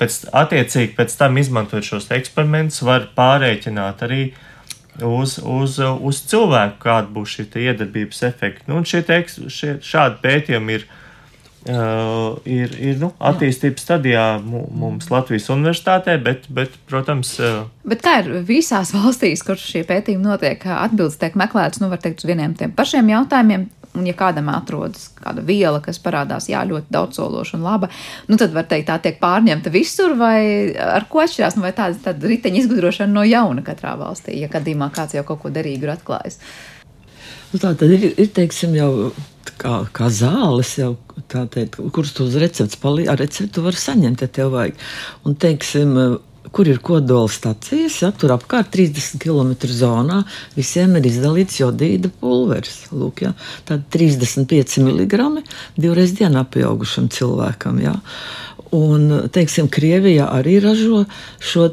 pēc, 0.00 0.16
attiecīgi 0.32 0.94
pēc 0.96 1.16
tam 1.20 1.36
izmantojot 1.38 1.90
šos 1.90 2.08
eksperimentus, 2.16 2.80
var 2.88 3.10
pārēķināt 3.18 4.02
arī, 4.08 4.22
uz, 5.04 5.36
uz, 5.38 5.78
uz 5.78 6.22
cilvēku, 6.32 6.80
kāda 6.86 7.12
būs 7.12 7.36
šī 7.36 7.46
iedarbības 7.66 8.24
efekta. 8.30 8.66
Nu, 8.72 8.80
šie 8.88 9.04
šie, 9.04 9.78
šādi 9.84 10.22
pētījumi 10.24 10.78
ir. 10.80 10.88
Uh, 11.64 12.34
ir, 12.44 12.74
ir 12.76 12.98
nu, 13.00 13.08
attīstības 13.24 13.86
stadijā 13.86 14.24
mums 14.44 15.06
Latvijas 15.08 15.46
universitātē, 15.48 16.18
bet, 16.20 16.44
bet 16.52 16.74
protams. 16.90 17.30
Uh, 17.40 17.62
bet 17.88 18.02
kā 18.04 18.18
ir 18.20 18.28
visās 18.44 18.92
valstīs, 18.92 19.40
kur 19.46 19.56
šie 19.56 19.80
pētījumi 19.88 20.28
notiek, 20.28 20.66
atbildes 20.68 21.16
tiek 21.22 21.38
meklētas, 21.40 21.80
nu, 21.80 21.88
var 21.88 22.02
teikt, 22.04 22.20
uz 22.20 22.28
vieniem 22.28 22.52
tiem 22.58 22.74
pašiem 22.76 23.08
jautājumiem, 23.14 23.64
Un, 23.94 24.08
ja 24.08 24.14
kādam 24.18 24.48
atrodas 24.50 25.04
kāda 25.20 25.42
viela, 25.46 25.78
kas 25.78 26.00
parādās, 26.02 26.48
jā, 26.50 26.64
ļoti 26.66 26.90
daudzsološa 26.90 27.54
un 27.54 27.62
laba, 27.62 27.88
nu, 28.26 28.34
tad 28.40 28.50
var 28.50 28.66
teikt, 28.66 28.88
tā 28.88 28.96
tiek 29.04 29.20
pārņemta 29.20 29.70
visur, 29.70 30.16
vai 30.18 30.74
ar 30.74 31.06
ko 31.06 31.22
atšķirās, 31.22 31.54
nu, 31.54 31.62
vai 31.62 31.70
tāda, 31.76 32.00
tāda 32.08 32.26
riteņa 32.32 32.58
izgudrošana 32.64 33.14
no 33.14 33.22
jauna 33.22 33.62
katrā 33.62 33.92
valstī, 34.00 34.34
ja 34.40 34.50
gadījumā 34.50 34.90
kāds 34.96 35.14
jau 35.14 35.22
kaut 35.28 35.44
ko 35.44 35.54
derīgu 35.54 35.86
ir 35.86 35.94
atklājis. 35.94 36.40
Nu, 37.52 37.62
tā 37.62 37.70
tad 37.78 37.94
ir, 37.94 38.08
ir 38.18 38.32
teiksim, 38.34 38.74
jau 38.74 39.12
kā, 39.62 39.76
kā 39.94 40.10
zāles, 40.10 40.74
jau, 40.80 40.96
teikt, 41.34 41.80
kuras 41.94 42.14
tu 42.16 42.28
uz 42.28 42.38
receptes 42.40 42.78
palīdzi, 42.80 43.10
ar 43.12 43.20
recepti 43.20 43.64
var 43.64 43.78
saņemt, 43.78 44.24
ja 44.24 44.30
tev 44.30 44.54
vajag. 44.54 44.78
Un, 45.24 45.36
teiksim, 45.40 45.96
kur 46.54 46.68
ir 46.68 46.80
kodola 46.84 47.30
stācijas, 47.30 47.96
ja, 48.02 48.10
tur 48.14 48.34
apkārt 48.34 48.70
30 48.74 49.18
km 49.22 49.54
zonā 49.70 50.20
visiem 50.54 50.96
ir 50.98 51.08
izdalīts 51.08 51.58
jodīda 51.60 52.10
pulveris. 52.20 52.84
Lūk, 52.94 53.24
ja, 53.26 53.34
tad 53.68 53.86
35 53.94 54.82
mg 54.84 55.44
divreiz 55.80 56.14
dienā 56.18 56.44
pieaugušam 56.54 57.10
cilvēkam. 57.14 57.80
Ja. 57.82 57.96
Un, 58.74 59.06
teiksim, 59.30 59.68
Krievija 59.70 60.26
arī 60.34 60.56
ražo 60.62 61.04
šo 61.38 61.68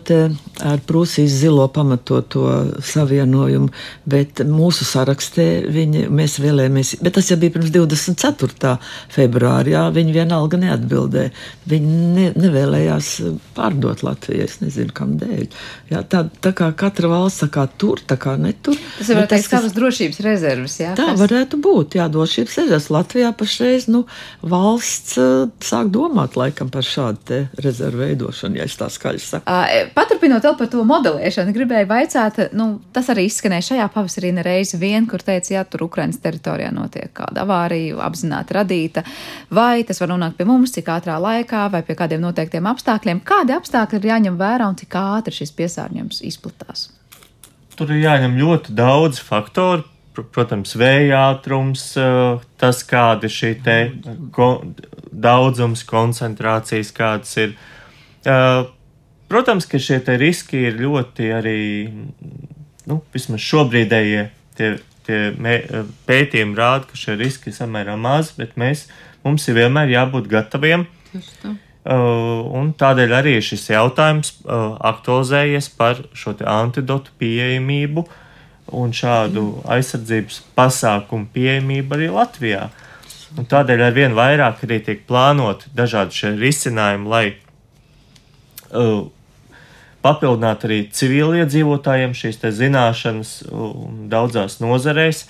ar 0.62 0.82
Prūsijas 0.86 1.34
zilo 1.42 1.66
pamatoto 1.74 2.44
savienojumu, 2.86 3.72
bet 4.06 4.44
mūsu 4.46 4.86
sarakstē 4.86 5.48
viņi, 5.72 6.06
mēs 6.14 6.38
vēlējāmies, 6.44 6.94
bet 7.02 7.16
tas 7.18 7.32
jau 7.32 7.38
bija 7.42 7.56
pirms 7.56 7.72
24. 7.74 8.76
februārī, 9.16 9.74
viņi 9.96 10.14
vienalga 10.16 10.60
neatbildēja. 10.62 11.34
Viņi 11.72 11.98
ne, 12.16 12.28
nevēlējās 12.38 13.10
pārdot 13.58 14.04
Latviju, 14.06 14.46
es 14.46 14.60
nezinu, 14.62 14.94
kam 14.94 15.18
dēļ. 15.22 15.48
Jā, 15.92 16.04
tā, 16.06 16.24
tā 16.44 16.54
kā 16.58 16.70
katra 16.78 17.10
valsts 17.12 17.46
tā 17.46 17.50
kā 17.54 17.66
tur, 17.82 18.04
tā 18.06 18.20
kā 18.22 18.36
netur. 18.40 18.78
Tas 19.00 19.10
var 19.16 19.30
teikt 19.32 19.50
savas 19.50 19.74
drošības 19.78 20.22
rezerves, 20.26 20.78
jā? 20.84 20.94
Tā 21.00 21.12
kas? 21.12 21.22
varētu 21.24 21.62
būt, 21.64 21.98
jā, 21.98 22.08
drošības 22.12 22.62
rezerves. 22.62 22.90
Latvijā 22.94 23.34
pašreiz, 23.38 23.90
nu, 23.92 24.06
valsts 24.46 25.18
uh, 25.22 25.50
sāk 25.66 25.90
domāt 25.94 26.38
laikam 26.40 26.70
par 26.74 26.86
šādu 26.92 27.40
rezervu 27.64 28.04
veidošanu, 28.04 28.60
ja 28.60 28.68
es 28.68 28.76
tā 28.80 28.88
skaļi 28.92 29.22
saku. 29.24 29.48
Uh, 29.48 29.90
paturpinot 29.96 30.46
vēl 30.46 30.58
par 30.60 30.70
to 30.72 30.84
modelēšanu, 30.88 31.56
gribēju 31.56 31.90
vaicāt, 31.90 32.40
nu, 32.58 32.68
tas 32.96 33.10
arī 33.14 33.26
izskanēja 33.30 33.68
šajā 33.72 33.88
pavasarī 33.96 34.34
nereiz 34.36 34.74
vien, 34.80 35.08
kur 35.10 35.24
teica, 35.26 35.54
ja 35.56 35.66
tur 35.68 35.86
Ukrainas 35.88 36.22
teritorijā 36.24 36.72
notiek 36.76 37.12
kāda 37.18 37.46
avārija, 37.46 38.00
apzināti 38.06 38.58
radīta, 38.58 39.06
vai 39.54 39.84
tas 39.88 40.02
var 40.04 40.14
nonākt 40.14 40.40
pie 40.40 40.48
mums, 40.50 40.74
cik 40.76 40.92
ātrā 40.94 41.20
laikā, 41.22 41.68
vai 41.74 41.84
pie 41.88 41.98
kādiem 42.00 42.24
noteiktiem 42.24 42.70
apstākļiem. 42.72 43.24
Kādi 43.28 43.56
apstākļi 43.58 44.02
ir 44.02 44.10
jāņem 44.14 44.40
vērā 44.40 44.72
un 44.72 44.80
cik 44.80 44.98
ātri 45.00 45.42
šis 45.42 45.56
piesārņojums 45.58 46.24
izplatās? 46.28 46.90
Tur 47.80 47.94
ir 47.96 48.04
jāņem 48.04 48.36
ļoti 48.38 48.76
daudz 48.78 49.22
faktoru, 49.24 49.88
protams, 50.16 50.76
vēja 50.80 51.22
ātrums, 51.32 51.86
tas, 52.60 52.84
kāda 52.88 53.28
ir 53.28 53.34
šī 53.34 53.52
te 53.64 53.78
ko, 54.36 54.52
daudzums, 55.12 55.86
koncentrācijas, 55.88 56.92
kādas 56.96 57.34
ir. 57.40 57.56
Protams, 59.32 59.68
ka 59.70 59.80
šie 59.80 60.02
riski 60.20 60.66
ir 60.68 60.80
ļoti 60.82 61.32
arī, 61.32 61.62
nu, 62.90 63.00
vismaz 63.14 63.44
šobrīdējie 63.46 64.24
tie, 64.60 64.72
tie 65.08 65.20
mē, 65.40 65.58
pētījumi 66.10 66.58
rāda, 66.60 66.90
ka 66.90 67.00
šie 67.00 67.16
riski 67.20 67.52
ir 67.52 67.56
samērā 67.56 67.96
mazi, 68.00 68.36
bet 68.42 68.58
mēs, 68.60 68.90
mums 69.24 69.48
ir 69.48 69.62
vienmēr 69.62 69.94
jābūt 69.96 70.28
gataviem. 70.32 70.88
Uh, 71.82 72.44
un 72.54 72.76
tādēļ 72.78 73.14
arī 73.18 73.32
šis 73.42 73.72
jautājums 73.72 74.36
aktualizējies 74.46 75.72
par 75.80 76.04
šo 76.14 76.36
antidotu 76.46 77.10
pieejamību 77.18 78.04
uh, 78.04 78.20
un 78.72 78.94
šādu 78.96 79.46
aizsardzības 79.70 80.42
pasākumu 80.56 81.30
pieejamību 81.34 81.98
arī 81.98 82.10
Latvijā. 82.14 82.68
Un 83.40 83.48
tādēļ 83.48 83.84
ar 83.86 83.96
vien 83.96 84.16
vairāk 84.16 84.64
arī 84.66 84.82
tiek 84.84 85.04
plānoti 85.08 85.72
dažādi 85.76 86.18
šie 86.18 86.32
risinājumi, 86.40 87.12
lai 87.12 87.26
uh, 88.72 89.06
papildinātu 90.04 90.68
arī 90.68 90.80
civiliedzīvotājiem 90.96 92.16
šīs 92.18 92.42
zināšanas 92.60 93.36
uh, 93.48 93.70
daudzās 94.12 94.60
nozarēs. 94.64 95.26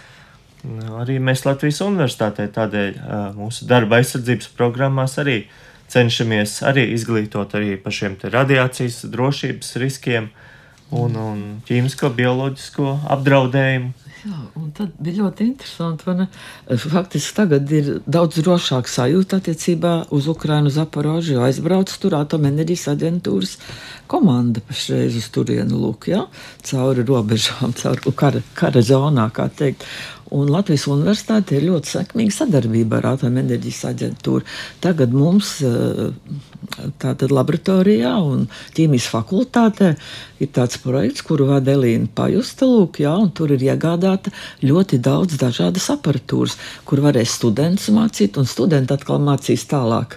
Arī 1.02 1.18
mēs 1.22 1.46
Latvijas 1.46 1.82
universitātē 1.86 2.48
tādēļ 2.54 2.94
uh, 2.98 3.28
mūsu 3.38 3.70
darba 3.70 4.02
aizsardzības 4.02 4.50
programmās 4.58 5.18
arī 5.22 5.44
cenšamies 5.92 6.62
arī 6.66 6.88
izglītot 6.96 7.54
arī 7.58 7.76
par 7.82 7.94
šiem 7.94 8.18
radiācijas 8.22 9.04
drošības 9.14 9.76
riskiem, 9.82 10.30
uh, 10.30 10.51
un, 10.92 11.18
un 11.18 11.42
ķīmisko, 11.68 12.12
bioloģisko 12.18 12.96
apdraudējumu. 13.16 13.94
Jā, 14.22 14.38
un 14.60 14.68
tad 14.78 14.92
bija 15.02 15.24
ļoti 15.24 15.48
interesanti. 15.48 16.28
Faktiski 16.84 17.34
tagad 17.40 17.72
ir 17.74 17.88
daudz 18.06 18.38
drošāk 18.46 18.86
sajūta 18.92 19.40
attiecībā 19.42 19.94
uz 20.14 20.28
Ukrajinu, 20.30 20.70
Zaporožu, 20.70 21.40
aizbrauc 21.42 21.90
tur 22.04 22.20
atomenerģijas 22.20 22.92
aģentūras 22.94 23.56
komanda 24.12 24.62
pašreiz 24.68 25.18
uz 25.18 25.26
turienu 25.34 25.80
lūk, 25.82 26.12
ja? 26.12 26.28
cauri 26.70 27.08
robežām, 27.08 27.74
cauri 27.82 28.14
kara, 28.14 28.44
kara 28.54 28.86
zonā, 28.86 29.32
kā 29.34 29.50
teikt. 29.50 29.88
Un 30.32 30.48
Latvijas 30.48 30.86
universitāte 30.88 31.58
ir 31.58 31.66
ļoti 31.68 31.92
sekmīga 31.92 32.32
sadarbība 32.32 33.02
ar 33.02 33.10
atomenerģijas 33.10 33.82
aģentūru. 33.90 34.46
Tagad 34.80 35.12
mums 35.12 35.58
eh, 35.68 36.14
tātad 37.02 37.34
laboratorijā 37.36 38.14
un 38.24 38.46
ķīmijas 38.78 39.10
fakultātē 39.12 39.90
ir 40.40 40.52
tāds 40.56 40.80
projekts, 40.84 41.26
kuru 41.28 41.50
vada 41.50 41.76
Elīna 41.76 42.08
Pajusta, 42.16 42.70
lūk, 42.70 43.02
jā, 43.04 43.12
un 43.20 43.34
tur 43.36 43.52
ir 43.52 43.66
iegādāta 43.66 44.32
ļoti 44.64 45.02
daudz 45.04 45.36
dažādas 45.42 45.90
aparatūras, 45.92 46.56
kur 46.88 47.04
varēs 47.04 47.36
students 47.42 47.90
mācīt, 47.92 48.40
un 48.40 48.48
studenti 48.48 48.96
atkal 48.96 49.20
mācīs 49.24 49.68
tālāk 49.68 50.16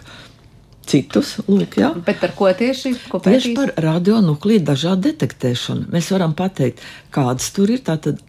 citus. 0.87 1.39
Lūk, 1.49 1.79
ja? 1.81 1.91
Bet 2.07 2.21
par 2.23 2.37
ko 2.39 2.53
tieši? 2.55 2.95
Ko 3.11 3.19
tieši 3.25 3.55
par 3.57 3.75
radionuklīdu 3.83 4.69
dažādu 4.71 5.09
detektēšanu. 5.09 5.89
Mēs 5.95 6.13
varam 6.15 6.37
pateikt, 6.39 6.85
kādas 7.15 7.51
tur 7.57 7.73
ir. 7.73 7.83
Tātad 7.85 8.21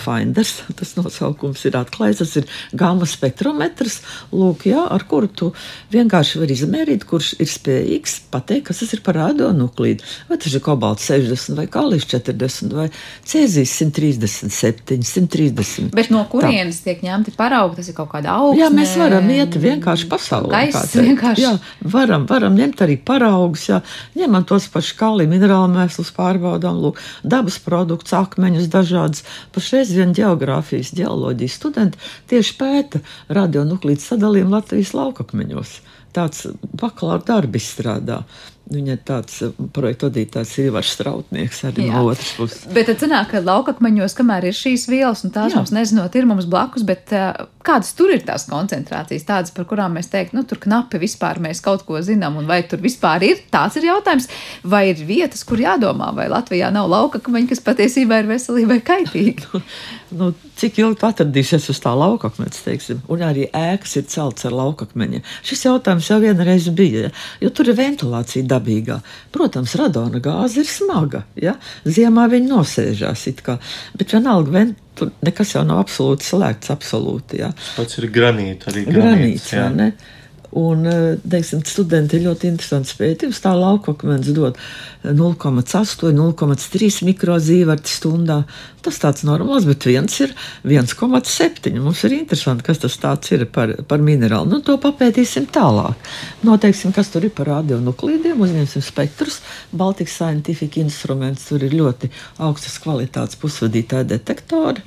Finders, 0.00 0.60
tas 0.78 0.94
nosaukums 0.98 1.64
ir 1.68 1.78
atklāts. 1.80 2.20
Tas 2.20 2.36
ir 2.36 2.48
gama 2.76 3.08
spektrometrs, 3.08 4.00
lūk, 4.34 4.66
jā, 4.70 4.82
ar 4.84 5.04
kuru 5.08 5.30
tu 5.30 5.50
vienkārši 5.94 6.42
vari 6.42 6.56
izmērīt, 6.56 7.06
kurš 7.08 7.32
ir 7.40 7.50
spējīgs 7.50 8.16
pateikt, 8.32 8.68
kas 8.68 8.82
tas 8.82 8.94
ir 8.96 9.02
par 9.06 9.18
radionuklīdu. 9.20 10.04
Vai 10.28 10.38
tas 10.40 10.54
ir 10.54 10.64
kobalts 10.64 11.08
60 11.10 11.56
vai 11.58 11.66
kālis 11.70 12.06
40 12.10 12.76
vai 12.76 12.88
cēzijas 13.26 13.72
137, 13.80 15.00
130. 15.06 15.90
Bet 15.96 16.12
no 16.12 16.22
kurienes 16.30 16.82
tiek 16.84 17.02
ņemti 17.04 17.34
paraugi? 17.38 17.80
Tas 17.80 17.90
ir 17.90 17.96
kaut 17.96 18.10
kāda 18.12 18.36
augsta. 18.36 18.60
Jā, 18.60 18.70
mēs 18.74 18.94
varam 19.00 19.30
iet 19.32 19.56
vienkārši 19.60 20.08
pasaulē. 20.10 20.64
Vienkārši. 20.70 21.44
Jā, 21.46 21.54
varam, 21.94 22.26
varam 22.30 22.56
ņemt 22.58 22.84
arī 22.84 22.98
paraugus, 23.06 23.68
jā, 23.70 23.80
ņemam 24.18 24.44
tos 24.48 24.68
pašus 24.72 24.96
kāli 24.98 25.26
minerālu 25.30 25.70
mēslus 25.72 26.12
pārbaudām, 26.16 26.80
lūk, 26.82 27.00
dabas 27.24 27.58
produktus, 27.62 28.14
akmeņus 28.16 28.68
dažādas. 28.72 29.24
Paši 29.54 29.69
pašreiz 29.70 29.92
vien 29.94 30.10
geogrāfijas, 30.10 30.90
geoloģijas 30.98 31.54
studenti 31.54 31.98
tieši 32.26 32.54
pēta 32.58 33.00
radionuklīdu 33.30 34.02
sadalījumu 34.02 34.56
Latvijas 34.56 34.90
laukakmeņos. 34.98 35.74
Tāds 36.10 36.48
bakalaura 36.74 37.22
darbi 37.22 37.60
izstrādā. 37.62 38.24
Viņa 38.70 38.94
ir 38.94 39.00
tāds 39.02 39.40
eh, 39.42 39.54
projekta 39.74 40.06
vadītājs, 40.06 40.52
Ivars 40.62 40.92
Strautnieks, 40.94 41.64
arī 41.66 41.88
Jā. 41.88 41.94
no 41.96 42.12
otras 42.12 42.34
puses. 42.38 42.66
Bet 42.74 42.86
tad 42.86 43.02
sanāk, 43.02 43.32
ka 43.32 43.42
laukakmeņos, 43.42 44.14
kamēr 44.18 44.46
ir 44.50 44.54
šīs 44.54 44.86
vielas, 44.90 45.24
un 45.26 45.34
tās 45.34 45.50
Jā. 45.50 45.58
mums 45.58 45.72
nezinot, 45.74 46.14
ir 46.14 46.28
mums 46.30 46.46
blakus, 46.50 46.84
bet 46.86 47.10
uh, 47.16 47.48
kādas 47.66 47.90
tur 47.98 48.12
ir 48.14 48.22
tās 48.26 48.46
koncentrācijas, 48.50 49.26
tādas, 49.26 49.54
par 49.56 49.66
kurām 49.68 49.96
mēs 49.98 50.10
teiktu, 50.12 50.38
nu, 50.38 50.44
tur 50.48 50.60
knapi 50.62 51.00
vispār 51.02 51.40
mēs 51.42 51.62
kaut 51.64 51.82
ko 51.88 51.98
zinām, 52.04 52.38
un 52.40 52.46
vai 52.46 52.60
tur 52.68 52.78
vispār 52.82 53.26
ir, 53.26 53.42
tāds 53.52 53.80
ir 53.80 53.88
jautājums, 53.90 54.28
vai 54.62 54.86
ir 54.92 55.02
vietas, 55.08 55.42
kur 55.48 55.60
jādomā, 55.60 56.12
vai 56.16 56.28
Latvijā 56.30 56.70
nav 56.74 56.88
laukakmeņi, 56.92 57.50
kas 57.50 57.64
patiesībā 57.66 58.22
ir 58.22 58.30
veselībai 58.30 58.78
kaitīgi. 58.86 59.60
nu, 60.20 60.30
cik 60.60 60.80
ilgi 60.82 61.06
atradīsies 61.10 61.68
uz 61.72 61.82
tā 61.82 61.92
laukakmeņa, 61.98 62.62
teiksim, 62.64 63.02
un 63.10 63.26
arī 63.26 63.46
ēkas 63.50 63.98
ir 64.00 64.08
celtas 64.10 64.46
ar 64.48 64.56
laukakmeņiem. 64.56 65.26
Šis 65.46 65.66
jautājums 65.66 66.10
jau 66.10 66.20
vienreiz 66.22 66.70
bija, 66.76 67.10
jo 67.42 67.52
tur 67.54 67.70
ir 67.70 67.78
ventilācija 67.78 68.46
dabīgā. 68.60 69.00
Protams, 69.32 69.74
radona 69.80 70.20
gāze 70.22 70.62
ir 70.62 70.70
smaga. 70.70 71.24
Ja? 71.40 71.56
Ziemā 71.88 72.28
viņa 72.30 72.52
nosēžās 72.52 73.26
it 73.32 73.42
kā, 73.46 73.58
bet 73.96 74.14
vienalga 74.14 74.54
vent, 74.54 74.78
tur 74.94 75.12
nekas 75.24 75.56
jau 75.56 75.64
nav 75.66 75.82
absolūti 75.86 76.28
slēgts. 76.28 76.72
Absolūti, 76.76 77.40
ja? 77.40 77.50
Pats 77.76 77.98
ir 77.98 78.10
granīts 78.12 78.70
arī. 78.70 78.86
Granīts, 78.92 79.50
granīts. 79.56 80.16
Un, 80.52 80.86
eh, 80.86 81.16
teiksim, 81.30 81.60
studenti 81.62 82.18
ir 82.18 82.24
ļoti 82.26 82.48
interesants 82.50 82.96
pētījums. 82.98 83.38
Tā 83.38 83.52
lauka 83.54 83.92
akmens 83.94 84.32
dod 84.34 84.58
0,8, 85.06 86.10
0,3 86.16 87.04
mikrozīvarti 87.06 87.92
stundā. 87.92 88.40
Tas 88.82 88.98
tāds 88.98 89.22
normāls, 89.28 89.68
bet 89.68 89.86
viens 89.86 90.18
ir 90.24 90.34
1,7. 90.66 91.78
Mums 91.78 92.02
ir 92.04 92.16
interesanti, 92.18 92.66
kas 92.66 92.82
tas 92.82 92.98
ir 93.30 93.46
par, 93.46 93.76
par 93.86 94.02
minerālu. 94.02 94.50
Nu, 94.50 94.60
to 94.60 94.76
papētīsim 94.80 95.46
tālāk. 95.54 95.94
Noteiksim, 96.42 96.92
kas 96.96 97.12
tur 97.14 97.28
ir 97.28 97.30
par 97.36 97.46
radionuklīdiem, 97.52 98.42
uzņemsim 98.42 98.82
spektrus. 98.82 99.40
Baltic 99.70 100.10
Scientific 100.10 100.80
Instruments 100.82 101.46
tur 101.46 101.62
ir 101.62 101.78
ļoti 101.78 102.10
augstas 102.42 102.80
kvalitātes 102.82 103.38
pusvadītāja 103.38 104.08
detektori. 104.16 104.82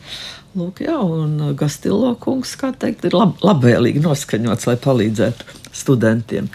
Lūk, 0.54 0.84
jā, 0.86 1.00
un 1.02 1.56
Gastilo 1.58 2.14
kungs, 2.22 2.54
kā 2.60 2.70
teikt, 2.78 3.08
ir 3.10 3.18
lab, 3.18 3.40
labvēlīgi 3.42 4.04
noskaņots, 4.04 4.70
lai 4.70 4.76
palīdzētu 4.82 5.62
studentiem. 5.74 6.50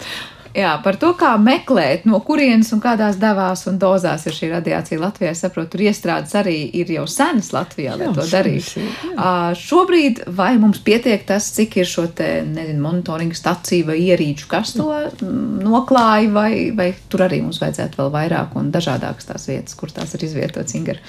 Jā, 0.55 0.71
par 0.81 0.95
to, 0.97 1.11
kā 1.17 1.35
meklēt, 1.37 2.07
no 2.09 2.17
kurienes 2.25 2.71
un 2.73 2.79
kādās 2.81 3.19
devās 3.21 3.67
un 3.69 3.75
dozās 3.79 4.23
ir 4.25 4.33
šī 4.33 4.49
radiācija 4.55 5.01
Latvijā. 5.01 5.33
Es 5.35 5.43
saprotu, 5.43 5.75
tur 5.75 5.83
iestrādes 5.85 6.33
arī 6.39 6.55
ir 6.79 6.89
jau 6.95 7.03
senas 7.11 7.51
Latvijā, 7.53 7.93
lai 7.99 8.07
jā, 8.07 8.15
to 8.17 8.25
darītu. 8.31 8.87
Uh, 9.11 9.51
šobrīd 9.59 10.23
vai 10.39 10.55
mums 10.61 10.81
pietiek 10.85 11.27
tas, 11.29 11.51
cik 11.53 11.77
ir 11.83 11.89
šo 11.89 12.07
te, 12.17 12.31
nezinu, 12.47 12.81
monitoringa 12.87 13.37
staciju 13.37 13.91
vai 13.91 13.99
ierīču, 14.07 14.49
kas 14.49 14.73
to 14.79 14.89
noklāja, 15.21 16.33
vai, 16.33 16.51
vai 16.75 16.89
tur 17.11 17.27
arī 17.27 17.43
mums 17.45 17.61
vajadzētu 17.61 18.01
vēl 18.01 18.11
vairāk 18.17 18.57
un 18.57 18.73
dažādākas 18.73 19.29
tās 19.29 19.47
vietas, 19.51 19.77
kur 19.77 19.93
tās 19.93 20.17
ir 20.17 20.25
izvietotas 20.31 20.75
Ingera? 20.79 21.03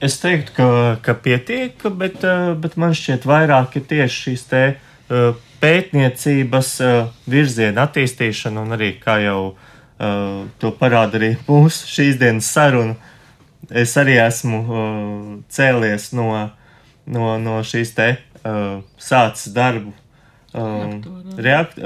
Es 0.00 0.20
teiktu, 0.22 0.52
ka, 0.54 0.66
ka 1.02 1.14
pietiek, 1.18 1.74
bet, 1.98 2.22
eh, 2.22 2.52
bet 2.54 2.76
man 2.78 2.94
šķiet, 2.94 3.24
vairāk 3.26 3.80
ir 3.80 3.86
tieši 3.90 4.20
šīs 4.28 4.44
te, 4.46 4.62
uh, 5.10 5.32
pētniecības 5.58 6.68
uh, 6.86 7.08
virziena 7.26 7.88
attīstīšana, 7.88 8.62
un 8.62 8.76
arī, 8.78 8.92
kā 9.02 9.18
jau 9.24 9.40
to 10.62 10.70
parāda 10.78 11.18
arī 11.18 11.32
mūsu 11.48 11.88
šīs 11.90 12.20
dienas 12.20 12.46
saruna, 12.54 12.94
es 13.66 13.96
arī 13.98 14.14
esmu 14.22 14.60
cēlies 15.50 16.12
no, 16.14 16.28
no, 17.10 17.32
no 17.42 17.56
šīs 17.66 17.90
te 17.96 18.06
sācis 19.02 19.50
darbu 19.56 19.90
reakt, 21.34 21.82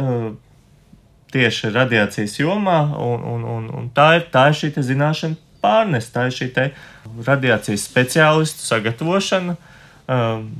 tieši 1.32 1.72
radiācijas 1.72 2.36
jomā, 2.36 2.82
un, 3.00 3.24
un, 3.32 3.48
un, 3.54 3.72
un 3.80 3.88
tā 3.96 4.10
ir, 4.18 4.28
tā 4.28 4.50
ir 4.52 4.60
šī 4.60 4.74
zināšana 4.92 5.40
pārnest. 5.62 6.12
Tā 6.14 6.28
ir 6.28 6.36
šī 6.36 6.50
radiācijas 7.26 7.86
speciālistu 7.88 8.66
sagatavošana 8.66 9.56
um, 9.56 10.50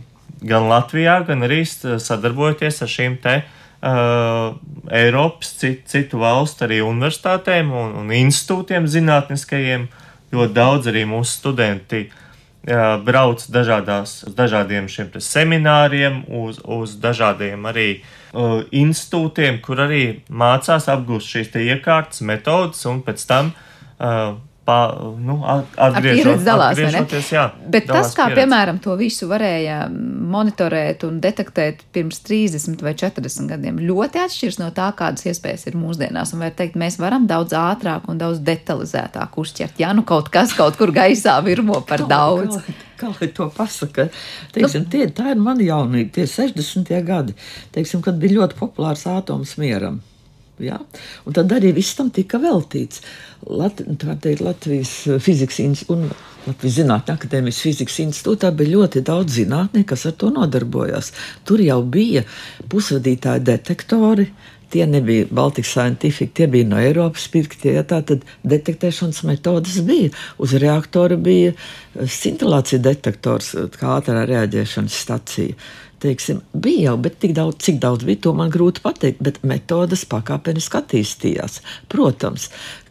gan 0.43 0.69
Latvijā, 0.71 1.21
gan 1.27 1.47
arī 1.47 1.63
sadarbojoties 1.67 2.83
ar 2.83 2.91
šīm 2.91 3.19
te. 3.23 3.43
Uh, 3.83 4.55
Eiropas, 4.95 5.57
citu, 5.59 5.83
citu 5.91 6.21
valstu, 6.23 6.69
arī 6.69 6.79
universitātēm 6.87 7.73
un, 7.75 7.97
un 7.99 8.13
institūtiem 8.15 8.87
zinātniskajiem. 8.87 9.89
Ļoti 10.33 10.55
daudz 10.55 10.87
arī 10.89 11.03
mūsu 11.11 11.35
studenti 11.41 12.05
uh, 12.07 13.03
brauc 13.03 13.43
dažādās, 13.53 14.21
uz 14.29 14.37
dažādiem 14.39 14.87
šiem 14.89 15.11
semināriem, 15.19 16.23
uz, 16.31 16.61
uz 16.63 16.95
dažādiem 17.03 17.67
arī 17.69 17.89
uh, 17.99 18.63
institūtiem, 18.71 19.59
kur 19.67 19.83
arī 19.83 20.23
mācās 20.31 20.87
apgūst 20.93 21.35
šīs 21.35 21.53
iekārtas, 21.67 22.23
metodas 22.23 22.87
un 22.87 23.03
pēc 23.03 23.27
tam 23.27 23.51
uh, 23.51 24.39
Pa, 24.63 24.95
nu, 25.19 25.41
atgriežot, 25.43 26.45
dalās, 26.47 26.79
jā, 26.79 27.49
Bet 27.67 27.89
tas, 27.89 28.13
kā 28.15 28.29
pieredzi. 28.29 28.37
piemēram 28.39 28.77
to 28.85 28.95
visu 28.95 29.27
varēja 29.27 29.89
monitorēt 29.91 31.03
un 31.09 31.17
detektēt 31.25 31.81
pirms 31.91 32.21
30 32.23 32.85
vai 32.87 32.93
40 32.95 33.51
gadiem, 33.51 33.81
ļoti 33.83 34.21
atšķiras 34.23 34.61
no 34.61 34.69
tā, 34.77 34.87
kādas 34.95 35.27
iespējas 35.27 35.67
ir 35.67 35.79
mūsdienās. 35.81 36.31
Un 36.37 36.45
var 36.45 36.55
teikt, 36.55 36.79
mēs 36.79 37.01
varam 37.03 37.27
daudz 37.27 37.57
ātrāk 37.59 38.07
un 38.07 38.23
daudz 38.23 38.39
detalizētāk 38.47 39.35
uzķert. 39.43 39.83
Ja 39.83 39.91
nu 39.99 40.07
kaut 40.07 40.31
kas 40.31 40.55
kaut 40.55 40.79
kur 40.79 40.95
gaisā 40.95 41.35
virmo 41.43 41.83
par 41.89 42.07
daudz. 42.07 42.61
Kā, 42.63 42.79
kā 43.03 43.13
lai 43.19 43.33
to 43.35 43.51
pasaka? 43.51 44.07
Teiksim, 44.55 44.87
nu, 44.87 44.93
tie, 44.95 45.11
tā 45.11 45.35
ir 45.35 45.43
mana 45.43 45.67
jaunība, 45.67 46.15
tie 46.21 46.31
60. 46.31 46.95
gadi, 47.11 47.35
teiksim, 47.75 48.07
kad 48.07 48.23
bija 48.23 48.39
ļoti 48.39 48.63
populārs 48.63 49.09
ātoms 49.11 49.59
mieram. 49.59 49.99
Ja? 50.63 50.79
Un 51.27 51.37
tad 51.37 51.53
arī 51.55 51.73
viss 51.77 51.97
tam 51.99 52.11
tika 52.15 52.41
veltīts. 52.43 53.03
Lat, 53.51 53.83
teikt, 54.23 54.43
Latvijas 54.45 54.95
eh, 55.11 55.19
fizikas 55.23 55.61
un 55.93 56.07
Latvijas 56.47 56.79
Zinātņu 56.81 57.15
akadēmijas 57.15 57.61
fizikas 57.63 58.01
institūtā 58.03 58.51
bija 58.59 58.77
ļoti 58.77 59.05
daudz 59.07 59.37
zinātnieku, 59.39 59.93
kas 59.93 60.09
ar 60.11 60.17
to 60.19 60.31
nodarbojās. 60.35 61.13
Tur 61.47 61.63
jau 61.63 61.79
bija 61.87 62.25
pusvadītāji 62.71 63.47
detektori. 63.47 64.27
Tie 64.73 64.87
nebija 64.89 65.27
Baltijas 65.29 65.69
Scientific, 65.69 66.31
tie 66.33 66.47
bija 66.49 66.65
no 66.65 66.79
Eiropas 66.81 67.27
pirktie. 67.29 67.75
Ja, 67.77 67.83
tā 67.85 68.01
tad 68.09 68.25
detektēšanas 68.49 69.21
metodas 69.29 69.77
bija. 69.85 70.09
Uz 70.41 70.57
reaktora 70.59 71.19
bija 71.21 71.53
eh, 71.53 72.09
scintilācija 72.09 72.81
detektors, 72.83 73.53
eh, 73.55 73.71
kā 73.79 73.99
ātrā 74.01 74.25
reaģēšanas 74.31 75.01
stacija 75.05 75.59
teiksim, 76.03 76.41
bija 76.53 76.91
jau, 76.91 76.97
bet 77.05 77.23
daudz, 77.37 77.59
cik 77.63 77.79
daudz 77.83 78.07
bija, 78.07 78.25
to 78.27 78.33
man 78.37 78.51
grūti 78.53 78.83
pateikt. 78.85 79.23
Bet 79.25 79.43
metodas 79.47 80.05
pakāpeniski 80.11 80.81
attīstījās. 80.81 81.61
Protams, 81.93 82.49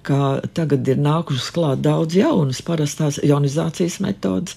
ka 0.07 0.39
tagad 0.55 0.88
ir 0.88 1.01
nākušas 1.01 1.51
klāt 1.55 1.84
daudz 1.86 2.16
jaunas, 2.18 2.64
parastās 2.66 3.20
ionizācijas 3.24 3.99
metodas. 4.03 4.55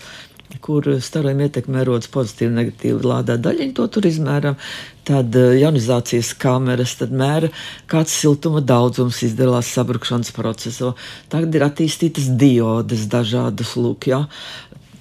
Kur 0.63 0.87
starojuma 1.03 1.49
ietekmē 1.49 1.83
rodas 1.89 2.07
pozitīva, 2.15 2.53
negatīva 2.55 3.09
lādā 3.11 3.35
daļiņa, 3.43 3.75
to 3.75 3.87
tur 3.91 4.07
izmēram. 4.07 4.55
Tad 5.09 5.35
uh, 5.35 5.57
ionizācijas 5.59 6.31
kameras, 6.39 6.93
tad 7.01 7.11
mēra, 7.17 7.51
kāds 7.91 8.15
siltuma 8.15 8.63
daudzums 8.63 9.19
izdalās 9.27 9.73
sabrukšanas 9.75 10.31
procesā. 10.37 10.93
Tagad 11.33 11.59
ir 11.59 11.67
attīstītas 11.67 12.31
diodes 12.39 13.09
dažādas, 13.11 13.75
lūk, 13.81 14.07
jā. 14.13 14.23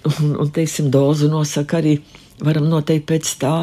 Un, 0.09 0.33
un 0.41 0.49
teiksim, 0.51 0.89
dozu 0.91 1.29
nosaka 1.31 1.79
arī 1.83 1.99
varam 2.43 2.67
noteikt 2.69 3.07
pēc 3.09 3.29
tā, 3.41 3.55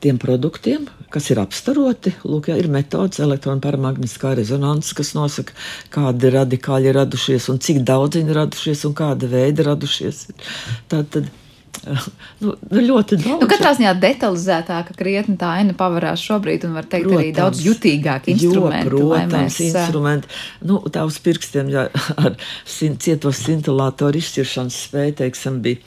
tiem 0.00 0.16
produktiem, 0.20 0.86
kas 1.12 1.28
ir 1.32 1.40
apstaroti. 1.42 2.14
Lūk, 2.24 2.48
jā, 2.50 2.56
ir 2.60 2.70
metodas, 2.72 3.20
elektronu 3.20 3.60
paramagnitiskā 3.64 4.32
rezonanse, 4.38 4.94
kas 4.96 5.12
nosaka, 5.16 5.56
kādi 5.92 6.32
radikāļi 6.32 6.90
ir 6.90 6.98
radušies 7.02 7.50
un 7.52 7.60
cik 7.62 7.82
daudz 7.88 8.16
viņi 8.16 8.32
ir 8.32 8.40
radušies 8.40 8.86
un 8.88 8.96
kāda 8.96 9.28
veida 9.30 9.68
radušies. 9.70 10.24
Tad, 10.88 11.12
tad 11.12 11.28
Nu, 11.80 12.52
nu, 12.68 12.80
ļoti 12.84 13.16
daudz. 13.16 13.40
Nu, 13.40 13.48
katrā 13.48 13.70
ziņā 13.78 13.94
detalizētāka, 14.02 14.94
krietni 14.98 15.36
tā 15.40 15.52
aina 15.60 15.74
pavarās 15.76 16.20
šobrīd, 16.26 16.66
un 16.68 16.74
var 16.76 16.88
teikt, 16.90 17.06
protams, 17.06 17.22
arī 17.22 17.30
daudz 17.36 17.62
jutīgāk 17.64 18.28
instrumenti. 18.34 18.90
Jo, 18.90 19.06
protams, 19.06 19.36
mēs... 19.36 19.60
instrumenti. 19.68 20.30
Nu, 20.68 20.80
tā 20.92 21.06
uz 21.08 21.16
pirkstiem, 21.24 21.70
ja 21.72 21.86
ar 22.20 22.36
cietos 22.66 23.40
scintilātoru 23.40 24.20
izšķiršanas 24.20 24.82
spēju, 24.90 25.16
teiksim, 25.22 25.62
bija 25.64 25.80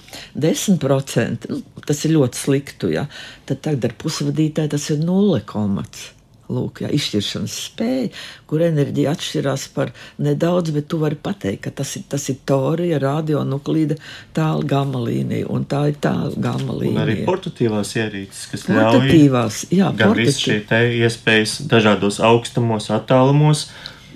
10%, 0.48 1.52
nu, 1.54 1.62
tas 1.86 2.04
ir 2.08 2.16
ļoti 2.18 2.42
sliktu, 2.42 2.92
ja. 2.96 3.06
Tad 3.50 3.62
tagad 3.68 3.92
ar 3.92 3.98
pusvadītāju 4.02 4.74
tas 4.74 4.90
ir 4.96 5.04
0,5%. 5.06 6.23
Lūk, 6.54 6.84
jā, 6.84 6.90
izšķiršanas 6.94 7.54
spēja, 7.68 8.10
kur 8.50 8.64
enerģija 8.66 9.14
atšķirās 9.16 9.66
par 9.76 9.94
nedaudz, 10.22 10.74
bet 10.76 10.88
tu 10.92 11.00
vari 11.02 11.18
pateikt, 11.18 11.64
ka 11.66 11.74
tas 11.82 11.96
ir, 11.98 12.06
tas 12.12 12.28
ir 12.30 12.40
torija, 12.50 13.00
radionuklīda 13.02 13.98
tāla 14.36 14.68
gama 14.74 15.02
līnija, 15.04 15.48
un 15.54 15.66
tā 15.70 15.86
ir 15.92 15.98
tāla 16.04 16.34
gama 16.38 16.78
līnija. 16.78 16.98
Un 16.98 17.04
arī 17.06 17.18
portatīvās 17.28 17.96
ierīces, 17.98 18.44
kas 18.52 18.68
portatīvās, 18.70 19.64
ļauj 19.72 19.80
jā, 19.80 19.90
gan 20.04 20.16
visu 20.20 20.46
šī 20.48 20.60
te 20.70 20.84
iespējas 21.00 21.58
dažādos 21.72 22.20
augstumos, 22.24 22.92
attālumos, 22.94 23.68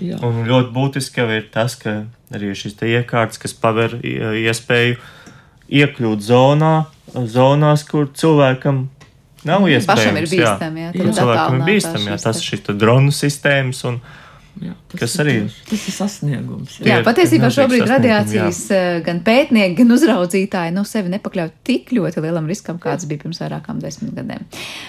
jā. 0.02 0.20
un 0.22 0.44
ļoti 0.48 0.74
būtiski 0.76 1.24
jau 1.24 1.30
ir 1.40 1.48
tas, 1.54 1.78
ka 1.80 2.00
arī 2.34 2.52
šis 2.56 2.76
te 2.78 2.90
iekārts, 2.92 3.40
kas 3.40 3.56
paver 3.56 3.98
iespēju 4.04 4.98
iekļūt 5.68 6.24
zonā, 6.24 6.74
zonās, 7.28 7.84
kur 7.88 8.08
cilvēkam 8.16 8.86
Nav 9.48 9.66
iespējams. 9.66 9.90
Pašam 9.90 10.20
ir 10.20 10.30
bīstami, 10.30 10.86
jā. 10.86 10.94
jā. 10.94 11.10
Cilvēkam 11.18 11.60
ir 11.60 11.68
bīstami, 11.68 12.08
jā. 12.12 12.22
Tas 12.22 12.40
ir 12.40 12.48
šis 12.52 12.72
dronu 12.78 13.14
sistēmas 13.14 13.84
un. 13.88 14.00
Jā, 14.58 14.72
tas, 14.90 14.98
tas 14.98 15.12
arī 15.22 15.32
ir. 15.44 15.56
Tas 15.68 15.82
ir 15.86 15.94
sasniegums. 15.94 16.78
Jā, 16.82 16.96
jā 16.96 17.02
patiesībā 17.06 17.46
šobrīd 17.54 17.84
radiācijas 17.86 18.58
jā. 18.66 18.78
Eh, 18.78 18.96
gan 19.06 19.20
pētnieki, 19.22 19.76
gan 19.78 19.94
uzraudzītāji 19.94 20.72
nu, 20.74 20.82
sevi 20.88 21.12
nepakļauj 21.12 21.52
tik 21.68 21.92
ļoti 21.94 22.24
lielam 22.24 22.48
riskam, 22.50 22.80
kāds 22.82 23.06
bija 23.06 23.22
pirms 23.22 23.38
vairākām 23.38 23.78
desmit 23.82 24.16
gadiem. 24.18 24.42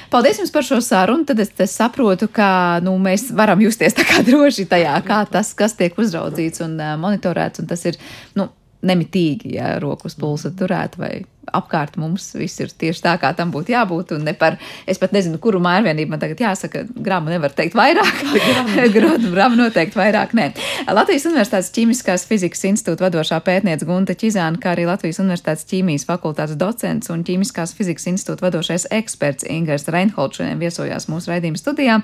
Paldies 0.10 0.42
jums 0.42 0.54
par 0.56 0.66
šo 0.66 0.80
sarunu. 0.82 1.28
Tad 1.30 1.44
es, 1.46 1.54
es 1.62 1.76
saprotu, 1.78 2.32
ka 2.34 2.50
nu, 2.86 2.96
mēs 3.04 3.28
varam 3.38 3.62
justies 3.62 3.98
tā 3.98 4.08
kā 4.10 4.24
droši 4.30 4.66
tajā, 4.72 4.96
kā 5.06 5.22
tas, 5.30 5.54
kas 5.58 5.78
tiek 5.78 5.94
uzraudzīts 6.02 6.66
un 6.66 6.80
uh, 6.80 6.96
monitorēts. 7.02 7.62
Un 7.62 7.70
tas 7.70 7.86
ir 7.86 8.00
nu, 8.40 8.50
nemitīgi, 8.90 9.54
ja 9.60 9.76
rokas 9.84 10.18
pulsa 10.18 10.52
turēt 10.56 10.98
vai 11.00 11.20
apkārt 11.56 11.98
mums 12.00 12.32
viss 12.38 12.60
ir 12.64 12.72
tieši 12.72 13.04
tā, 13.06 13.16
kā 13.22 13.32
tam 13.38 13.54
būtu 13.54 13.74
jābūt. 13.74 14.14
Un 14.18 14.26
ne 14.28 14.34
par, 14.38 14.58
es 14.90 15.00
pat 15.02 15.14
nezinu, 15.16 15.40
kuru 15.42 15.62
mājvienību 15.64 16.14
man 16.14 16.22
tagad 16.22 16.42
jāsaka, 16.44 16.86
grāmatu 16.96 17.36
nevar 17.36 17.54
teikt 17.56 17.78
vairāk. 17.78 18.24
Grāmatu 18.96 19.60
noteikti 19.60 20.00
vairāk 20.00 20.36
nē. 20.38 20.50
Latvijas 20.94 21.28
Universitātes 21.30 21.72
ķīmiskās 21.76 22.26
fizikas 22.30 22.64
institūta 22.70 23.08
vadošā 23.08 23.40
pētniece 23.46 23.88
Gunta 23.88 24.16
Čizāna, 24.18 24.60
kā 24.62 24.74
arī 24.74 24.88
Latvijas 24.90 25.22
Universitātes 25.24 25.68
ķīmijas 25.70 26.08
fakultātes 26.10 26.58
docents 26.60 27.12
un 27.14 27.24
ķīmiskās 27.28 27.76
fizikas 27.78 28.08
institūta 28.12 28.48
vadošais 28.48 28.88
eksperts 28.96 29.48
Ingers 29.50 29.88
Reinholds 29.92 30.40
šodien 30.40 30.62
viesojās 30.62 31.10
mūsu 31.12 31.34
raidījuma 31.34 31.60
studijā. 31.60 32.00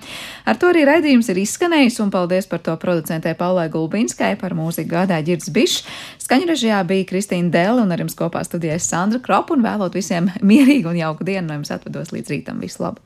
Ar 0.45 0.59
to 0.59 0.71
arī 0.71 0.85
raidījums 0.87 1.29
ir 1.31 1.41
izskanējis, 1.43 1.99
un 2.03 2.11
paldies 2.13 2.49
par 2.51 2.63
to 2.65 2.75
producentē 2.81 3.35
Paulai 3.37 3.67
Gulbinskai, 3.73 4.35
par 4.41 4.55
mūziku 4.57 4.91
gādāja 4.95 5.25
Girds 5.29 5.51
Bišs. 5.53 5.83
Skaņrežijā 6.25 6.79
bija 6.89 7.05
Kristīna 7.09 7.51
Dēle 7.53 7.83
un 7.83 7.93
ar 7.93 8.01
jums 8.01 8.17
kopā 8.17 8.41
studijājas 8.47 8.87
Sandra 8.89 9.21
Kropa 9.21 9.34
un 9.55 9.65
vēlot 9.65 9.97
visiem 9.97 10.31
mierīgu 10.41 10.93
un 10.93 11.01
jauku 11.01 11.27
dienu 11.27 11.49
no 11.49 11.59
jums 11.59 11.73
atvados 11.75 12.13
līdz 12.15 12.31
rītam. 12.35 12.63
Visu 12.63 12.83
labu! 12.83 13.03